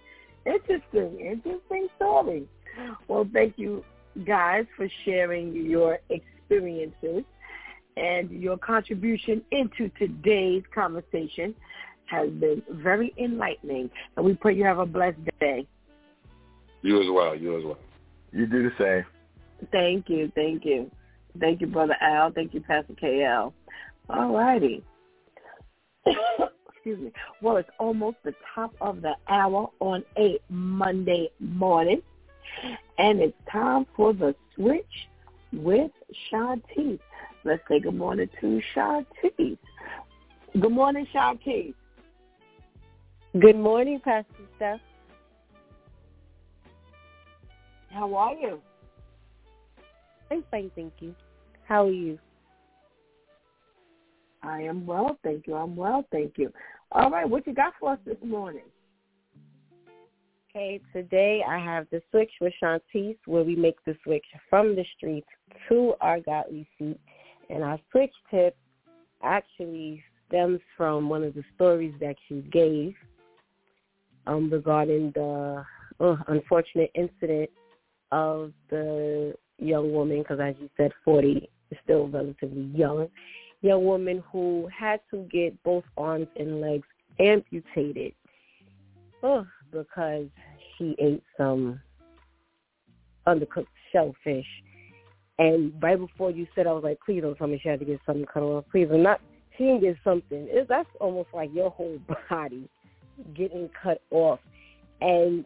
[0.47, 2.47] Interesting, interesting story.
[3.07, 3.83] Well, thank you
[4.25, 7.23] guys for sharing your experiences
[7.97, 11.53] and your contribution into today's conversation
[12.07, 13.89] has been very enlightening.
[14.15, 15.65] And we pray you have a blessed day.
[16.81, 17.35] You as well.
[17.35, 17.79] You as well.
[18.31, 19.69] You do the same.
[19.71, 20.31] Thank you.
[20.35, 20.91] Thank you.
[21.39, 22.31] Thank you, Brother Al.
[22.31, 23.53] Thank you, Pastor KL.
[24.09, 24.83] All righty.
[26.87, 27.11] excuse me.
[27.41, 32.01] Well, it's almost the top of the hour on a Monday morning,
[32.97, 34.85] and it's time for the switch
[35.51, 35.91] with
[36.31, 36.99] Shantice.
[37.43, 39.57] Let's say good morning to Shantice.
[40.59, 41.73] Good morning, Shantice.
[43.33, 44.25] Good morning, Pastor
[44.55, 44.79] Steph.
[47.89, 48.61] How are you?
[50.31, 51.13] I'm fine, thank you.
[51.67, 52.17] How are you?
[54.41, 55.55] I am well, thank you.
[55.55, 56.51] I'm well, thank you.
[56.91, 58.63] All right, what you got for us this morning?
[60.49, 64.85] Okay, today I have the switch with Shantice where we make the switch from the
[64.95, 65.27] streets
[65.67, 66.99] to our godly seat.
[67.49, 68.55] And our switch tip
[69.21, 72.95] actually stems from one of the stories that she gave
[74.27, 75.63] um, regarding the
[75.99, 77.49] oh, unfortunate incident
[78.11, 83.07] of the young woman, because as you said, 40 is still relatively young,
[83.61, 86.87] young woman who had to get both arms and legs
[87.19, 88.13] amputated
[89.23, 90.27] oh, because
[90.77, 91.79] she ate some
[93.27, 94.45] undercooked shellfish.
[95.39, 97.85] And right before you said, I was like, please don't tell me she had to
[97.85, 98.65] get something cut off.
[98.71, 99.21] Please, I'm not.
[99.55, 100.47] She didn't get something.
[100.49, 101.99] It, that's almost like your whole
[102.29, 102.69] body
[103.35, 104.39] getting cut off.
[105.01, 105.45] And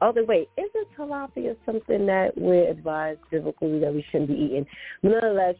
[0.00, 4.66] other way, isn't tilapia something that we're advised biblically that we shouldn't be eating?
[5.02, 5.56] Nonetheless,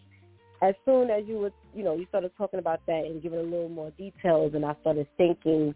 [0.62, 3.42] as soon as you were, you know, you started talking about that and giving a
[3.42, 5.74] little more details, and I started thinking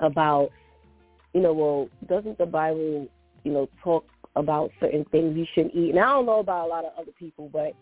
[0.00, 0.50] about,
[1.34, 3.08] you know, well, doesn't the Bible,
[3.44, 4.04] you know, talk
[4.36, 5.90] about certain things you shouldn't eat?
[5.90, 7.72] And I don't know about a lot of other people, but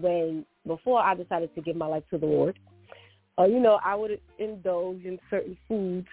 [0.00, 2.58] when before I decided to give my life to the Lord,
[3.38, 6.06] uh, you know, I would indulge in certain foods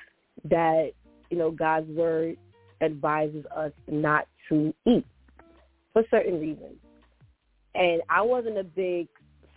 [0.45, 0.91] that,
[1.29, 2.37] you know, God's word
[2.81, 5.05] advises us not to eat
[5.93, 6.77] for certain reasons.
[7.75, 9.07] And I wasn't a big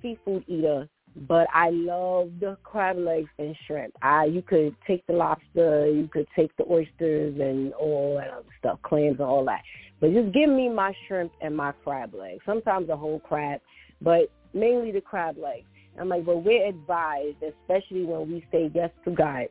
[0.00, 0.88] seafood eater,
[1.28, 3.94] but I loved the crab legs and shrimp.
[4.02, 8.44] I you could take the lobster, you could take the oysters and all that other
[8.58, 9.62] stuff, clams and all that.
[10.00, 12.42] But just give me my shrimp and my crab legs.
[12.44, 13.60] Sometimes a whole crab,
[14.00, 15.66] but mainly the crab legs.
[15.98, 19.46] I'm like, well, we're advised, especially when we say yes to God,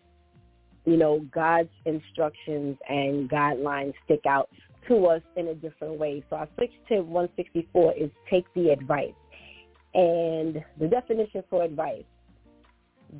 [0.85, 4.49] you know, God's instructions and guidelines stick out
[4.87, 6.23] to us in a different way.
[6.29, 6.47] So our
[6.89, 9.13] to 164 is take the advice.
[9.93, 12.03] And the definition for advice,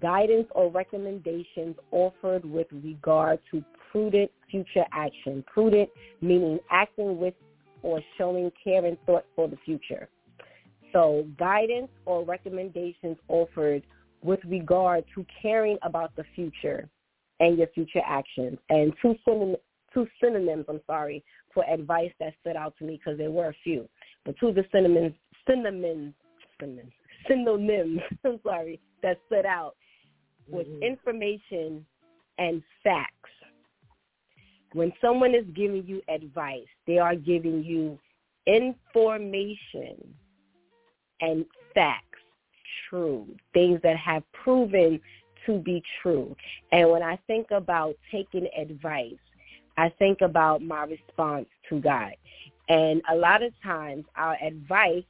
[0.02, 5.44] guidance or recommendations offered with regard to prudent future action.
[5.53, 5.90] Prudent
[6.22, 7.35] meaning acting with
[7.84, 10.10] or showing care and thought for the future.
[10.91, 13.84] So guidance or recommendations offered
[14.23, 16.90] with regard to caring about the future
[17.43, 18.57] and your future actions.
[18.69, 19.57] And two, synonym,
[19.93, 23.55] two synonyms, I'm sorry, for advice that stood out to me because there were a
[23.63, 23.87] few.
[24.25, 25.13] But two of the synonyms,
[25.47, 26.13] synonyms,
[26.59, 26.91] synonyms,
[27.27, 29.75] synonyms I'm sorry, that stood out
[30.47, 30.83] was mm-hmm.
[30.83, 31.85] information
[32.37, 33.09] and facts.
[34.73, 37.99] When someone is giving you advice, they are giving you
[38.47, 39.97] information
[41.21, 41.45] and
[41.75, 42.19] facts,
[42.89, 44.99] true, things that have proven
[45.45, 46.35] to be true.
[46.71, 49.13] And when I think about taking advice,
[49.77, 52.11] I think about my response to God.
[52.69, 55.03] And a lot of times our advice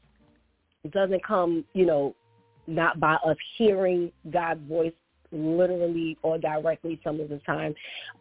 [0.92, 2.16] doesn't come, you know,
[2.68, 4.94] not by us hearing God's voice
[5.32, 7.74] literally or directly some of the time,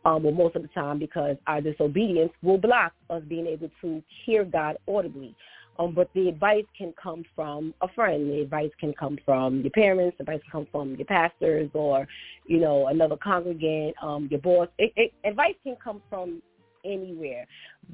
[0.04, 4.02] um, or most of the time because our disobedience will block us being able to
[4.24, 5.36] hear God audibly.
[5.78, 8.30] Um, but the advice can come from a friend.
[8.30, 10.16] The advice can come from your parents.
[10.18, 12.06] The advice can come from your pastors or,
[12.46, 14.68] you know, another congregant, um, your boss.
[14.78, 16.42] It, it, advice can come from
[16.84, 17.46] anywhere.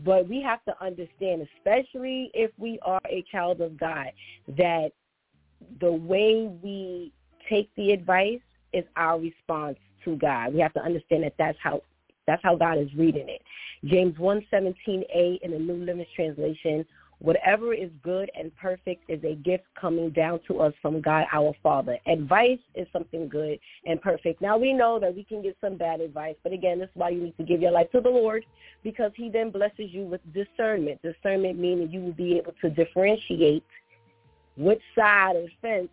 [0.05, 4.09] But we have to understand, especially if we are a child of God,
[4.57, 4.91] that
[5.81, 7.13] the way we
[7.49, 8.41] take the advice
[8.73, 10.55] is our response to God.
[10.55, 11.83] We have to understand that that's how
[12.27, 13.41] that's how God is reading it.
[13.87, 16.85] James 1:17a in the New Living Translation
[17.21, 21.53] Whatever is good and perfect is a gift coming down to us from God our
[21.63, 21.99] Father.
[22.07, 24.41] Advice is something good and perfect.
[24.41, 27.09] Now we know that we can get some bad advice, but again, this is why
[27.11, 28.47] you need to give your life to the Lord
[28.85, 31.01] because he then blesses you with discernment.
[31.03, 33.65] Discernment meaning you will be able to differentiate
[34.57, 35.89] which side of the fence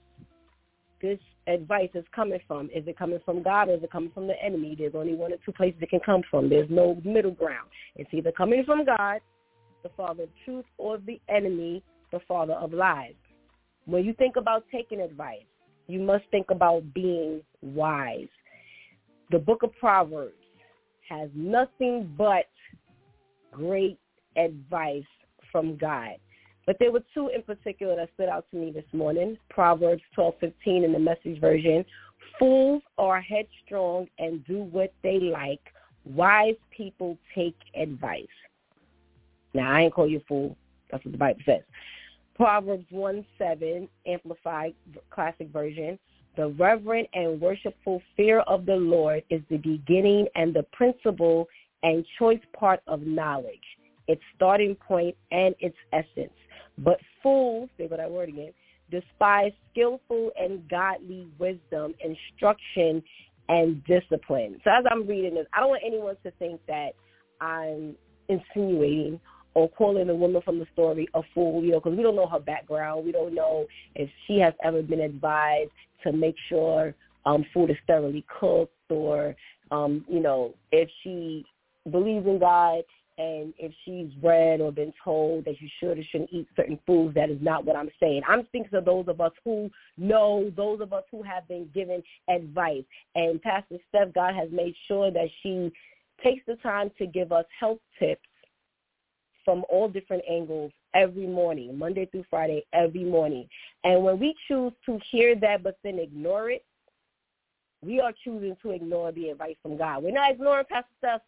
[1.02, 2.70] this advice is coming from.
[2.70, 4.76] Is it coming from God or is it coming from the enemy?
[4.78, 6.50] There's only one or two places it can come from.
[6.50, 7.70] There's no middle ground.
[7.96, 9.22] It's either coming from God
[9.86, 13.14] the father of truth, or the enemy, the father of lies.
[13.86, 15.46] When you think about taking advice,
[15.86, 18.28] you must think about being wise.
[19.30, 20.34] The book of Proverbs
[21.08, 22.46] has nothing but
[23.52, 24.00] great
[24.36, 25.04] advice
[25.52, 26.16] from God.
[26.66, 29.38] But there were two in particular that stood out to me this morning.
[29.52, 31.86] Proverbs 12:15 in the message version.
[32.40, 35.62] Fools are headstrong and do what they like.
[36.06, 38.26] Wise people take advice.
[39.56, 40.58] Now, I ain't call you a fool.
[40.92, 41.62] That's what the Bible says.
[42.36, 44.74] Proverbs 1 7, Amplified
[45.10, 45.98] Classic Version.
[46.36, 51.48] The reverent and worshipful fear of the Lord is the beginning and the principal
[51.84, 53.64] and choice part of knowledge,
[54.10, 56.34] its starting point and its essence.
[56.78, 58.52] But fools, say what that word again,
[58.92, 63.02] despise skillful and godly wisdom, instruction,
[63.48, 64.60] and discipline.
[64.66, 66.92] So as I'm reading this, I don't want anyone to think that
[67.40, 67.96] I'm
[68.28, 69.22] insinuating
[69.56, 72.28] or calling the woman from the story a fool, you know, because we don't know
[72.28, 73.06] her background.
[73.06, 73.66] We don't know
[73.96, 75.72] if she has ever been advised
[76.04, 76.94] to make sure
[77.26, 79.36] um, food is thoroughly cooked or,
[79.72, 81.46] um, you know, if she
[81.90, 82.84] believes in God
[83.18, 87.16] and if she's read or been told that you should or shouldn't eat certain foods,
[87.16, 88.24] that is not what I'm saying.
[88.28, 92.04] I'm thinking of those of us who know, those of us who have been given
[92.28, 92.84] advice.
[93.16, 95.72] And Pastor Steph, God has made sure that she
[96.22, 98.22] takes the time to give us health tips
[99.46, 103.48] from all different angles every morning, Monday through Friday, every morning.
[103.84, 106.66] And when we choose to hear that but then ignore it,
[107.84, 110.04] we are choosing to ignore the advice from God.
[110.04, 111.22] We're not ignoring Pastor Steph.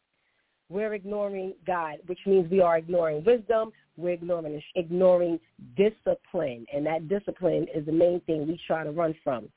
[0.70, 3.72] We're ignoring God, which means we are ignoring wisdom.
[3.96, 5.40] We're ignoring ignoring
[5.78, 9.48] discipline, and that discipline is the main thing we try to run from.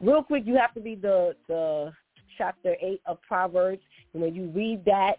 [0.00, 1.92] Real quick, you have to read the the
[2.36, 3.82] chapter eight of Proverbs,
[4.12, 5.14] and when you read that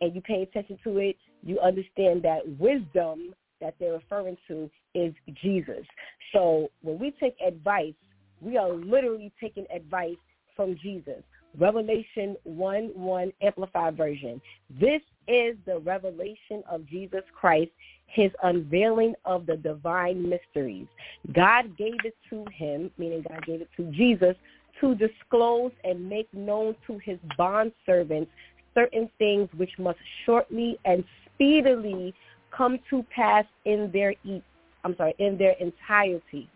[0.00, 5.12] and you pay attention to it, you understand that wisdom that they're referring to is
[5.42, 5.84] Jesus.
[6.32, 7.94] So when we take advice,
[8.40, 10.16] we are literally taking advice
[10.54, 11.22] from Jesus.
[11.58, 14.40] Revelation 1 1 Amplified Version.
[14.80, 17.70] This is the revelation of Jesus Christ,
[18.06, 20.86] his unveiling of the divine mysteries.
[21.32, 24.36] God gave it to him, meaning God gave it to Jesus,
[24.80, 28.28] to disclose and make known to his bondservants
[28.74, 31.02] certain things which must shortly and
[31.38, 32.12] speedily
[32.50, 34.14] come to pass in their
[34.84, 36.48] I'm sorry, in their entirety.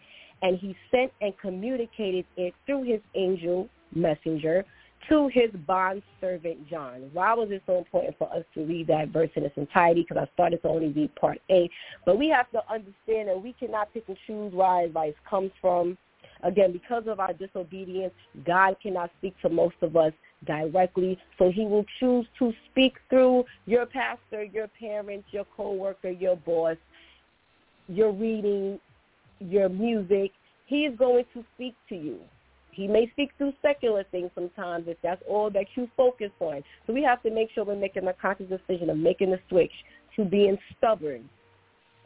[0.43, 4.65] And he sent and communicated it through his angel messenger
[5.09, 7.11] to his bond servant John.
[7.13, 10.07] Why was it so important for us to read that verse in its entirety?
[10.09, 11.69] Because I started to only read part A.
[12.05, 15.99] But we have to understand that we cannot pick and choose where advice comes from.
[16.45, 18.13] Again, because of our disobedience,
[18.45, 20.13] God cannot speak to most of us
[20.47, 21.19] directly.
[21.39, 26.77] So he will choose to speak through your pastor, your parents, your coworker, your boss,
[27.89, 28.79] your reading,
[29.41, 30.33] your music.
[30.67, 32.19] He is going to speak to you.
[32.71, 36.63] He may speak through secular things sometimes if that's all that you focus on.
[36.87, 39.73] So we have to make sure we're making a conscious decision of making the switch
[40.17, 41.29] to being stubborn,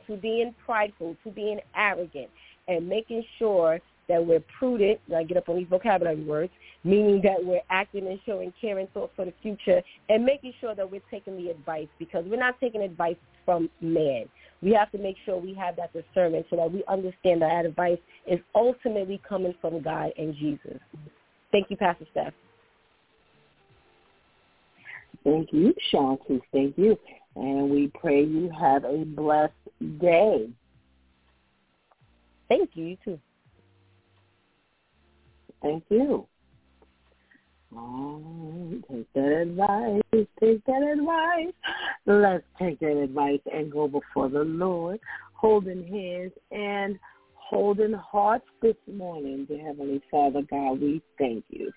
[0.08, 2.30] to being prideful, to being arrogant,
[2.66, 6.52] and making sure that we're prudent, I get up on these vocabulary words,
[6.84, 10.74] meaning that we're acting and showing care and thought for the future and making sure
[10.74, 14.26] that we're taking the advice because we're not taking advice from man.
[14.62, 17.66] We have to make sure we have that discernment so that we understand that that
[17.66, 20.78] advice is ultimately coming from God and Jesus.
[21.52, 22.32] Thank you, Pastor Steph.
[25.24, 26.40] Thank you, Shanti.
[26.52, 26.98] Thank you.
[27.34, 29.52] And we pray you have a blessed
[30.00, 30.48] day.
[32.48, 32.86] Thank you.
[32.86, 33.20] You too.
[35.62, 36.26] Thank you.
[38.90, 40.02] Take that advice,
[40.40, 41.52] take that advice.
[42.06, 45.00] Let's take that advice and go before the Lord,
[45.34, 46.98] holding hands and
[47.34, 49.44] holding hearts this morning.
[49.46, 51.72] Dear Heavenly Father God, we thank you.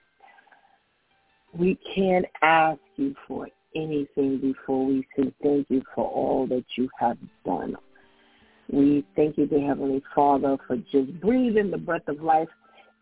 [1.53, 6.89] We can't ask you for anything before we say thank you for all that you
[6.99, 7.75] have done.
[8.71, 12.49] We thank you, dear Heavenly Father, for just breathing the breath of life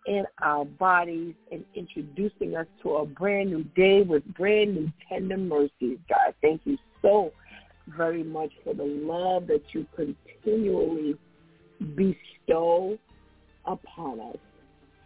[0.08, 5.38] in our bodies and introducing us to a brand new day with brand new tender
[5.38, 6.34] mercies, God.
[6.42, 7.32] Thank you so
[7.96, 11.16] very much for the love that you continually
[11.96, 12.98] bestow
[13.66, 14.38] upon us.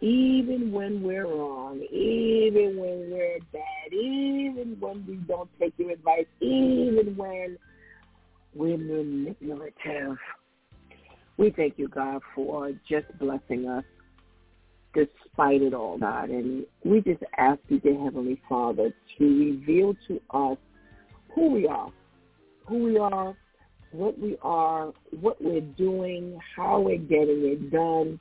[0.01, 6.25] Even when we're wrong, even when we're bad, even when we don't take your advice,
[6.39, 7.57] even when
[8.53, 10.17] we're manipulative.
[11.37, 13.83] We thank you, God, for just blessing us
[14.93, 16.29] despite it all, God.
[16.29, 20.57] And we just ask you, dear Heavenly Father, to reveal to us
[21.33, 21.91] who we are,
[22.67, 23.35] who we are,
[23.91, 28.19] what we are, what we're doing, how we're getting it done,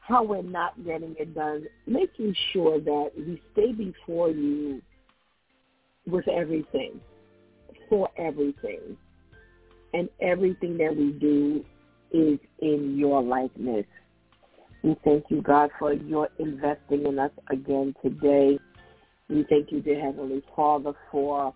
[0.00, 4.82] how we're not getting it done, making sure that we stay before you
[6.06, 7.00] with everything,
[7.88, 8.96] for everything.
[9.94, 11.64] And everything that we do
[12.12, 13.84] is in your likeness.
[14.82, 18.58] We thank you, God, for your investing in us again today.
[19.28, 21.54] We thank you, dear Heavenly Father, for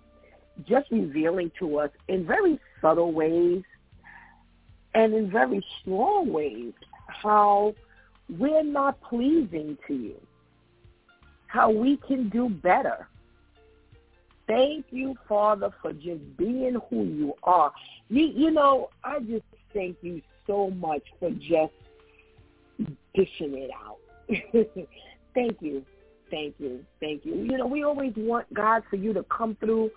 [0.67, 3.65] just revealing to us in very subtle ways
[4.95, 6.73] and in very strong ways
[7.09, 7.75] how
[8.29, 10.21] we're not pleasing to you,
[11.49, 13.09] how we can do better.
[14.47, 17.73] Thank you, Father, for just being who you are.
[18.09, 19.45] You, you know, I just
[19.75, 21.73] thank you so much for just
[23.17, 23.99] dishing it out.
[25.35, 25.85] thank you.
[26.31, 26.85] Thank you.
[27.01, 27.35] Thank you.
[27.35, 29.91] You know, we always want God for you to come through,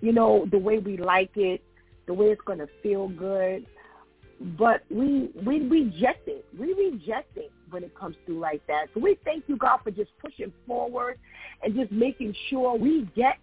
[0.00, 1.62] you know, the way we like it,
[2.06, 3.66] the way it's going to feel good.
[4.58, 6.46] But we we reject it.
[6.58, 8.86] We reject it when it comes through like that.
[8.94, 11.18] So we thank you, God, for just pushing forward
[11.62, 13.38] and just making sure we get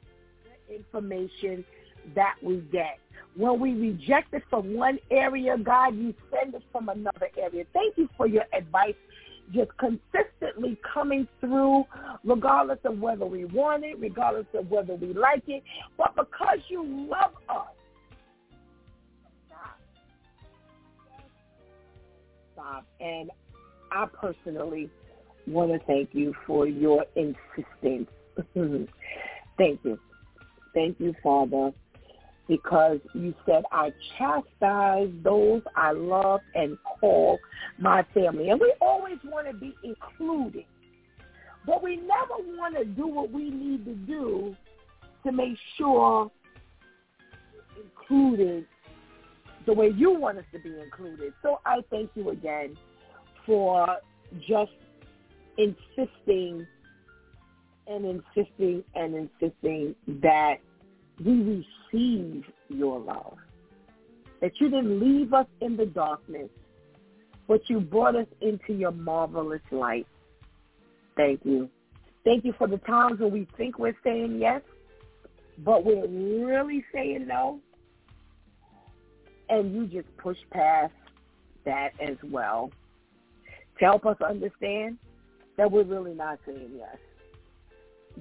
[0.68, 1.64] the information
[2.16, 3.00] that we get.
[3.36, 7.66] When we reject it from one area, God, you send it from another area.
[7.74, 8.96] Thank you for your advice
[9.54, 11.86] just consistently coming through
[12.24, 15.64] regardless of whether we want it, regardless of whether we like it.
[15.98, 17.68] But because you love us,
[19.48, 19.80] stop.
[22.54, 22.86] Stop.
[23.00, 23.32] And
[23.92, 24.90] I personally
[25.46, 28.10] want to thank you for your insistence.
[29.58, 30.00] thank you.
[30.74, 31.72] Thank you, Father
[32.48, 37.40] because you said, I chastise those I love and call
[37.78, 38.50] my family.
[38.50, 40.66] And we always want to be included.
[41.66, 44.56] But we never want to do what we need to do
[45.26, 46.32] to make sure
[47.84, 48.66] included
[49.66, 51.34] the way you want us to be included.
[51.42, 52.78] So I thank you again
[53.46, 53.98] for
[54.48, 54.72] just
[55.58, 56.66] insisting
[57.88, 60.56] and insisting and insisting that
[61.24, 61.34] we
[61.92, 63.38] receive your love.
[64.42, 66.50] That you didn't leave us in the darkness,
[67.48, 70.08] but you brought us into your marvelous light.
[71.16, 71.70] Thank you.
[72.24, 74.62] Thank you for the times when we think we're saying yes,
[75.60, 77.60] but we're really saying no.
[79.50, 80.94] And you just push past
[81.66, 82.70] that as well
[83.80, 84.98] to help us understand
[85.56, 86.98] that we're really not saying yes,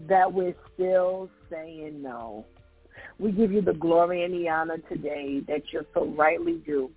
[0.09, 2.47] that we're still saying no.
[3.19, 6.91] We give you the glory and the honor today that you're so rightly due.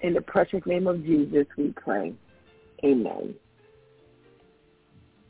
[0.00, 2.14] In the precious name of Jesus, we pray.
[2.84, 3.34] Amen.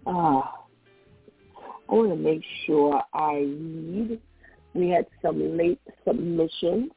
[0.07, 0.53] Ah,
[1.89, 4.21] I want to make sure I read.
[4.75, 6.91] We had some late submissions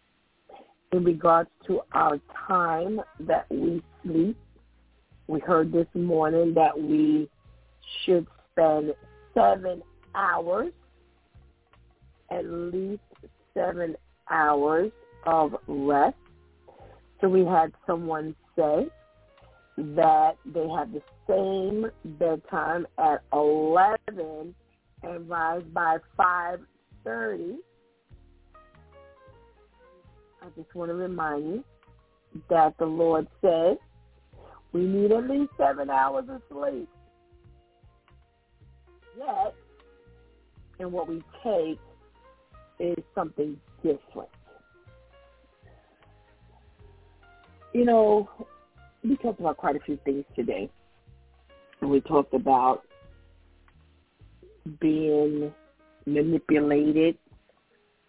[0.92, 4.38] in regards to our time that we sleep.
[5.28, 7.30] We heard this morning that we
[8.04, 8.94] should spend
[9.34, 9.82] seven
[10.16, 10.72] hours,
[12.32, 13.02] at least
[13.54, 13.96] seven
[14.30, 14.92] hours
[15.26, 16.16] of rest.
[17.22, 18.88] So we had someone say
[19.78, 24.56] that they have the same bedtime at 11
[25.04, 27.56] and rise by 5.30.
[30.42, 31.64] I just want to remind you
[32.50, 33.78] that the Lord said
[34.72, 36.88] we need at least seven hours of sleep.
[39.18, 39.56] Yet,
[40.80, 41.80] and what we take
[42.80, 44.30] is something different.
[47.74, 48.30] You know,
[49.04, 50.70] we talked about quite a few things today.
[51.82, 52.84] And we talked about
[54.80, 55.54] being
[56.06, 57.18] manipulated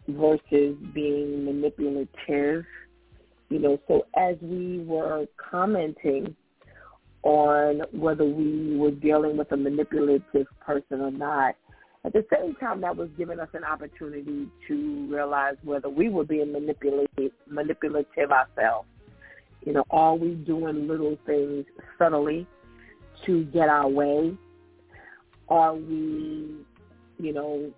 [0.08, 2.64] versus being manipulative.
[3.48, 6.34] You know, so as we were commenting
[7.22, 11.54] on whether we were dealing with a manipulative person or not,
[12.04, 16.24] at the same time that was giving us an opportunity to realize whether we were
[16.24, 18.88] being manipulated, manipulative ourselves.
[19.64, 21.66] You know, are we doing little things
[21.98, 22.46] subtly
[23.26, 24.34] to get our way?
[25.48, 26.64] Are we,
[27.18, 27.70] you know,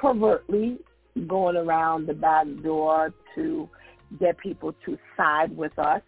[0.00, 0.78] covertly
[1.26, 3.68] going around the back door to
[4.20, 6.02] get people to side with us?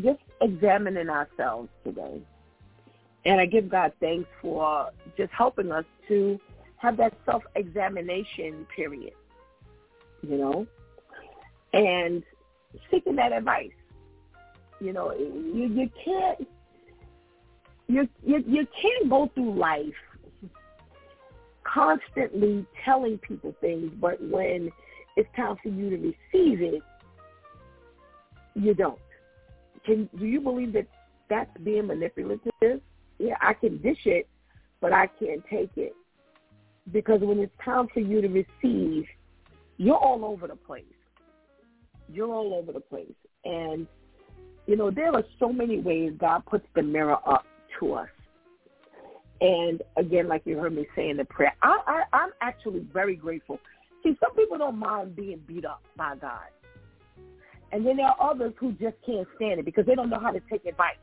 [0.00, 2.22] Just examining ourselves today.
[3.26, 6.38] And I give God thanks for just helping us to
[6.76, 9.14] have that self-examination period,
[10.22, 10.66] you know,
[11.72, 12.22] and
[12.88, 13.72] seeking that advice.
[14.80, 16.48] You know, you you can't
[17.88, 19.94] you you you can't go through life
[21.64, 24.70] constantly telling people things, but when
[25.16, 26.82] it's time for you to receive it,
[28.54, 29.00] you don't.
[29.84, 30.86] Can do you believe that
[31.28, 32.80] that's being manipulative?
[33.18, 34.28] Yeah, I can dish it,
[34.80, 35.94] but I can't take it
[36.92, 39.06] because when it's time for you to receive,
[39.78, 40.84] you're all over the place.
[42.12, 43.14] You're all over the place,
[43.44, 43.86] and
[44.66, 47.44] you know there are so many ways God puts the mirror up
[47.80, 48.08] to us.
[49.40, 53.16] And again, like you heard me say in the prayer, I, I, I'm actually very
[53.16, 53.58] grateful.
[54.02, 56.46] See, some people don't mind being beat up by God.
[57.72, 60.30] And then there are others who just can't stand it because they don't know how
[60.30, 60.96] to take advice.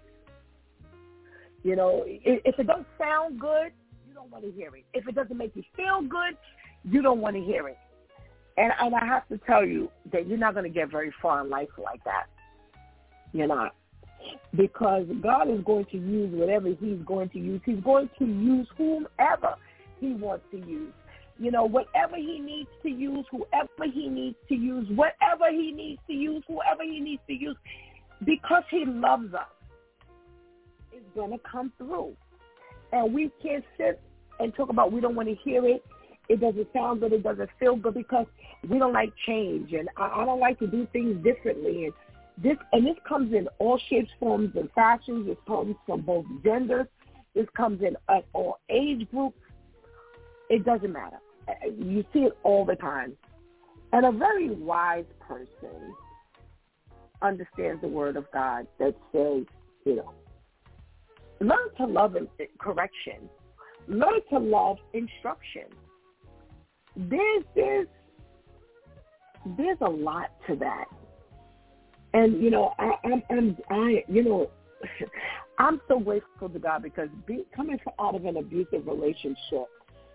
[1.63, 3.71] You know, if it doesn't sound good,
[4.07, 4.83] you don't want to hear it.
[4.93, 6.37] If it doesn't make you feel good,
[6.83, 7.77] you don't want to hear it.
[8.57, 11.41] And and I have to tell you that you're not going to get very far
[11.41, 12.25] in life like that.
[13.31, 13.73] You're not
[14.55, 17.61] because God is going to use whatever he's going to use.
[17.65, 19.55] He's going to use whomever
[19.99, 20.93] he wants to use.
[21.39, 25.99] You know, whatever he needs to use, whoever he needs to use, whatever he needs
[26.07, 27.57] to use, whoever he needs to use,
[28.23, 29.47] because he loves us,
[30.95, 32.15] is going to come through.
[32.91, 34.01] And we can't sit
[34.39, 35.83] and talk about we don't want to hear it.
[36.29, 37.13] It doesn't sound good.
[37.13, 38.25] It doesn't feel good because
[38.67, 39.73] we don't like change.
[39.73, 41.85] And I, I don't like to do things differently.
[41.85, 41.93] And
[42.37, 45.27] this and this comes in all shapes, forms, and fashions.
[45.27, 46.87] This comes from both genders.
[47.35, 49.39] This comes in at all age groups.
[50.49, 51.17] It doesn't matter.
[51.77, 53.17] You see it all the time.
[53.91, 55.95] And a very wise person,
[57.23, 59.45] understands the word of God that says,
[59.85, 60.13] you know,
[61.43, 62.15] learn to love
[62.59, 63.29] correction,
[63.87, 65.65] learn to love instruction.
[66.95, 67.87] There's there's
[69.57, 70.85] there's a lot to that,
[72.13, 74.51] and you know I I'm, I'm I you know
[75.59, 79.67] I'm so grateful to God because be, coming out of an abusive relationship,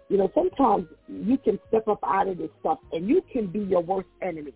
[0.08, 3.60] you know, sometimes you can step up out of this stuff and you can be
[3.60, 4.52] your worst enemy.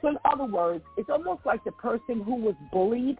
[0.00, 3.18] So in other words, it's almost like the person who was bullied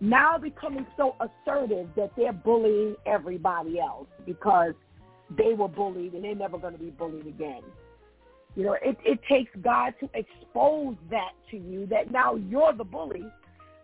[0.00, 4.74] now becoming so assertive that they're bullying everybody else because
[5.36, 7.62] they were bullied and they're never going to be bullied again.
[8.56, 12.84] You know, it, it takes God to expose that to you that now you're the
[12.84, 13.24] bully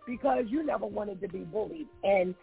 [0.07, 1.87] because you never wanted to be bullied.
[2.03, 2.35] And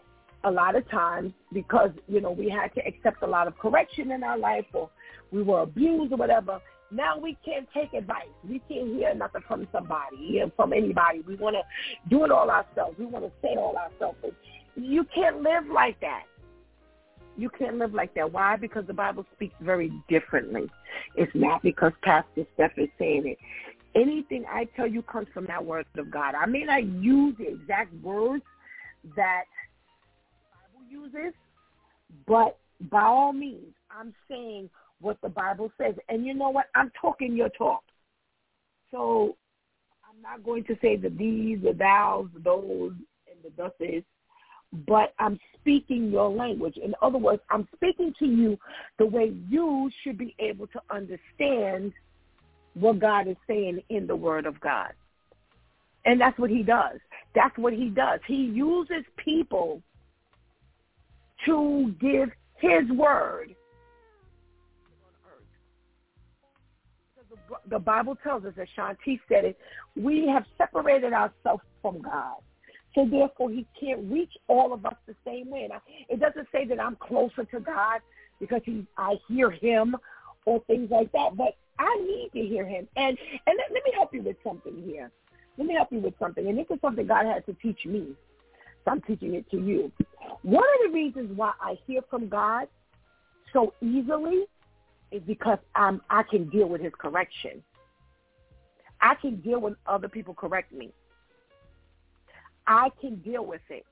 [0.44, 4.12] a lot of times because, you know, we had to accept a lot of correction
[4.12, 4.90] in our life or
[5.30, 8.28] we were abused or whatever, now we can't take advice.
[8.48, 11.20] We can't hear nothing from somebody, from anybody.
[11.26, 11.62] We want to
[12.08, 12.98] do it all ourselves.
[12.98, 14.18] We want to say all ourselves.
[14.74, 16.22] You can't live like that.
[17.36, 18.32] You can't live like that.
[18.32, 18.56] Why?
[18.56, 20.68] Because the Bible speaks very differently.
[21.14, 23.38] It's not because Pastor Steph is saying it.
[23.94, 26.34] Anything I tell you comes from that word of God.
[26.34, 28.44] I may not use the exact words
[29.14, 29.44] that
[30.52, 31.34] the Bible uses,
[32.26, 32.58] but
[32.90, 34.68] by all means, I'm saying
[35.00, 35.94] what the Bible says.
[36.08, 36.66] And you know what?
[36.74, 37.82] I'm talking your talk.
[38.90, 39.36] So
[40.08, 42.92] I'm not going to say the these, the thous, the those,
[43.28, 44.04] and the thuses,
[44.86, 46.76] but I'm speaking your language.
[46.76, 48.58] In other words, I'm speaking to you
[48.98, 51.92] the way you should be able to understand
[52.74, 54.92] what God is saying in the Word of God.
[56.04, 56.98] And that's what he does.
[57.34, 58.20] That's what he does.
[58.26, 59.82] He uses people
[61.44, 63.54] to give his word
[67.68, 69.58] the Bible tells us, as Shanti said it,
[69.96, 72.36] we have separated ourselves from God.
[72.94, 75.68] So therefore, he can't reach all of us the same way.
[75.70, 78.00] Now, it doesn't say that I'm closer to God
[78.40, 79.96] because he, I hear him
[80.46, 82.88] or things like that, but I need to hear him.
[82.96, 83.16] And
[83.46, 85.10] and let, let me help you with something here.
[85.56, 86.46] Let me help you with something.
[86.48, 88.14] And this is something God had to teach me.
[88.84, 89.92] So I'm teaching it to you.
[90.42, 92.68] One of the reasons why I hear from God
[93.52, 94.44] so easily
[95.10, 97.62] is because I'm I can deal with his correction.
[99.00, 100.92] I can deal when other people correct me.
[102.66, 103.86] I can deal with it.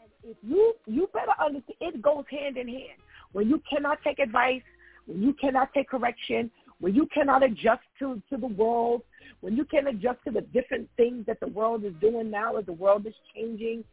[0.00, 3.00] And if you you better understand it goes hand in hand.
[3.32, 4.62] When you cannot take advice,
[5.06, 6.50] when you cannot take correction,
[6.80, 9.02] when you cannot adjust to, to the world,
[9.40, 12.66] when you can't adjust to the different things that the world is doing now as
[12.66, 13.84] the world is changing,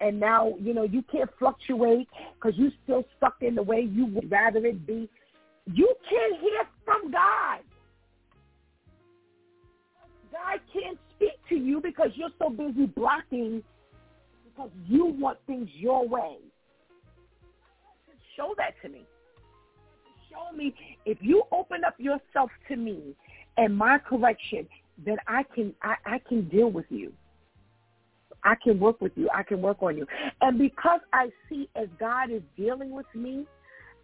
[0.00, 4.06] and now, you know, you can't fluctuate because you're still stuck in the way you
[4.06, 5.08] would rather it be.
[5.66, 7.60] You can't hear from God.
[10.32, 13.62] God can't speak to you because you're so busy blocking
[14.44, 16.36] because you want things your way.
[18.36, 19.04] Show that to me.
[20.30, 20.74] Show me
[21.04, 23.14] if you open up yourself to me
[23.56, 24.66] and my correction,
[25.04, 27.12] then I can I, I can deal with you.
[28.44, 29.28] I can work with you.
[29.34, 30.06] I can work on you.
[30.40, 33.46] And because I see as God is dealing with me,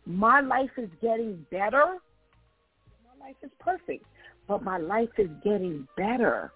[0.06, 1.98] my life is getting better.
[3.04, 4.06] My life is perfect,
[4.46, 6.52] but my life is getting better.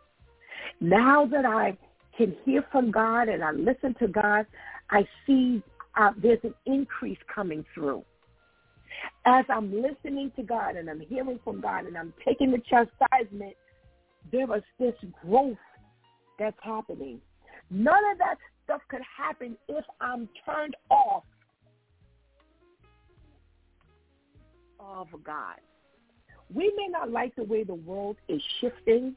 [0.81, 1.77] Now that I
[2.17, 4.47] can hear from God and I listen to God,
[4.91, 5.63] I see
[5.99, 8.05] uh, there's an increase coming through.
[9.25, 13.57] As I'm listening to God and I'm hearing from God and I'm taking the chastisement,
[14.31, 14.95] there is this
[15.25, 15.57] growth
[16.39, 17.21] that's happening.
[17.71, 21.25] None of that stuff could happen if I'm turned off
[24.81, 25.57] of God.
[26.53, 29.15] We may not like the way the world is shifting,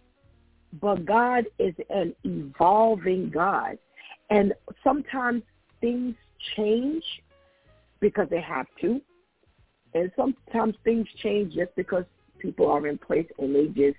[0.81, 3.77] but God is an evolving God.
[4.29, 4.53] And
[4.83, 5.43] sometimes
[5.81, 6.15] things
[6.55, 7.03] change
[7.99, 9.01] because they have to.
[9.93, 12.05] And sometimes things change just because
[12.39, 13.97] people are in place and they just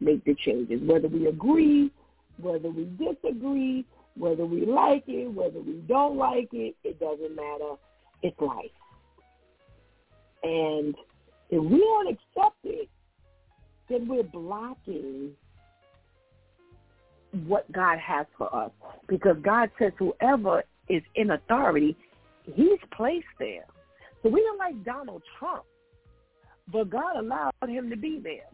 [0.00, 0.80] make the changes.
[0.82, 1.92] Whether we agree,
[2.40, 3.84] whether we disagree,
[4.16, 7.74] whether we like it, whether we don't like it, it doesn't matter.
[8.22, 8.70] It's life.
[10.42, 10.94] And
[11.50, 12.88] if we don't accept it,
[13.88, 15.30] then we're blocking
[17.46, 18.70] what God has for us.
[19.08, 21.96] Because God says whoever is in authority,
[22.44, 23.66] he's placed there.
[24.22, 25.64] So we don't like Donald Trump,
[26.72, 28.48] but God allowed him to be there.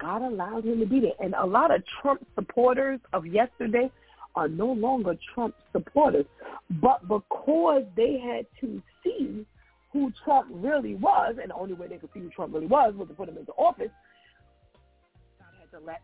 [0.00, 1.12] God allowed him to be there.
[1.20, 3.90] And a lot of Trump supporters of yesterday
[4.34, 6.26] are no longer Trump supporters.
[6.82, 9.46] But because they had to see
[9.94, 12.94] who Trump really was, and the only way they could see who Trump really was
[12.96, 13.92] was to put him into office,
[15.38, 16.02] God had to let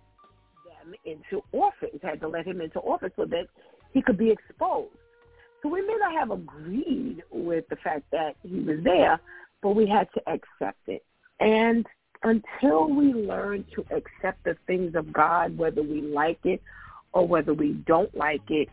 [0.64, 3.48] them into office, had to let him into office so that
[3.92, 4.94] he could be exposed.
[5.60, 9.20] So we may not have agreed with the fact that he was there,
[9.60, 11.04] but we had to accept it.
[11.40, 11.84] And
[12.22, 16.62] until we learn to accept the things of God, whether we like it
[17.12, 18.68] or whether we don't like it,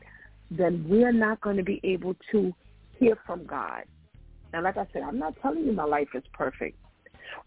[0.52, 2.54] then we're not going to be able to
[3.00, 3.84] hear from God.
[4.54, 6.78] And like I said, I'm not telling you my life is perfect.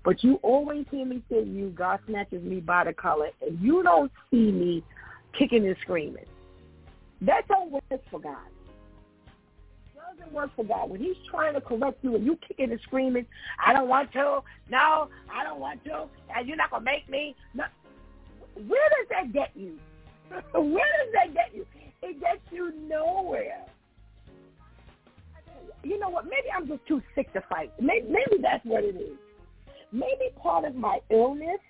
[0.04, 3.82] But you always hear me say you, God snatches me by the collar, and you
[3.82, 4.84] don't see me
[5.38, 6.26] kicking and screaming.
[7.22, 8.36] That don't work for God.
[10.16, 10.90] Doesn't work for God.
[10.90, 13.26] When he's trying to correct you and you kicking and screaming,
[13.64, 17.08] I don't want to, no, I don't want to, and you're not going to make
[17.08, 17.36] me.
[17.54, 17.64] No.
[18.66, 19.78] Where does that get you?
[20.30, 21.66] Where does that get you?
[22.02, 23.64] It gets you nowhere.
[25.82, 26.24] You know what?
[26.24, 27.72] Maybe I'm just too sick to fight.
[27.80, 29.16] Maybe, maybe that's what it is.
[29.92, 31.60] Maybe part of my illness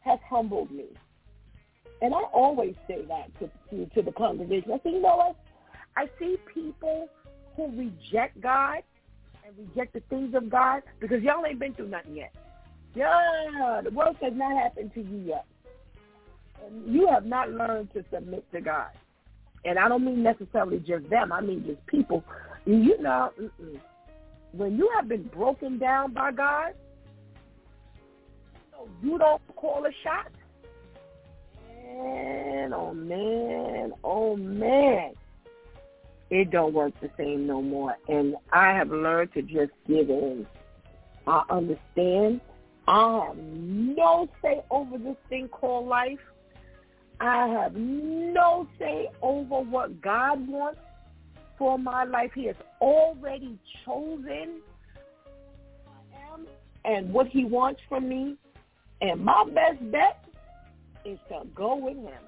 [0.00, 0.86] has humbled me.
[2.00, 4.72] And I always say that to, to, to the congregation.
[4.72, 5.36] I say, you know what?
[5.96, 7.08] I see people
[7.56, 8.82] who reject God
[9.44, 12.32] and reject the things of God because y'all ain't been through nothing yet.
[12.94, 15.46] Yeah, the worst has not happened to you yet.
[16.64, 18.90] And you have not learned to submit to God.
[19.64, 21.32] And I don't mean necessarily just them.
[21.32, 22.24] I mean just people.
[22.68, 23.80] You know, mm-mm.
[24.52, 26.74] when you have been broken down by God,
[29.02, 30.30] you don't call a shot.
[31.82, 35.14] Man, oh man, oh man.
[36.28, 37.96] It don't work the same no more.
[38.06, 40.46] And I have learned to just give in.
[41.26, 42.42] I understand.
[42.86, 46.20] I have no say over this thing called life.
[47.18, 50.80] I have no say over what God wants
[51.58, 52.30] for my life.
[52.34, 54.60] He has already chosen
[55.84, 56.46] who I am
[56.84, 58.36] and what he wants from me.
[59.00, 60.24] And my best bet
[61.04, 62.22] is to go with him.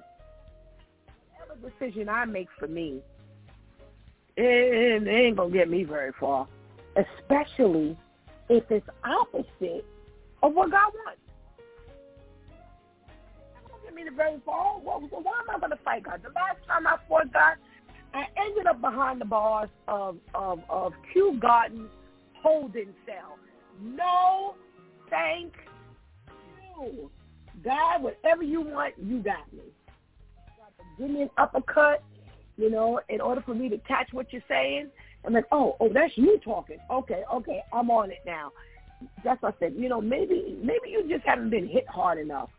[1.37, 3.01] Whatever decision I make for me,
[4.37, 6.47] it, it ain't going to get me very far,
[6.95, 7.97] especially
[8.49, 9.85] if it's opposite
[10.43, 11.21] of what God wants.
[13.55, 14.79] It get me very far.
[14.79, 16.21] Well, why am I going to fight God?
[16.23, 17.55] The last time I fought God,
[18.13, 21.89] I ended up behind the bars of, of, of Kew Garden
[22.41, 23.37] holding cell.
[23.81, 24.55] No,
[25.09, 25.53] thank
[26.77, 27.09] you.
[27.63, 29.63] God, whatever you want, you got me.
[30.97, 32.03] Give me an uppercut,
[32.57, 34.89] you know, in order for me to catch what you're saying.
[35.25, 36.77] I'm like, oh, oh, that's you talking.
[36.89, 38.51] Okay, okay, I'm on it now.
[39.23, 39.73] That's what I said.
[39.77, 42.49] You know, maybe maybe you just haven't been hit hard enough.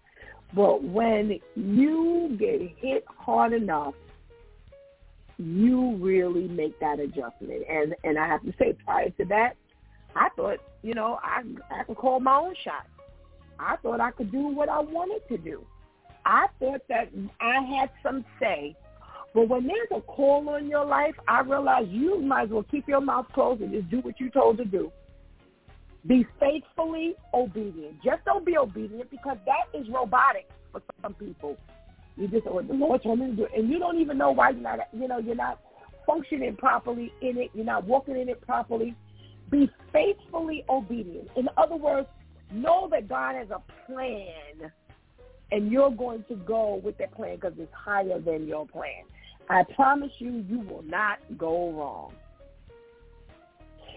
[0.55, 3.95] But when you get hit hard enough,
[5.45, 7.63] you really make that adjustment.
[7.69, 9.57] And and I have to say, prior to that,
[10.15, 12.87] I thought, you know, I I could call my own shot.
[13.59, 15.65] I thought I could do what I wanted to do.
[16.25, 17.11] I thought that
[17.41, 18.77] I had some say.
[19.35, 22.87] But when there's a call on your life, I realize you might as well keep
[22.87, 24.93] your mouth closed and just do what you're told to do.
[26.07, 28.03] Be faithfully obedient.
[28.05, 31.57] Just don't be obedient because that is robotic for some people.
[32.17, 33.53] You just, oh, the Lord told me to do it.
[33.57, 35.61] And you don't even know why you're not, you know, you're not
[36.07, 37.51] functioning properly in it.
[37.55, 38.95] You're not walking in it properly.
[39.51, 41.29] Be faithfully obedient.
[41.37, 42.09] In other words,
[42.53, 44.71] Know that God has a plan,
[45.51, 49.05] and you're going to go with that plan because it's higher than your plan.
[49.49, 52.13] I promise you, you will not go wrong.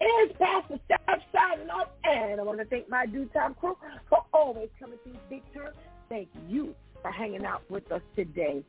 [0.00, 3.76] It's Pastor Steph signing off, and I want to thank my DEW Time crew
[4.08, 5.74] for always coming through big term.
[6.08, 8.62] Thank you for hanging out with us today.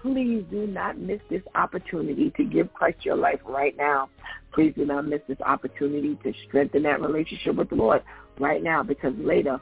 [0.00, 4.08] Please do not miss this opportunity to give Christ your life right now.
[4.52, 8.02] Please do not miss this opportunity to strengthen that relationship with the Lord
[8.38, 9.60] right now because later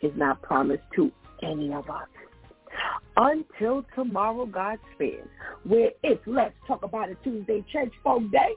[0.00, 1.10] is not promised to
[1.42, 2.08] any of us.
[3.16, 5.28] Until tomorrow, God spares,
[5.64, 8.54] where it's Let's Talk About It Tuesday Church Folk Day.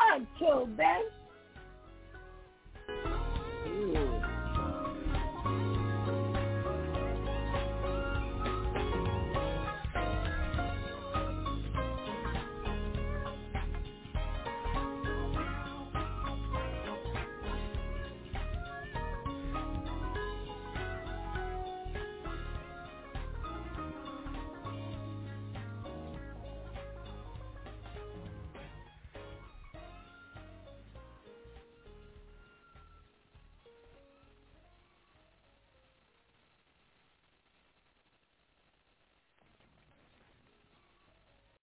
[0.00, 1.02] Until then,